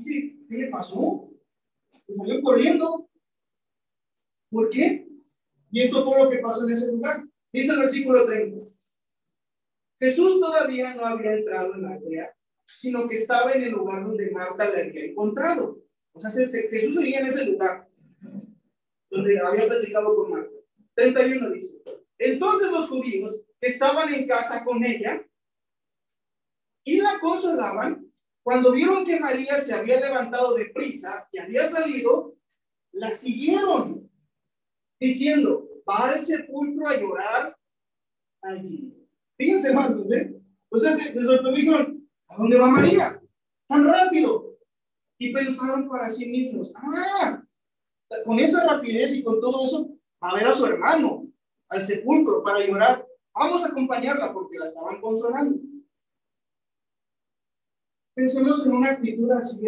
Dice, 0.00 0.36
¿qué 0.48 0.56
le 0.56 0.66
pasó? 0.68 1.30
Se 2.06 2.14
salió 2.14 2.40
corriendo. 2.42 3.08
¿Por 4.50 4.70
qué? 4.70 5.06
Y 5.70 5.80
esto 5.82 6.04
fue 6.04 6.22
lo 6.22 6.30
que 6.30 6.38
pasó 6.38 6.66
en 6.66 6.72
ese 6.72 6.90
lugar. 6.90 7.24
Dice 7.52 7.72
el 7.72 7.80
versículo 7.80 8.26
30. 8.26 8.64
Jesús 10.00 10.40
todavía 10.40 10.94
no 10.94 11.04
había 11.04 11.34
entrado 11.34 11.74
en 11.74 11.82
la 11.82 11.92
aldea, 11.92 12.34
sino 12.66 13.06
que 13.06 13.14
estaba 13.16 13.52
en 13.52 13.62
el 13.62 13.72
lugar 13.72 14.02
donde 14.02 14.30
Marta 14.30 14.70
le 14.70 14.82
había 14.82 15.04
encontrado. 15.04 15.78
O 16.12 16.20
sea, 16.20 16.30
Jesús 16.30 16.96
seguía 16.96 17.20
en 17.20 17.26
ese 17.26 17.44
lugar 17.44 17.86
donde 19.10 19.38
había 19.38 19.66
platicado 19.66 20.16
con 20.16 20.30
Marta. 20.30 20.56
31 20.94 21.50
dice. 21.50 21.82
Entonces 22.18 22.70
los 22.70 22.88
judíos 22.88 23.46
estaban 23.60 24.12
en 24.12 24.26
casa 24.26 24.64
con 24.64 24.84
ella 24.84 25.24
y 26.84 27.00
la 27.00 27.18
consolaban, 27.20 27.99
cuando 28.42 28.72
vieron 28.72 29.04
que 29.04 29.20
María 29.20 29.58
se 29.58 29.72
había 29.74 30.00
levantado 30.00 30.54
de 30.54 30.70
prisa 30.70 31.28
y 31.32 31.38
había 31.38 31.66
salido, 31.66 32.34
la 32.92 33.12
siguieron, 33.12 34.10
diciendo, 34.98 35.68
va 35.88 36.10
al 36.10 36.20
sepulcro 36.20 36.88
a 36.88 36.96
llorar 36.96 37.56
allí. 38.42 38.94
Fíjense, 39.36 39.68
hermanos, 39.68 40.10
¿eh? 40.12 40.34
O 40.70 40.78
sea, 40.78 40.92
se, 40.92 41.12
sorprendieron, 41.22 42.08
¿a 42.28 42.36
dónde 42.36 42.58
va 42.58 42.68
María? 42.68 43.20
Tan 43.68 43.86
rápido. 43.86 44.58
Y 45.18 45.32
pensaron 45.32 45.88
para 45.88 46.08
sí 46.08 46.26
mismos, 46.26 46.72
ah, 46.74 47.42
con 48.24 48.38
esa 48.40 48.66
rapidez 48.66 49.16
y 49.16 49.22
con 49.22 49.38
todo 49.40 49.64
eso, 49.64 49.90
a 50.20 50.34
ver 50.34 50.46
a 50.46 50.52
su 50.52 50.64
hermano, 50.64 51.26
al 51.68 51.82
sepulcro, 51.82 52.42
para 52.42 52.66
llorar. 52.66 53.06
Vamos 53.34 53.64
a 53.64 53.68
acompañarla 53.68 54.32
porque 54.32 54.58
la 54.58 54.64
estaban 54.64 55.00
consolando. 55.00 55.58
Pensemos 58.20 58.66
en 58.66 58.72
una 58.72 58.90
actitud 58.90 59.30
así, 59.30 59.62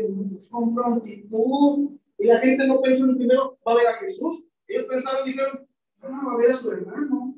con 0.51 0.75
prontitud. 0.75 1.99
Y 2.19 2.27
la 2.27 2.39
gente 2.39 2.67
no 2.67 2.83
pensó 2.83 3.07
en 3.07 3.17
primero, 3.17 3.59
va 3.67 3.73
a 3.73 3.77
ver 3.77 3.87
a 3.87 3.95
Jesús. 3.95 4.47
Ellos 4.69 4.85
pensaron, 4.85 5.25
dijeron, 5.25 5.67
no, 6.03 6.09
va 6.11 6.35
a 6.35 6.37
ver 6.37 6.51
a 6.51 6.55
su 6.55 6.71
hermano, 6.71 7.35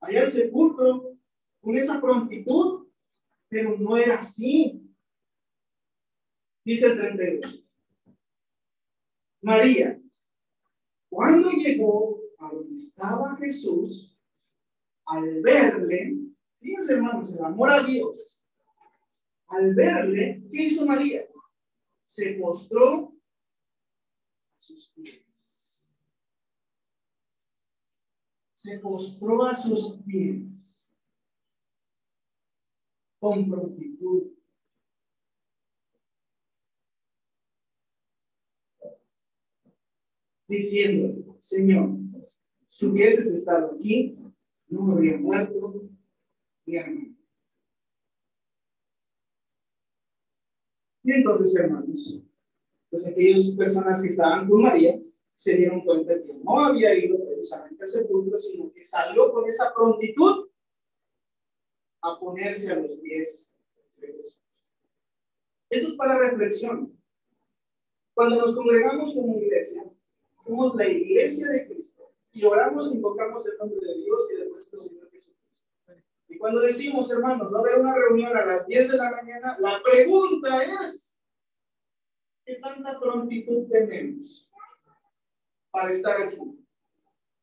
allá 0.00 0.22
al 0.22 0.28
sepulcro, 0.28 1.18
con 1.60 1.76
esa 1.76 2.00
prontitud. 2.00 2.88
Pero 3.50 3.76
no 3.76 3.94
era 3.98 4.20
así. 4.20 4.82
Dice 6.64 6.86
el 6.86 6.98
32. 6.98 7.68
María, 9.42 10.00
cuando 11.10 11.50
llegó 11.50 12.22
a 12.38 12.48
donde 12.48 12.74
estaba 12.74 13.36
Jesús, 13.36 14.18
al 15.04 15.42
verle, 15.42 16.16
fíjense 16.58 16.94
hermanos, 16.94 17.36
el 17.36 17.44
amor 17.44 17.70
a 17.70 17.82
Dios, 17.82 18.47
al 19.48 19.74
verle, 19.74 20.42
¿qué 20.52 20.62
hizo 20.62 20.86
María? 20.86 21.26
Se 22.04 22.34
postró 22.34 23.08
a 23.08 24.60
sus 24.60 24.92
pies. 24.92 25.90
Se 28.54 28.78
postró 28.80 29.44
a 29.44 29.54
sus 29.54 30.02
pies 30.02 30.94
con 33.18 33.48
prontitud. 33.48 34.32
Diciendo, 40.46 41.36
Señor, 41.38 41.90
si 42.68 42.86
hubieses 42.86 43.26
estado 43.26 43.74
aquí, 43.74 44.18
no 44.68 44.92
habría 44.92 45.18
muerto 45.18 45.90
ni 46.64 46.76
hermano. 46.76 47.17
Y 51.08 51.12
entonces, 51.14 51.56
hermanos, 51.56 52.22
pues 52.90 53.08
aquellas 53.08 53.52
personas 53.52 54.02
que 54.02 54.08
estaban 54.08 54.46
con 54.46 54.60
María 54.60 55.00
se 55.34 55.56
dieron 55.56 55.80
cuenta 55.80 56.20
que 56.20 56.34
no 56.34 56.60
había 56.60 56.94
ido 57.02 57.16
precisamente 57.24 57.82
al 57.82 57.88
sepulcro, 57.88 58.36
sino 58.36 58.70
que 58.70 58.82
salió 58.82 59.32
con 59.32 59.48
esa 59.48 59.72
prontitud 59.74 60.50
a 62.02 62.20
ponerse 62.20 62.72
a 62.72 62.76
los 62.76 62.98
pies 62.98 63.54
de 63.96 64.08
Jesús. 64.08 64.44
Esto 65.70 65.88
es 65.88 65.94
para 65.94 66.18
reflexión. 66.18 66.94
Cuando 68.12 68.42
nos 68.42 68.54
congregamos 68.54 69.14
como 69.14 69.38
iglesia, 69.38 69.90
somos 70.44 70.74
la 70.74 70.86
iglesia 70.86 71.48
de 71.48 71.68
Cristo 71.68 72.12
y 72.32 72.44
oramos, 72.44 72.94
invocamos 72.94 73.46
el 73.46 73.56
nombre 73.56 73.78
de 73.80 74.02
Dios 74.02 74.28
y 74.30 74.40
de 74.40 74.50
nuestro 74.50 74.78
Señor 74.78 75.10
Jesucristo. 75.10 75.37
Y 76.28 76.36
cuando 76.36 76.60
decimos, 76.60 77.10
hermanos, 77.10 77.52
va 77.52 77.58
a 77.58 77.80
una 77.80 77.94
reunión 77.94 78.36
a 78.36 78.44
las 78.44 78.66
10 78.66 78.90
de 78.90 78.96
la 78.96 79.10
mañana, 79.10 79.56
la 79.58 79.82
pregunta 79.82 80.62
es, 80.62 81.18
¿qué 82.44 82.56
tanta 82.56 83.00
prontitud 83.00 83.66
tenemos 83.70 84.50
para 85.70 85.90
estar 85.90 86.20
aquí? 86.20 86.38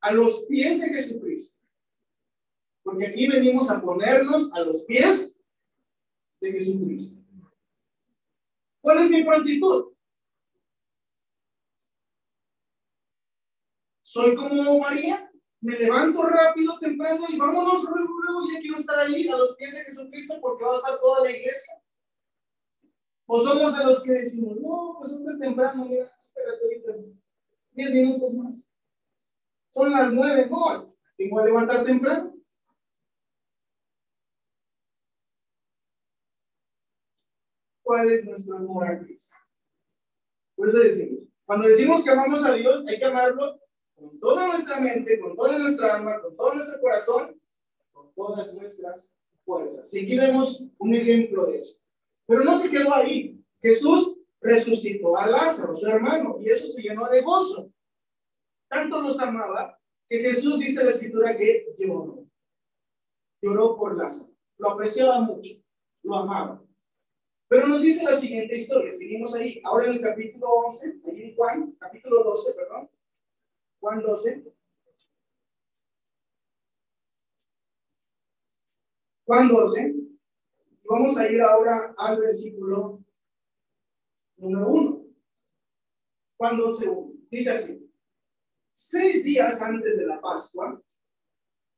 A 0.02 0.12
los 0.12 0.46
pies 0.46 0.82
de 0.82 0.90
Jesucristo. 0.90 1.60
Porque 2.84 3.08
aquí 3.08 3.28
venimos 3.28 3.72
a 3.72 3.82
ponernos 3.82 4.54
a 4.54 4.60
los 4.60 4.84
pies 4.84 5.44
de 6.40 6.52
Jesucristo. 6.52 7.26
¿Cuál 8.82 9.00
es 9.00 9.10
mi 9.10 9.24
prontitud? 9.24 9.96
Soy 14.04 14.36
como 14.36 14.80
María, 14.80 15.25
me 15.66 15.80
levanto 15.80 16.22
rápido, 16.28 16.78
temprano 16.78 17.26
y 17.28 17.40
vámonos 17.40 17.84
luego, 17.86 18.22
luego, 18.22 18.42
ya 18.54 18.60
quiero 18.60 18.78
estar 18.78 19.00
ahí 19.00 19.28
a 19.28 19.36
los 19.36 19.56
pies 19.56 19.74
de 19.74 19.84
Jesucristo 19.86 20.36
porque 20.40 20.64
va 20.64 20.76
a 20.76 20.78
estar 20.78 21.00
toda 21.00 21.24
la 21.24 21.32
iglesia. 21.32 21.74
O 23.26 23.40
somos 23.40 23.76
de 23.76 23.84
los 23.84 24.04
que 24.04 24.12
decimos, 24.12 24.58
no, 24.62 24.98
pues 25.00 25.12
es 25.12 25.40
temprano, 25.40 25.86
mira, 25.86 26.16
espérate 26.22 26.64
ahorita, 26.64 27.18
diez 27.72 27.92
minutos 27.92 28.34
más. 28.36 28.54
Son 29.72 29.92
las 29.92 30.14
nueve, 30.14 30.48
no, 30.52 30.96
tengo 31.18 31.40
que 31.40 31.46
levantar 31.46 31.84
temprano. 31.84 32.36
¿Cuál 37.82 38.12
es 38.12 38.24
nuestro 38.24 38.58
amor 38.58 38.88
a 38.88 39.00
Cristo? 39.00 39.36
Por 40.56 40.68
eso 40.68 40.78
decimos, 40.78 41.24
cuando 41.44 41.68
decimos 41.68 42.04
que 42.04 42.12
amamos 42.12 42.46
a 42.46 42.54
Dios, 42.54 42.86
hay 42.88 43.00
que 43.00 43.06
amarlo 43.06 43.65
con 43.96 44.20
toda 44.20 44.48
nuestra 44.48 44.80
mente, 44.80 45.20
con 45.20 45.36
toda 45.36 45.58
nuestra 45.58 45.96
alma, 45.96 46.22
con 46.22 46.36
todo 46.36 46.56
nuestro 46.56 46.80
corazón, 46.82 47.42
con 47.92 48.14
todas 48.14 48.54
nuestras 48.54 49.14
fuerzas. 49.44 49.94
Y 49.94 50.04
aquí 50.04 50.18
vemos 50.18 50.66
un 50.78 50.96
ejemplo 50.96 51.46
de 51.46 51.60
eso. 51.60 51.80
Pero 52.28 52.44
no 52.44 52.54
se 52.56 52.70
quedó 52.70 52.94
ahí. 52.94 53.40
Jesús 53.62 54.20
resucitó 54.42 55.18
a 55.18 55.28
Lázaro, 55.28 55.76
su 55.76 55.88
hermano, 55.88 56.38
y 56.40 56.50
eso 56.50 56.68
se 56.68 56.82
llenó 56.82 57.08
de 57.08 57.22
gozo. 57.22 57.72
Tanto 58.68 59.02
los 59.02 59.20
amaba 59.20 59.80
que 60.10 60.20
Jesús 60.20 60.60
dice 60.60 60.82
en 60.82 60.88
la 60.88 60.92
escritura 60.92 61.38
que 61.38 61.74
lloró. 61.78 62.26
Lloró 63.42 63.78
por 63.78 63.98
Lázaro. 63.98 64.32
Lo 64.58 64.72
apreciaba 64.72 65.20
mucho, 65.20 65.56
lo 66.04 66.16
amaba. 66.16 66.64
Pero 67.48 67.68
nos 67.68 67.82
dice 67.82 68.04
la 68.04 68.16
siguiente 68.16 68.56
historia. 68.58 68.92
Seguimos 68.92 69.36
ahí. 69.36 69.62
Ahora 69.64 69.88
en 69.88 69.94
el 69.94 70.02
capítulo 70.02 70.48
11, 70.48 71.02
ahí 71.08 71.24
en 71.24 71.36
Juan, 71.36 71.76
capítulo 71.80 72.24
12, 72.24 72.54
perdón. 72.54 72.90
Juan 73.86 74.02
12. 74.02 74.44
Juan 79.28 79.48
12. 79.48 79.96
Vamos 80.90 81.16
a 81.20 81.30
ir 81.30 81.40
ahora 81.40 81.94
al 81.96 82.20
versículo 82.20 83.04
número 84.38 84.70
1. 84.70 85.06
Juan 86.36 86.58
12, 86.58 86.90
1. 86.90 87.14
Dice 87.30 87.52
así. 87.52 87.92
Seis 88.72 89.24
días 89.24 89.62
antes 89.62 90.00
de 90.00 90.08
la 90.08 90.20
Pascua, 90.20 90.82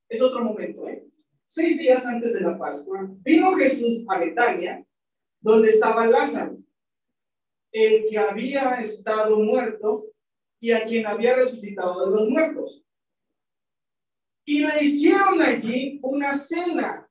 es 0.08 0.22
otro 0.22 0.42
momento, 0.46 0.88
¿eh? 0.88 1.06
Seis 1.44 1.78
días 1.78 2.06
antes 2.06 2.36
de 2.36 2.40
la 2.40 2.58
Pascua, 2.58 3.06
vino 3.20 3.54
Jesús 3.58 4.06
a 4.08 4.18
Betania, 4.18 4.82
donde 5.42 5.68
estaba 5.68 6.08
Lázaro, 6.08 6.58
el 7.74 8.08
que 8.10 8.18
había 8.18 8.80
estado 8.80 9.38
muerto 9.40 10.06
y 10.60 10.72
a 10.72 10.84
quien 10.86 11.06
había 11.06 11.36
resucitado 11.36 12.06
de 12.06 12.16
los 12.16 12.30
muertos. 12.30 12.86
Y 14.46 14.66
le 14.66 14.84
hicieron 14.84 15.42
allí 15.42 16.00
una 16.02 16.34
cena. 16.34 17.10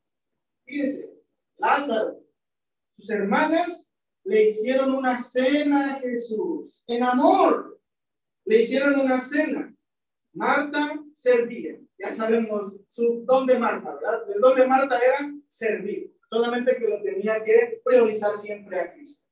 Fíjense, 0.64 1.12
Lázaro, 1.59 2.24
sus 2.97 3.11
hermanas 3.11 3.94
le 4.24 4.44
hicieron 4.44 4.94
una 4.94 5.16
cena 5.16 5.94
a 5.94 6.01
Jesús 6.01 6.82
en 6.86 7.03
amor. 7.03 7.80
Le 8.44 8.59
hicieron 8.59 8.99
una 8.99 9.18
cena. 9.18 9.74
Marta 10.32 11.03
servía. 11.12 11.78
Ya 11.99 12.11
sabemos 12.11 12.80
su 12.90 13.24
don 13.26 13.47
de 13.47 13.59
Marta, 13.59 13.94
¿verdad? 13.94 14.30
El 14.34 14.40
don 14.40 14.57
de 14.59 14.66
Marta 14.66 14.99
era 14.99 15.32
servir. 15.49 16.12
Solamente 16.28 16.76
que 16.76 16.88
lo 16.88 17.03
tenía 17.03 17.42
que 17.44 17.80
priorizar 17.84 18.34
siempre 18.36 18.80
a 18.80 18.92
Cristo. 18.92 19.28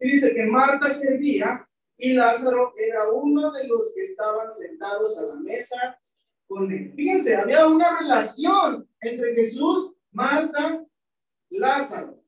Y 0.00 0.12
dice 0.12 0.34
que 0.34 0.46
Marta 0.46 0.88
servía 0.88 1.67
y 1.98 2.12
Lázaro 2.12 2.74
era 2.78 3.10
uno 3.10 3.50
de 3.50 3.66
los 3.66 3.92
que 3.92 4.02
estaban 4.02 4.50
sentados 4.52 5.18
a 5.18 5.22
la 5.22 5.34
mesa 5.34 6.00
con 6.46 6.70
él. 6.70 6.92
Fíjense, 6.94 7.34
había 7.34 7.66
una 7.66 7.98
relación 7.98 8.88
entre 9.00 9.34
Jesús, 9.34 9.94
Marta, 10.12 10.86
Lázaro. 11.50 12.22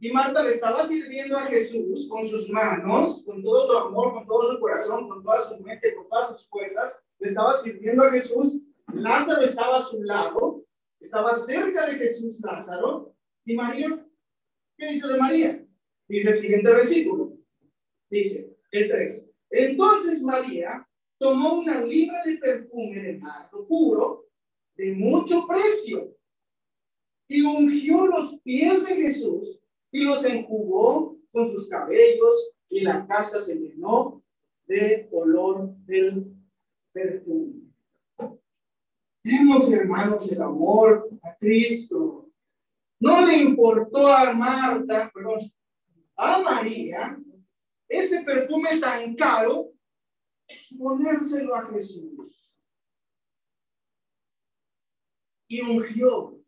Y 0.00 0.10
Marta 0.10 0.42
le 0.42 0.50
estaba 0.50 0.82
sirviendo 0.82 1.38
a 1.38 1.42
Jesús 1.42 2.08
con 2.08 2.26
sus 2.26 2.50
manos, 2.50 3.22
con 3.24 3.40
todo 3.44 3.62
su 3.62 3.78
amor, 3.78 4.12
con 4.12 4.26
todo 4.26 4.52
su 4.52 4.58
corazón, 4.58 5.08
con 5.08 5.22
toda 5.22 5.38
su 5.38 5.56
mente, 5.60 5.94
con 5.94 6.08
todas 6.08 6.30
sus 6.30 6.48
fuerzas. 6.48 7.00
Le 7.20 7.28
estaba 7.28 7.54
sirviendo 7.54 8.02
a 8.02 8.10
Jesús. 8.10 8.60
Lázaro 8.92 9.42
estaba 9.42 9.76
a 9.76 9.80
su 9.80 10.02
lado, 10.02 10.64
estaba 10.98 11.32
cerca 11.32 11.86
de 11.86 11.94
Jesús 11.94 12.40
Lázaro. 12.40 13.14
¿Y 13.44 13.54
María? 13.54 14.04
¿Qué 14.76 14.88
dice 14.88 15.06
de 15.06 15.18
María? 15.18 15.64
Dice 16.08 16.30
el 16.30 16.36
siguiente 16.36 16.74
versículo. 16.74 17.34
Dice 18.10 18.51
el 18.72 18.88
3. 18.88 19.30
Entonces 19.50 20.24
María 20.24 20.88
tomó 21.18 21.60
una 21.60 21.80
libra 21.82 22.24
de 22.24 22.38
perfume 22.38 23.00
de 23.00 23.18
nardo 23.18 23.66
puro 23.66 24.26
de 24.74 24.92
mucho 24.92 25.46
precio 25.46 26.16
y 27.28 27.42
ungió 27.42 28.06
los 28.06 28.40
pies 28.40 28.86
de 28.86 28.96
Jesús 28.96 29.62
y 29.90 30.04
los 30.04 30.24
enjugó 30.24 31.16
con 31.30 31.46
sus 31.46 31.68
cabellos 31.68 32.52
y 32.68 32.80
la 32.80 33.06
casa 33.06 33.38
se 33.38 33.56
llenó 33.56 34.22
de 34.66 35.08
olor 35.12 35.74
del 35.84 36.34
perfume. 36.92 37.62
Tenemos, 39.22 39.72
hermanos, 39.72 40.32
el 40.32 40.42
amor 40.42 40.98
a 41.22 41.36
Cristo. 41.36 42.28
No 42.98 43.24
le 43.24 43.36
importó 43.36 44.08
a 44.08 44.32
Marta, 44.32 45.10
perdón, 45.14 45.40
a 46.16 46.42
María, 46.42 47.18
ese 47.98 48.22
perfume 48.22 48.78
tan 48.80 49.14
caro, 49.14 49.72
ponérselo 50.78 51.54
a 51.54 51.66
Jesús. 51.70 52.54
Y 55.48 55.60
ungió 55.60 56.42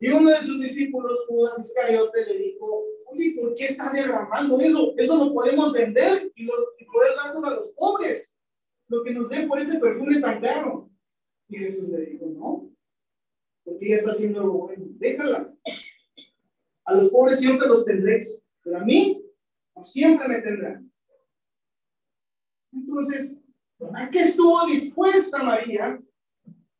y 0.00 0.08
uno 0.08 0.30
de 0.30 0.40
sus 0.40 0.58
discípulos, 0.58 1.26
Judas 1.28 1.58
Iscariote, 1.60 2.24
le 2.24 2.38
dijo, 2.38 2.84
oye, 3.04 3.36
¿por 3.38 3.54
qué 3.54 3.66
está 3.66 3.92
derramando 3.92 4.58
eso? 4.58 4.94
Eso 4.96 5.18
lo 5.22 5.34
podemos 5.34 5.74
vender 5.74 6.32
y, 6.34 6.46
poder 6.46 7.12
dárselo 7.22 7.46
a 7.46 7.54
los 7.56 7.70
pobres, 7.72 8.40
lo 8.88 9.04
que 9.04 9.12
nos 9.12 9.28
den 9.28 9.46
por 9.46 9.58
ese 9.60 9.78
perfume 9.78 10.18
tan 10.20 10.40
caro. 10.40 10.90
Y 11.48 11.58
Jesús 11.58 11.90
le 11.90 12.06
dijo, 12.06 12.26
no, 12.26 12.72
porque 13.62 13.86
ella 13.86 13.96
está 13.96 14.12
haciendo 14.12 14.50
bueno, 14.50 14.86
déjala. 14.98 15.54
A 16.86 16.94
los 16.94 17.10
pobres 17.10 17.38
siempre 17.38 17.68
los 17.68 17.84
tendréis, 17.84 18.42
pero 18.62 18.78
a 18.78 18.84
mí 18.84 19.24
no 19.74 19.84
siempre 19.84 20.28
me 20.28 20.40
tendrán. 20.40 20.92
Entonces, 22.72 23.36
¿a 23.94 24.10
qué 24.10 24.20
estuvo 24.20 24.64
dispuesta 24.66 25.42
María? 25.42 26.00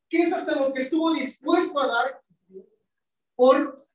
¿Qué 0.08 0.22
es 0.22 0.32
hasta 0.32 0.56
lo 0.56 0.72
que 0.72 0.82
estuvo 0.82 1.12
dispuesto 1.14 1.78
a 1.78 1.86
dar 1.86 2.22
por 3.40 3.86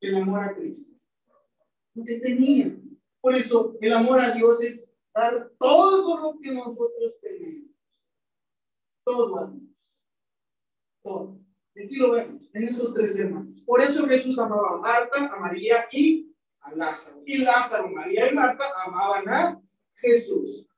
el 0.00 0.16
amor 0.16 0.42
a 0.42 0.54
Cristo. 0.56 0.96
Porque 1.94 2.18
tenía. 2.18 2.76
Por 3.20 3.34
eso 3.34 3.76
el 3.80 3.92
amor 3.92 4.20
a 4.20 4.32
Dios 4.32 4.62
es 4.62 4.92
dar 5.14 5.52
todo 5.58 6.20
lo 6.20 6.40
que 6.40 6.52
nosotros 6.52 7.20
tenemos. 7.20 7.70
Todo 9.04 9.38
a 9.38 9.52
Todo. 11.02 11.40
Aquí 11.76 11.94
lo 11.94 12.10
vemos, 12.10 12.50
en 12.52 12.68
esos 12.68 12.92
tres 12.92 13.16
hermanos. 13.20 13.62
Por 13.64 13.80
eso 13.80 14.04
Jesús 14.08 14.36
amaba 14.40 14.74
a 14.74 14.78
Marta, 14.78 15.32
a 15.32 15.40
María 15.40 15.86
y 15.92 16.34
a 16.60 16.74
Lázaro. 16.74 17.20
Y 17.24 17.38
Lázaro, 17.38 17.88
María 17.88 18.30
y 18.30 18.34
Marta 18.34 18.64
amaban 18.84 19.28
a 19.28 19.62
Jesús. 19.96 20.68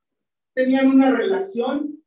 Tenían 0.54 0.88
una 0.88 1.12
relación 1.12 2.02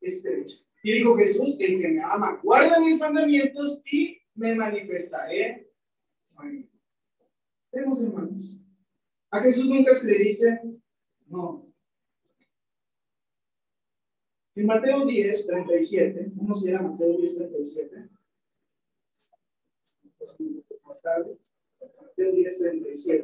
estrecha. 0.00 0.56
Y 0.82 0.92
dijo 0.92 1.16
Jesús, 1.16 1.56
el 1.58 1.80
que 1.80 1.88
me 1.88 2.02
ama, 2.02 2.38
guarda 2.42 2.78
mis 2.80 3.00
mandamientos 3.00 3.82
y 3.90 4.20
me 4.34 4.54
manifestaré. 4.54 5.68
Vemos, 7.72 8.00
hermanos. 8.02 8.60
A 9.30 9.40
Jesús 9.40 9.68
nunca 9.68 9.92
se 9.92 10.06
le 10.06 10.18
dice 10.18 10.60
no. 11.26 11.66
En 14.54 14.64
Mateo 14.64 15.04
10, 15.04 15.46
37, 15.46 16.30
vamos 16.34 16.62
a 16.62 16.68
ir 16.68 16.76
a 16.76 16.82
Mateo 16.82 17.18
10, 17.18 17.36
37. 17.36 18.08
Más 20.84 21.02
tarde. 21.02 21.38
Mateo 22.16 22.32
10, 22.32 22.58
37. 22.58 23.22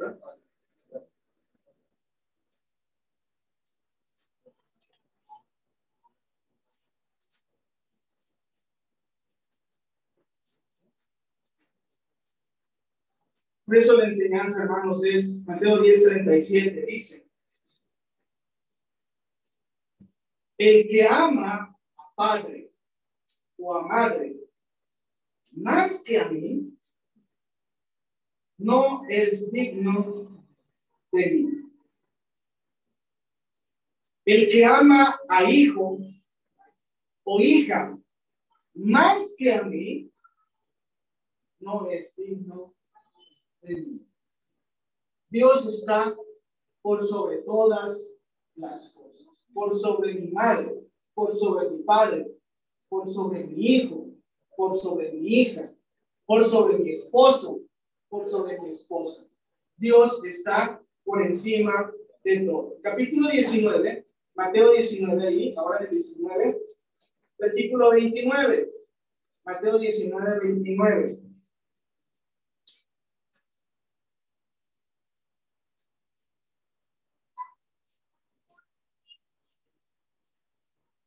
Por 13.65 13.77
eso 13.77 13.97
la 13.97 14.05
enseñanza, 14.05 14.61
hermanos, 14.61 15.03
es 15.03 15.43
Mateo 15.47 15.81
10, 15.81 16.03
37, 16.03 16.85
dice, 16.85 17.27
el 20.59 20.87
que 20.87 21.07
ama 21.07 21.75
a 21.97 22.13
padre 22.15 22.71
o 23.57 23.75
a 23.75 23.87
madre 23.87 24.35
más 25.55 26.03
que 26.03 26.19
a 26.19 26.29
mí, 26.29 26.77
no 28.57 29.03
es 29.09 29.51
digno 29.51 30.45
de 31.11 31.25
mí. 31.31 31.49
El 34.25 34.49
que 34.49 34.65
ama 34.65 35.19
a 35.27 35.49
hijo 35.49 35.99
o 37.25 37.39
hija 37.39 37.97
más 38.73 39.35
que 39.37 39.53
a 39.53 39.63
mí, 39.63 40.09
no 41.59 41.89
es 41.89 42.15
digno 42.15 42.73
Dios 45.29 45.65
está 45.65 46.15
por 46.81 47.01
sobre 47.01 47.37
todas 47.37 48.15
las 48.55 48.93
cosas, 48.93 49.47
por 49.53 49.73
sobre 49.75 50.13
mi 50.13 50.31
madre, 50.31 50.87
por 51.13 51.33
sobre 51.33 51.69
mi 51.71 51.83
padre, 51.83 52.27
por 52.87 53.07
sobre 53.07 53.45
mi 53.45 53.65
hijo, 53.65 54.09
por 54.55 54.75
sobre 54.75 55.11
mi 55.13 55.41
hija, 55.41 55.63
por 56.25 56.45
sobre 56.45 56.77
mi 56.77 56.91
esposo, 56.91 57.61
por 58.13 58.27
sobre 58.27 58.59
mi 58.61 58.69
esposa. 58.69 59.27
Dios 59.75 60.23
está 60.23 60.79
por 61.03 61.25
encima 61.25 61.91
de 62.23 62.41
todo. 62.41 62.79
Capítulo 62.83 63.27
19, 63.27 64.05
Mateo 64.35 64.71
19, 64.73 65.27
ahí, 65.27 65.55
ahora 65.57 65.83
el 65.83 65.89
19, 65.89 66.61
versículo 67.39 67.89
29. 67.89 68.71
Mateo 69.43 69.79
19, 69.79 70.39
29. 70.43 71.19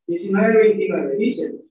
19-29 0.09 1.17
dice, 1.17 1.61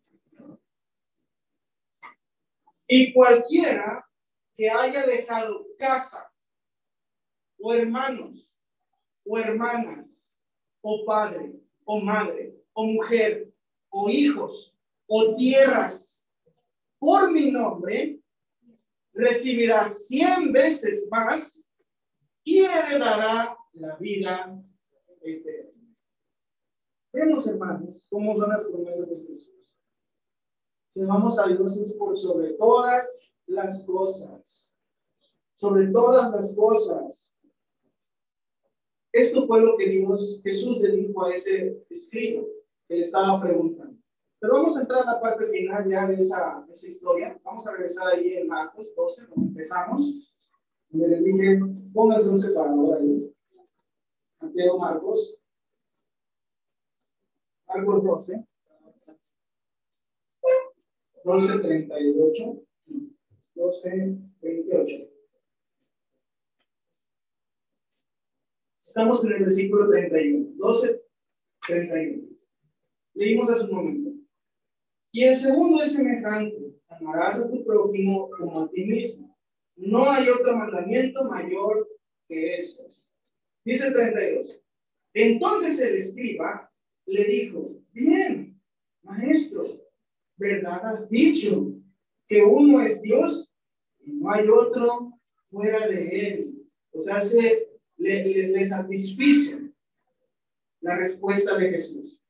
y 2.86 3.12
cualquiera 3.12 4.05
que 4.56 4.70
haya 4.70 5.06
dejado 5.06 5.66
casa, 5.78 6.32
o 7.58 7.72
hermanos, 7.74 8.60
o 9.24 9.38
hermanas, 9.38 10.38
o 10.80 11.04
padre, 11.04 11.52
o 11.84 12.00
madre, 12.00 12.56
o 12.72 12.86
mujer, 12.86 13.52
o 13.90 14.08
hijos, 14.08 14.78
o 15.06 15.36
tierras, 15.36 16.30
por 16.98 17.30
mi 17.30 17.50
nombre, 17.50 18.20
recibirá 19.12 19.86
cien 19.86 20.52
veces 20.52 21.08
más 21.10 21.70
y 22.42 22.60
heredará 22.60 23.56
la 23.72 23.96
vida 23.96 24.62
eterna. 25.20 25.72
Vemos, 27.12 27.46
hermanos, 27.46 28.06
cómo 28.10 28.36
son 28.36 28.50
las 28.50 28.64
promesas 28.64 29.08
de 29.08 29.26
Jesús. 29.26 29.78
Si 30.92 31.00
vamos 31.00 31.38
a 31.38 31.46
Dios 31.46 31.96
por 31.98 32.16
sobre 32.16 32.52
todas 32.54 33.35
las 33.46 33.84
cosas. 33.84 34.78
Sobre 35.54 35.88
todas 35.88 36.30
las 36.30 36.54
cosas. 36.54 37.36
Esto 39.12 39.46
fue 39.46 39.62
lo 39.62 39.76
que 39.76 39.88
Dios, 39.88 40.40
Jesús 40.42 40.78
le 40.80 40.94
dijo 40.94 41.24
a 41.24 41.34
ese 41.34 41.84
escrito 41.88 42.46
que 42.86 43.00
estaba 43.00 43.40
preguntando. 43.40 43.98
Pero 44.38 44.54
vamos 44.54 44.76
a 44.76 44.82
entrar 44.82 45.02
a 45.02 45.12
la 45.14 45.20
parte 45.20 45.46
final 45.46 45.90
ya 45.90 46.06
de 46.06 46.16
esa, 46.16 46.66
esa 46.70 46.88
historia. 46.88 47.40
Vamos 47.42 47.66
a 47.66 47.72
regresar 47.72 48.08
ahí 48.08 48.34
en 48.34 48.46
Marcos 48.46 48.94
12, 48.94 49.28
donde 49.28 49.48
empezamos. 49.48 50.52
Donde 50.90 51.08
les 51.08 51.24
dije, 51.24 51.60
pónganse 51.94 52.28
un 52.28 52.38
separador 52.38 52.98
ahí. 52.98 53.34
Mateo 54.38 54.78
Marcos 54.78 55.40
Marcos 57.66 58.04
12. 58.04 58.46
12, 61.24 61.58
38. 61.58 62.65
12, 63.56 64.18
28. 64.42 65.10
Estamos 68.84 69.24
en 69.24 69.32
el 69.32 69.44
versículo 69.44 69.90
31. 69.90 70.52
12, 70.56 71.02
31. 71.66 72.28
Leímos 73.14 73.50
hace 73.50 73.64
un 73.64 73.74
momento. 73.74 74.10
Y 75.10 75.24
el 75.24 75.34
segundo 75.34 75.82
es 75.82 75.94
semejante. 75.94 76.74
Amarás 76.88 77.40
a 77.40 77.50
tu 77.50 77.64
prójimo 77.64 78.30
como 78.30 78.62
a 78.62 78.70
ti 78.70 78.84
mismo. 78.84 79.36
no 79.76 80.08
hay 80.08 80.28
otro 80.28 80.56
mandamiento 80.56 81.24
mayor 81.24 81.88
que 82.28 82.56
estos. 82.56 83.12
Dice 83.64 83.88
el 83.88 83.94
32. 83.94 84.62
Entonces 85.14 85.80
el 85.80 85.96
escriba 85.96 86.70
le 87.06 87.24
dijo, 87.24 87.80
bien, 87.92 88.60
maestro, 89.02 89.64
¿verdad 90.36 90.92
has 90.92 91.08
dicho 91.08 91.72
que 92.28 92.42
uno 92.42 92.82
es 92.82 93.00
Dios 93.00 93.45
y 94.06 94.12
no 94.12 94.32
hay 94.32 94.48
otro 94.48 95.12
fuera 95.50 95.86
de 95.86 96.08
él? 96.08 96.66
O 96.92 97.02
sea, 97.02 97.20
se 97.20 97.68
le, 97.98 98.46
le, 98.48 98.64
satisfizo 98.64 99.58
la 100.80 100.96
respuesta 100.96 101.58
de 101.58 101.70
Jesús. 101.70 102.24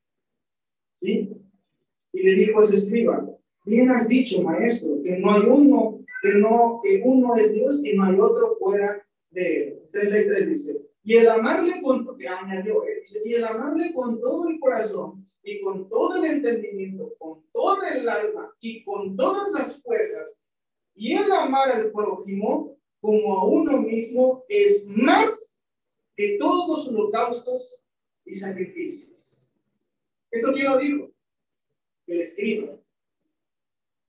¿Sí? 1.01 1.31
Y 2.12 2.22
le 2.22 2.35
dijo 2.35 2.59
a 2.59 2.62
ese 2.62 2.77
escriba, 2.77 3.29
bien 3.64 3.91
has 3.91 4.09
dicho, 4.09 4.43
maestro, 4.43 5.03
que 5.05 5.18
no 5.18 5.33
hay 5.33 5.43
uno, 5.43 6.05
que 6.22 6.31
no, 6.31 6.81
que 6.83 7.03
uno 7.05 7.37
es 7.37 7.55
Dios 7.55 7.85
y 7.85 7.95
no 7.95 8.05
hay 8.05 8.18
otro 8.18 8.57
fuera 8.59 9.07
de 9.31 9.68
él. 9.68 9.83
33 9.93 10.49
dice, 10.49 10.87
y 11.05 11.14
el 11.14 11.29
amarle 11.29 11.81
con, 11.83 12.16
que 12.18 12.29
añadió, 12.29 12.83
dice, 12.99 13.22
y 13.24 13.35
el 13.35 13.45
amarle 13.45 13.95
con 13.95 14.20
todo 14.20 14.49
el 14.49 14.59
corazón 14.59 15.27
y 15.43 15.61
con 15.61 15.89
todo 15.89 16.16
el 16.16 16.24
entendimiento, 16.24 17.14
con 17.18 17.45
todo 17.53 17.81
el 17.85 18.09
alma 18.09 18.53
y 18.61 18.83
con 18.83 19.16
todas 19.16 19.53
las 19.53 19.81
fuerzas, 19.83 20.41
y 20.97 21.13
el 21.13 21.31
amar 21.31 21.71
al 21.71 21.93
prójimo 21.93 22.77
como 23.01 23.35
a 23.35 23.45
uno 23.45 23.83
mismo 23.83 24.45
es 24.49 24.89
más 24.89 25.59
que 26.17 26.39
todos 26.39 26.69
los 26.69 26.89
holocaustos 26.89 27.85
y 28.25 28.35
sacrificios. 28.35 29.49
Eso 30.31 30.53
quién 30.53 30.73
lo 30.73 30.79
dijo? 30.79 31.13
El 32.07 32.21
escriba. 32.21 32.81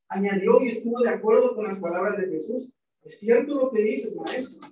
Añadió 0.07 0.63
y 0.63 0.69
estuvo 0.69 1.01
de 1.01 1.09
acuerdo 1.09 1.53
con 1.53 1.65
las 1.65 1.79
palabras 1.79 2.17
de 2.17 2.29
Jesús. 2.29 2.73
Es 3.03 3.19
cierto 3.19 3.55
lo 3.55 3.71
que 3.71 3.81
dices, 3.81 4.15
maestro. 4.15 4.69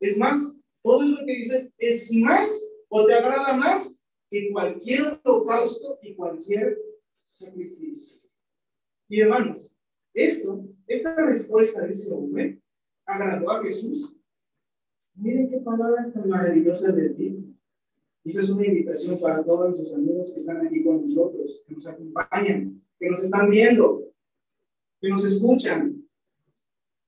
Es 0.00 0.18
más, 0.18 0.60
todo 0.82 1.02
eso 1.02 1.24
que 1.24 1.32
dices 1.32 1.74
es 1.78 2.12
más 2.12 2.74
o 2.88 3.06
te 3.06 3.14
agrada 3.14 3.56
más 3.56 4.04
que 4.30 4.50
cualquier 4.52 5.18
holocausto 5.24 5.98
y 6.02 6.14
cualquier 6.14 6.78
sacrificio. 7.24 8.30
Y 9.08 9.20
hermanos, 9.20 9.77
esto, 10.24 10.64
esta 10.86 11.14
respuesta 11.24 11.82
de 11.82 11.90
ese 11.90 12.12
hombre 12.12 12.60
agradó 13.06 13.50
a 13.50 13.62
Jesús. 13.62 14.16
Miren 15.14 15.48
qué 15.48 15.58
palabras 15.58 16.12
tan 16.12 16.28
maravillosas 16.28 16.94
de 16.94 17.10
ti. 17.10 17.44
Esa 18.24 18.40
es 18.40 18.50
una 18.50 18.66
invitación 18.66 19.20
para 19.20 19.44
todos 19.44 19.70
nuestros 19.70 19.94
amigos 19.94 20.32
que 20.32 20.40
están 20.40 20.66
aquí 20.66 20.82
con 20.82 21.02
nosotros, 21.02 21.64
que 21.66 21.74
nos 21.74 21.86
acompañan, 21.86 22.82
que 22.98 23.08
nos 23.08 23.22
están 23.22 23.48
viendo, 23.48 24.12
que 25.00 25.08
nos 25.08 25.24
escuchan. 25.24 26.04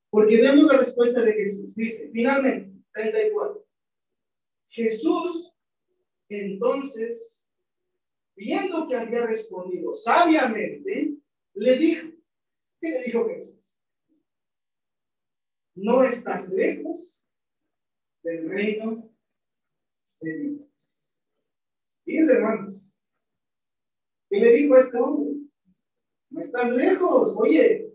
Porque 0.09 0.41
vemos 0.41 0.73
la 0.73 0.79
respuesta 0.79 1.21
de 1.21 1.33
Jesús. 1.33 1.75
Dice, 1.75 2.11
finalmente, 2.13 2.73
34. 2.93 3.65
Jesús, 4.69 5.53
entonces, 6.29 7.49
viendo 8.37 8.87
que 8.89 8.97
había 8.97 9.27
respondido 9.27 9.95
sabiamente, 9.95 11.17
le 11.55 11.77
dijo, 11.77 12.10
¿qué 12.81 12.91
le 12.91 13.03
dijo 13.03 13.29
Jesús? 13.29 13.81
No 15.75 16.03
estás 16.03 16.51
lejos 16.51 17.27
del 18.23 18.49
reino 18.49 19.11
de 20.21 20.39
Dios. 20.39 21.39
Fíjense, 22.05 22.33
hermanos, 22.35 23.13
¿qué 24.29 24.39
le 24.39 24.53
dijo 24.53 24.75
a 24.75 24.79
este 24.79 24.99
hombre? 24.99 25.37
No 26.31 26.41
estás 26.41 26.73
lejos, 26.73 27.37
oye, 27.39 27.93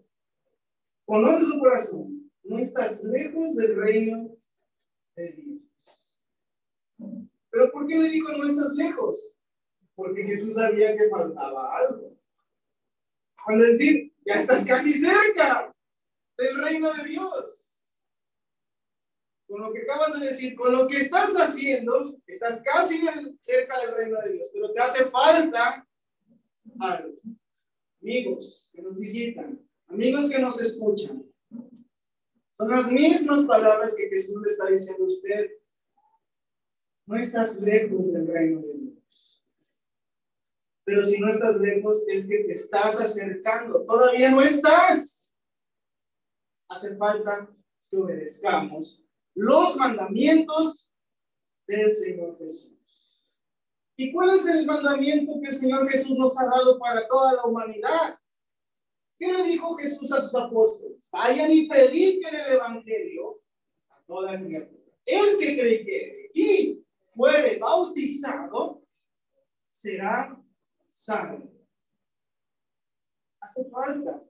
conoce 1.06 1.46
su 1.46 1.60
corazón, 1.60 2.32
no 2.44 2.60
estás 2.60 3.04
lejos 3.04 3.56
del 3.56 3.76
reino 3.76 4.36
de 5.16 5.32
Dios. 5.32 6.26
Pero 7.50 7.72
¿por 7.72 7.88
qué 7.88 7.98
le 7.98 8.10
dijo 8.10 8.32
no 8.32 8.46
estás 8.46 8.74
lejos? 8.74 9.40
Porque 9.96 10.24
Jesús 10.24 10.56
sabía 10.56 10.96
que 10.98 11.10
faltaba 11.10 11.78
algo. 11.78 12.18
Cuando 13.46 13.66
decir, 13.66 14.15
ya 14.26 14.34
estás 14.34 14.66
casi 14.66 14.94
cerca 14.94 15.74
del 16.38 16.58
reino 16.58 16.92
de 16.94 17.04
Dios. 17.04 17.96
Con 19.48 19.62
lo 19.62 19.72
que 19.72 19.84
acabas 19.84 20.20
de 20.20 20.26
decir, 20.26 20.56
con 20.56 20.72
lo 20.72 20.88
que 20.88 20.98
estás 20.98 21.36
haciendo, 21.36 22.18
estás 22.26 22.64
casi 22.64 23.00
cerca 23.40 23.80
del 23.82 23.96
reino 23.96 24.20
de 24.22 24.34
Dios, 24.34 24.50
pero 24.52 24.74
te 24.74 24.82
hace 24.82 25.06
falta 25.12 25.88
algo. 26.80 27.14
Amigos 28.02 28.72
que 28.74 28.82
nos 28.82 28.98
visitan, 28.98 29.60
amigos 29.88 30.30
que 30.30 30.40
nos 30.40 30.60
escuchan, 30.60 31.24
son 32.58 32.70
las 32.70 32.92
mismas 32.92 33.46
palabras 33.46 33.96
que 33.96 34.10
Jesús 34.10 34.42
le 34.42 34.52
está 34.52 34.68
diciendo 34.68 35.04
a 35.04 35.08
usted. 35.08 35.52
No 37.06 37.18
estás 37.18 37.60
lejos 37.60 38.14
del 38.14 38.28
reino 38.28 38.62
de 38.62 38.74
Dios. 38.74 38.95
Pero 40.86 41.04
si 41.04 41.20
no 41.20 41.30
estás 41.30 41.58
lejos, 41.58 42.06
es 42.08 42.28
que 42.28 42.44
te 42.44 42.52
estás 42.52 43.02
acercando. 43.02 43.84
Todavía 43.86 44.30
no 44.30 44.40
estás. 44.40 45.36
Hace 46.70 46.96
falta 46.96 47.50
que 47.90 47.98
obedezcamos 47.98 49.04
los 49.34 49.76
mandamientos 49.76 50.94
del 51.68 51.92
Señor 51.92 52.38
Jesús. 52.38 52.72
¿Y 53.98 54.14
cuál 54.14 54.36
es 54.36 54.46
el 54.46 54.66
mandamiento 54.66 55.40
que 55.42 55.48
el 55.48 55.54
Señor 55.54 55.90
Jesús 55.90 56.18
nos 56.18 56.40
ha 56.40 56.46
dado 56.46 56.78
para 56.78 57.08
toda 57.08 57.34
la 57.34 57.46
humanidad? 57.46 58.20
¿Qué 59.18 59.32
le 59.32 59.44
dijo 59.44 59.76
Jesús 59.78 60.12
a 60.12 60.22
sus 60.22 60.36
apóstoles? 60.36 61.08
Vayan 61.12 61.52
y 61.52 61.68
prediquen 61.68 62.36
el 62.36 62.54
Evangelio 62.54 63.42
a 63.90 64.04
toda 64.06 64.40
criatura. 64.40 64.94
El 65.06 65.38
que 65.40 65.58
creyere 65.58 66.32
y 66.34 66.86
fuere 67.16 67.58
bautizado 67.58 68.84
será 69.66 70.45
salvo. 70.96 71.52
Hace 73.42 73.70
falta 73.70 74.24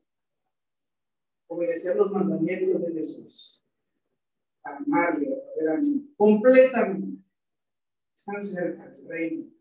obedecer 1.47 1.95
los 1.95 2.11
mandamientos 2.11 2.81
de 2.81 2.93
Jesús. 2.93 3.65
Amarle 4.63 5.43
completamente. 6.17 7.23
Están 8.15 8.41
cerca 8.41 8.89
del 8.89 9.07
reino. 9.07 9.51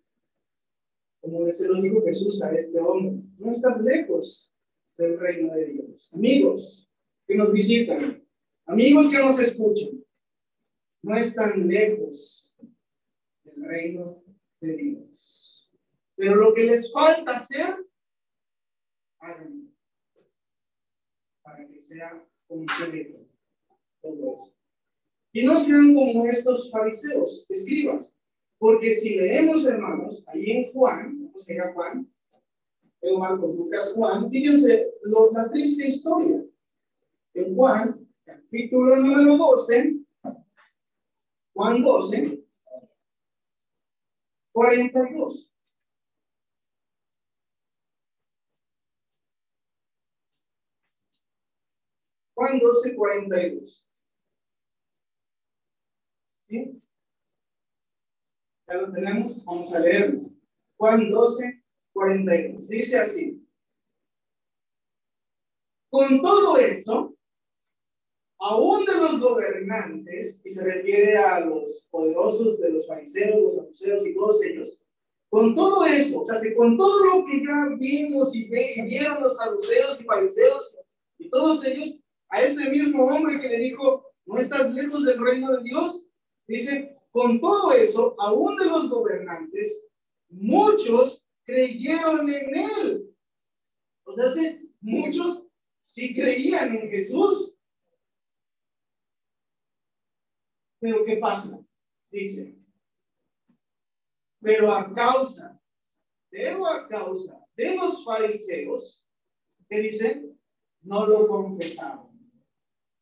Como 1.21 1.51
se 1.53 1.69
lo 1.69 1.81
dijo 1.83 2.03
Jesús 2.05 2.43
a 2.43 2.53
este 2.53 2.81
hombre, 2.81 3.23
no 3.39 3.51
estás 3.51 3.81
lejos 3.83 4.53
del 4.97 5.19
reino 5.19 5.55
de 5.55 5.67
Dios. 5.67 6.13
Amigos 6.15 6.91
que 7.27 7.35
nos 7.35 7.53
visitan, 7.53 8.27
amigos 8.67 9.11
que 9.11 9.19
nos 9.19 9.39
escuchan, 9.39 10.05
no 11.03 11.17
están 11.17 11.67
lejos 11.67 12.55
del 13.45 13.65
reino 13.65 14.25
de 14.61 14.77
Dios. 14.77 15.64
Pero 16.17 16.37
lo 16.37 16.55
que 16.55 16.65
les 16.65 16.93
falta 16.93 17.37
hacer, 17.37 17.75
háganlo 19.19 19.65
para 21.43 21.67
que 21.67 21.79
sea 21.79 22.27
completo 22.47 23.19
todo 24.01 24.39
esto. 24.39 24.59
Y 25.33 25.45
no 25.45 25.57
sean 25.57 25.95
como 25.95 26.27
estos 26.27 26.71
fariseos, 26.71 27.51
escribas, 27.51 28.17
porque 28.59 28.95
si 28.95 29.17
leemos, 29.17 29.67
hermanos, 29.67 30.25
ahí 30.29 30.51
en 30.51 30.73
Juan, 30.73 31.25
vamos 31.27 31.51
a 31.51 31.73
Juan, 31.73 32.15
en 33.03 33.19
Marcos, 33.19 33.55
Lucas, 33.57 33.93
Juan, 33.95 34.31
fíjense 34.31 34.93
lo, 35.03 35.31
la 35.33 35.51
triste 35.51 35.87
historia. 35.87 36.43
En 37.35 37.55
Juan, 37.55 38.09
capítulo 38.25 38.97
número 38.97 39.37
12, 39.37 39.97
Juan 41.53 41.83
12, 41.83 42.45
42. 44.53 45.54
Juan 52.35 52.59
12, 52.59 52.95
42. 52.95 53.91
¿Sí? 56.49 56.83
Ya 58.67 58.75
lo 58.75 58.93
tenemos, 58.93 59.45
vamos 59.45 59.75
a 59.75 59.79
leerlo. 59.81 60.31
Juan 60.77 61.11
12, 61.11 61.65
42. 61.93 62.69
Dice 62.69 62.99
así. 62.99 63.41
Con 65.91 66.21
todo 66.21 66.59
eso, 66.59 67.15
aún 68.41 68.85
de 68.85 68.95
los 68.95 69.21
gobernantes, 69.21 70.43
y 70.45 70.51
se 70.51 70.65
refiere 70.65 71.17
a 71.17 71.41
los 71.41 71.89
poderosos 71.91 72.59
de 72.59 72.71
los 72.71 72.87
fariseos, 72.87 73.41
los 73.41 73.55
saduceos 73.55 74.07
y 74.07 74.15
todos 74.15 74.45
ellos, 74.45 74.85
con 75.31 75.55
todo 75.55 75.85
eso, 75.85 76.23
o 76.23 76.27
sea, 76.27 76.55
con 76.55 76.77
todo 76.77 77.05
lo 77.07 77.25
que 77.27 77.45
ya 77.45 77.69
vimos 77.79 78.35
y, 78.35 78.45
vieron 78.45 79.23
los 79.23 79.37
saduceos 79.37 80.01
y 80.01 80.05
fariseos 80.05 80.77
y 81.19 81.29
todos 81.29 81.65
ellos, 81.65 82.01
a 82.35 82.43
este 82.43 82.69
mismo 82.69 83.05
hombre 83.05 83.41
que 83.41 83.49
le 83.49 83.59
dijo, 83.61 84.13
no 84.27 84.39
estás 84.39 84.75
lejos 84.75 85.05
del 85.05 85.23
reino 85.23 85.57
de 85.57 85.63
Dios, 85.63 86.05
dice, 86.49 86.99
con 87.13 87.41
todo 87.41 87.73
eso, 87.73 88.17
aún 88.19 88.57
de 88.57 88.67
los 88.67 88.91
gobernantes, 88.91 89.87
muchos 90.29 91.25
creyeron 91.45 92.29
en 92.29 92.57
él. 92.57 93.17
O 94.03 94.17
sea, 94.17 94.59
muchos 94.81 95.47
sí 95.81 96.13
creían 96.13 96.75
en 96.75 96.91
Jesús. 96.91 97.57
Pero 100.81 101.05
¿qué 101.05 101.19
pasa? 101.19 101.65
Dice, 102.11 102.59
pero 104.41 104.73
a 104.73 104.93
causa, 104.93 105.63
pero 106.29 106.67
a 106.67 106.89
causa 106.89 107.41
de 107.55 107.77
los 107.77 108.05
fariseos, 108.05 109.07
¿qué 109.69 109.79
dice? 109.79 110.37
No 110.83 111.07
lo 111.07 111.29
confesaban. 111.29 112.14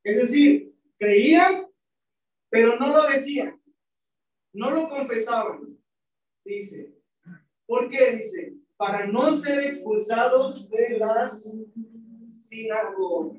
Es 0.04 0.16
decir, 0.16 0.74
creían, 0.98 1.66
pero 2.50 2.78
no 2.78 2.88
lo 2.88 3.08
decían. 3.08 3.60
No 4.52 4.70
lo 4.70 4.88
confesaban. 4.88 5.78
Dice, 6.44 6.92
¿por 7.66 7.88
qué? 7.88 8.16
Dice, 8.16 8.54
para 8.76 9.06
no 9.06 9.30
ser 9.30 9.60
expulsados 9.60 10.68
de 10.68 10.98
las 10.98 11.56
sinagogas. 12.32 13.38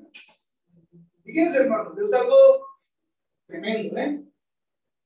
Fíjense, 1.24 1.60
hermanos, 1.60 1.98
es 2.00 2.14
algo 2.14 2.36
tremendo, 3.46 3.98
¿eh? 3.98 4.24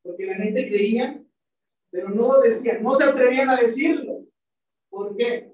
Porque 0.04 0.26
la 0.26 0.36
gente 0.36 0.68
creía, 0.68 1.24
pero 1.90 2.10
no 2.10 2.34
lo 2.34 2.42
decían, 2.42 2.82
no 2.82 2.96
se 2.96 3.04
atrevían 3.04 3.50
a 3.50 3.58
decirlo. 3.60 4.26
¿Por 4.90 5.16
qué? 5.18 5.52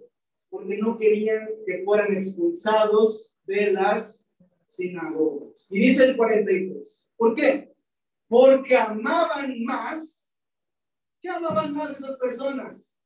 Porque 0.50 0.78
no 0.78 0.98
querían 0.98 1.50
que 1.66 1.84
fueran 1.84 2.16
expulsados 2.16 3.38
de 3.46 3.72
las 3.72 4.23
sinagogas. 4.74 5.68
Y 5.72 5.80
dice 5.80 6.06
el 6.06 6.18
43, 6.18 7.14
¿por 7.16 7.36
qué? 7.36 7.74
Porque 8.28 8.76
amaban 8.76 9.64
más, 9.64 10.38
¿qué 11.22 11.30
amaban 11.30 11.74
más 11.74 12.00
esas 12.00 12.18
personas? 12.18 12.98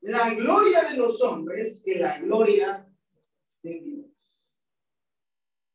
La 0.00 0.32
gloria 0.34 0.84
de 0.90 0.96
los 0.96 1.20
hombres 1.22 1.82
que 1.84 1.96
la 1.96 2.18
gloria 2.18 2.88
de 3.62 3.80
Dios. 3.80 4.70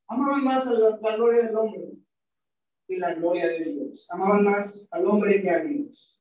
Amaban 0.08 0.44
más 0.44 0.68
a 0.68 0.74
la, 0.74 0.98
gloria 0.98 1.44
del 1.44 1.56
hombre 1.56 1.82
que 2.88 2.98
la 2.98 3.14
gloria 3.14 3.48
de 3.48 3.66
Dios. 3.66 4.10
Amaban 4.12 4.44
más 4.44 4.88
al 4.92 5.06
hombre 5.06 5.42
que 5.42 5.50
a 5.50 5.64
Dios. 5.64 6.20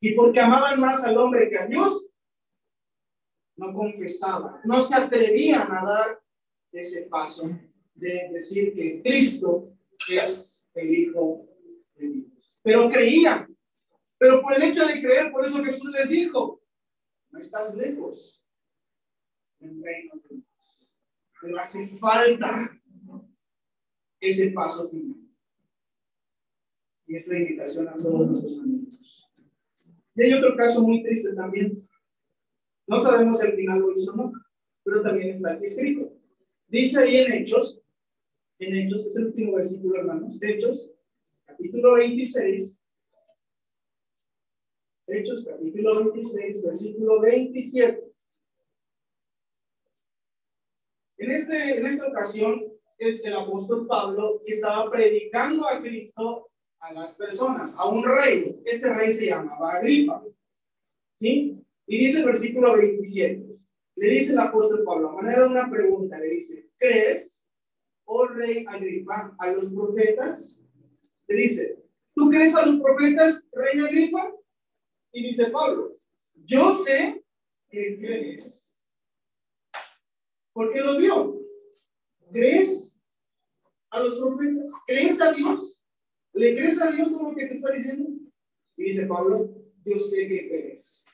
Y 0.00 0.14
porque 0.14 0.40
amaban 0.40 0.80
más 0.80 1.04
al 1.04 1.16
hombre 1.18 1.50
que 1.50 1.58
a 1.58 1.66
Dios, 1.66 2.10
no 3.56 3.72
confesaban, 3.72 4.60
no 4.64 4.80
se 4.82 4.94
atrevían 4.94 5.72
a 5.72 5.84
dar 5.84 6.22
ese 6.72 7.04
paso 7.04 7.50
de 7.96 8.28
decir 8.32 8.72
que 8.74 9.02
Cristo 9.02 9.72
es 10.08 10.70
el 10.74 10.94
Hijo 10.94 11.48
de 11.94 12.08
Dios. 12.08 12.60
Pero 12.62 12.90
creían. 12.90 13.56
Pero 14.18 14.40
por 14.40 14.54
el 14.54 14.62
hecho 14.62 14.86
de 14.86 15.00
creer, 15.00 15.30
por 15.30 15.44
eso 15.44 15.62
Jesús 15.62 15.90
les 15.90 16.08
dijo, 16.08 16.62
no 17.30 17.38
estás 17.38 17.74
lejos 17.74 18.44
del 19.58 19.82
reino 19.82 20.14
de 20.28 20.36
Dios. 20.36 20.98
Pero 21.40 21.58
hace 21.58 21.88
falta 21.98 22.70
ese 24.20 24.50
paso 24.50 24.88
final. 24.88 25.16
Y 27.06 27.14
es 27.14 27.28
la 27.28 27.38
invitación 27.38 27.88
a 27.88 27.96
todos 27.96 28.30
nuestros 28.30 28.58
amigos. 28.58 29.28
Y 30.14 30.22
hay 30.22 30.32
otro 30.32 30.56
caso 30.56 30.82
muy 30.82 31.02
triste 31.02 31.34
también. 31.34 31.86
No 32.86 32.98
sabemos 32.98 33.42
el 33.42 33.54
final 33.54 33.80
lo 33.80 33.92
hizo 33.92 34.14
no, 34.16 34.32
pero 34.82 35.02
también 35.02 35.30
está 35.30 35.52
aquí 35.52 35.64
escrito. 35.64 36.16
Dice 36.68 37.00
ahí 37.00 37.16
en 37.16 37.32
Hechos, 37.32 37.82
en 38.58 38.76
Hechos, 38.76 39.06
es 39.06 39.16
el 39.16 39.26
último 39.26 39.54
versículo, 39.54 39.96
hermanos. 39.96 40.36
Hechos, 40.40 40.92
capítulo 41.44 41.94
26. 41.94 42.78
Hechos, 45.08 45.44
capítulo 45.44 46.04
26, 46.04 46.66
versículo 46.66 47.20
27. 47.20 48.12
En, 51.18 51.30
este, 51.30 51.78
en 51.78 51.86
esta 51.86 52.08
ocasión, 52.08 52.72
es 52.98 53.24
el 53.26 53.34
apóstol 53.34 53.86
Pablo 53.86 54.42
que 54.44 54.52
estaba 54.52 54.90
predicando 54.90 55.68
a 55.68 55.80
Cristo 55.82 56.48
a 56.80 56.92
las 56.92 57.14
personas, 57.14 57.74
a 57.76 57.88
un 57.88 58.02
rey. 58.02 58.58
Este 58.64 58.92
rey 58.92 59.10
se 59.12 59.26
llamaba 59.26 59.74
Agripa. 59.74 60.24
¿Sí? 61.16 61.62
Y 61.86 61.98
dice 61.98 62.20
el 62.20 62.26
versículo 62.26 62.76
27. 62.76 63.44
Le 63.96 64.10
dice 64.10 64.32
el 64.32 64.38
apóstol 64.38 64.82
Pablo, 64.84 65.10
a 65.10 65.22
manera 65.22 65.42
de 65.44 65.48
una 65.48 65.70
pregunta, 65.70 66.18
le 66.18 66.28
dice, 66.28 66.70
¿crees, 66.78 67.35
oh 68.06 68.26
rey 68.28 68.64
Agripa, 68.66 69.36
a 69.38 69.50
los 69.52 69.72
profetas? 69.72 70.64
Le 71.28 71.36
dice, 71.36 71.84
¿tú 72.14 72.30
crees 72.30 72.54
a 72.54 72.64
los 72.66 72.80
profetas, 72.80 73.46
rey 73.52 73.80
Agripa? 73.80 74.32
Y 75.12 75.26
dice 75.28 75.50
Pablo, 75.50 75.96
yo 76.34 76.70
sé 76.70 77.24
que 77.68 77.98
crees. 77.98 78.80
Porque 80.52 80.80
lo 80.80 80.98
vio. 80.98 81.40
¿Crees 82.32 83.00
a 83.90 84.00
los 84.00 84.18
profetas? 84.18 84.72
¿Crees 84.86 85.20
a 85.20 85.32
Dios? 85.32 85.84
¿Le 86.32 86.54
crees 86.54 86.80
a 86.80 86.90
Dios 86.90 87.12
como 87.12 87.34
que 87.34 87.46
te 87.46 87.54
está 87.54 87.72
diciendo? 87.72 88.10
Y 88.76 88.84
dice 88.84 89.06
Pablo, 89.06 89.36
yo 89.84 89.98
sé 89.98 90.28
que 90.28 90.48
crees. 90.48 91.06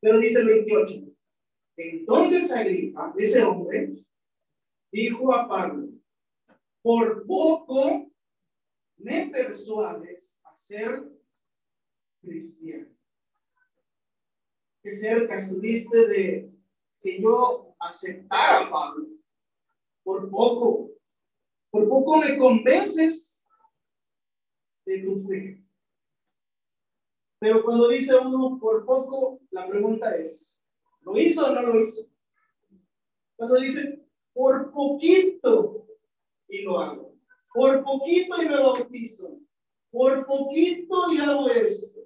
Pero 0.00 0.18
dice 0.18 0.40
el 0.40 0.48
28. 0.48 0.94
Entonces 1.76 2.52
Agripa, 2.52 3.14
ese 3.16 3.42
hombre, 3.42 4.04
dijo 4.90 5.32
a 5.32 5.48
Pablo, 5.48 5.88
por 6.82 7.26
poco 7.26 8.10
me 8.96 9.28
persuades 9.30 10.40
a 10.44 10.56
ser 10.56 11.08
cristiano. 12.20 12.88
Que 14.82 14.90
cerca 14.90 15.34
estuviste 15.34 16.06
de 16.06 16.52
que 17.00 17.20
yo 17.20 17.74
aceptara 17.78 18.66
a 18.66 18.70
Pablo. 18.70 19.06
Por 20.02 20.30
poco, 20.30 20.90
por 21.70 21.88
poco 21.88 22.18
me 22.18 22.38
convences 22.38 23.48
de 24.86 25.02
tu 25.02 25.26
fe. 25.28 25.62
Pero 27.38 27.62
cuando 27.62 27.88
dice 27.88 28.16
uno 28.16 28.58
por 28.58 28.84
poco, 28.86 29.40
la 29.50 29.68
pregunta 29.68 30.16
es, 30.16 30.60
¿lo 31.02 31.16
hizo 31.18 31.46
o 31.46 31.54
no 31.54 31.62
lo 31.62 31.80
hizo? 31.80 32.10
Cuando 33.36 33.56
dice 33.56 34.08
por 34.32 34.72
poquito 34.72 35.87
y 36.48 36.62
lo 36.62 36.80
hago, 36.80 37.14
por 37.52 37.82
poquito 37.84 38.42
y 38.42 38.48
me 38.48 38.56
bautizo, 38.56 39.40
por 39.90 40.26
poquito 40.26 41.12
y 41.12 41.18
hago 41.18 41.48
esto. 41.50 42.00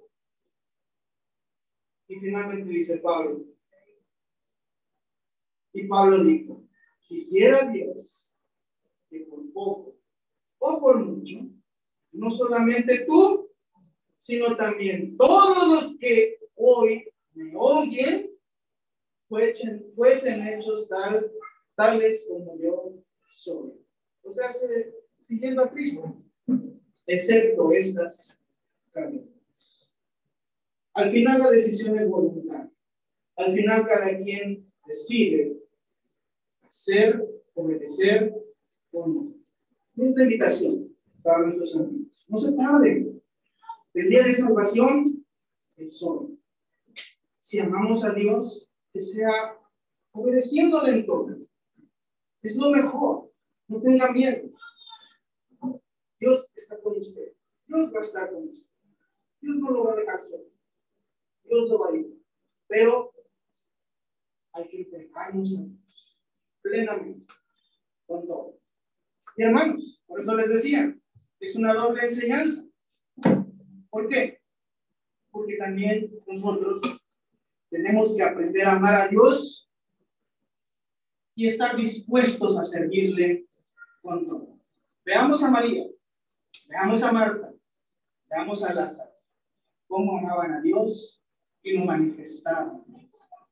Y 2.07 2.19
finalmente 2.19 2.69
dice 2.69 2.99
Pablo, 2.99 3.45
y 5.73 5.87
Pablo 5.87 6.23
dijo, 6.23 6.67
quisiera 7.01 7.67
Dios 7.69 8.35
que 9.09 9.21
por 9.21 9.51
poco 9.51 9.97
o 10.59 10.79
por 10.79 11.03
mucho 11.03 11.39
no 12.13 12.31
solamente 12.31 13.05
tú, 13.05 13.49
sino 14.17 14.55
también 14.55 15.17
todos 15.17 15.67
los 15.67 15.97
que 15.97 16.37
hoy 16.55 17.11
me 17.33 17.53
oyen, 17.57 18.31
fuesen, 19.27 19.91
fuesen 19.95 20.47
hechos 20.47 20.87
tal, 20.87 21.31
tales 21.75 22.27
como 22.29 22.57
yo 22.59 22.93
soy. 23.33 23.82
O 24.23 24.33
sea, 24.33 24.49
siguiendo 25.19 25.63
a 25.63 25.69
Cristo, 25.69 26.15
excepto 27.05 27.71
estas 27.71 28.39
caminos. 28.91 29.99
Al 30.93 31.11
final 31.11 31.41
la 31.41 31.51
decisión 31.51 31.97
es 31.99 32.07
voluntaria. 32.07 32.71
Al 33.35 33.53
final 33.53 33.87
cada 33.87 34.17
quien 34.17 34.71
decide 34.85 35.57
hacer, 36.61 37.23
obedecer 37.53 38.33
o 38.91 39.07
no. 39.07 39.35
Es 39.97 40.15
la 40.15 40.23
invitación 40.23 40.95
para 41.21 41.45
nuestros 41.45 41.75
amigos. 41.75 42.25
No 42.27 42.37
se 42.37 42.55
tarden. 42.55 43.21
El 43.93 44.09
día 44.09 44.23
de 44.23 44.33
salvación 44.33 45.25
es 45.75 46.01
hoy. 46.03 46.39
Si 47.39 47.59
amamos 47.59 48.03
a 48.03 48.13
Dios, 48.13 48.71
que 48.91 49.01
sea 49.01 49.57
obedeciéndole 50.11 50.91
en 50.93 51.05
todo. 51.05 51.37
Es 52.41 52.55
lo 52.57 52.69
mejor. 52.71 53.32
No 53.67 53.81
tenga 53.81 54.11
miedo. 54.11 54.49
Dios 56.19 56.51
está 56.55 56.79
con 56.81 56.99
usted. 56.99 57.33
Dios 57.67 57.93
va 57.93 57.99
a 57.99 58.01
estar 58.01 58.31
con 58.31 58.47
usted. 58.47 58.71
Dios 59.41 59.57
no 59.57 59.71
lo 59.71 59.83
va 59.83 59.93
a 59.93 59.95
dejar 59.97 60.19
solo. 60.19 60.49
Dios 61.43 61.69
lo 61.69 61.79
va 61.79 61.89
a 61.89 61.95
ir. 61.95 62.17
Pero 62.67 63.13
hay 64.53 64.67
que 64.67 64.81
entregarnos 64.81 65.57
a 65.57 65.61
Dios 65.63 66.19
plenamente 66.61 67.33
con 68.05 68.25
todo. 68.25 68.59
Y 69.35 69.43
hermanos, 69.43 70.01
por 70.05 70.21
eso 70.21 70.35
les 70.35 70.49
decía, 70.49 70.95
es 71.39 71.55
una 71.55 71.73
doble 71.73 72.03
enseñanza. 72.03 72.65
¿Por 73.89 74.07
qué? 74.07 74.41
Porque 75.31 75.57
también 75.57 76.11
nosotros 76.27 76.81
tenemos 77.69 78.15
que 78.15 78.23
aprender 78.23 78.65
a 78.67 78.75
amar 78.75 78.95
a 78.95 79.07
Dios 79.07 79.69
y 81.35 81.47
estar 81.47 81.75
dispuestos 81.75 82.57
a 82.57 82.63
servirle 82.63 83.47
con. 84.03 84.61
Veamos 85.03 85.43
a 85.43 85.49
María, 85.49 85.87
veamos 86.67 87.01
a 87.01 87.11
Marta, 87.11 87.51
veamos 88.29 88.63
a 88.63 88.73
Lázaro, 88.73 89.11
cómo 89.87 90.19
amaban 90.19 90.53
a 90.53 90.61
Dios 90.61 91.25
y 91.63 91.75
lo 91.75 91.85
manifestaban 91.85 92.83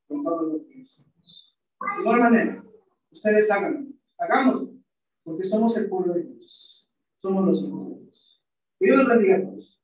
con 0.08 0.24
todo 0.24 0.44
lo 0.44 0.68
que 0.68 0.78
hicimos. 0.78 1.58
De 1.96 2.02
igual 2.02 2.20
manera, 2.20 2.62
ustedes 3.10 3.50
háganlo, 3.50 3.90
hagámoslo, 4.20 4.74
porque 5.24 5.44
somos 5.44 5.76
el 5.78 5.90
pueblo 5.90 6.14
de 6.14 6.24
Dios 6.24 6.82
somos 7.22 7.46
los 7.46 7.64
hijos 7.64 7.88
de 7.88 7.96
Dios. 8.02 8.44
Dios 8.80 8.98
los 8.98 9.08
bendiga 9.08 9.36
a 9.38 9.42
todos. 9.44 9.82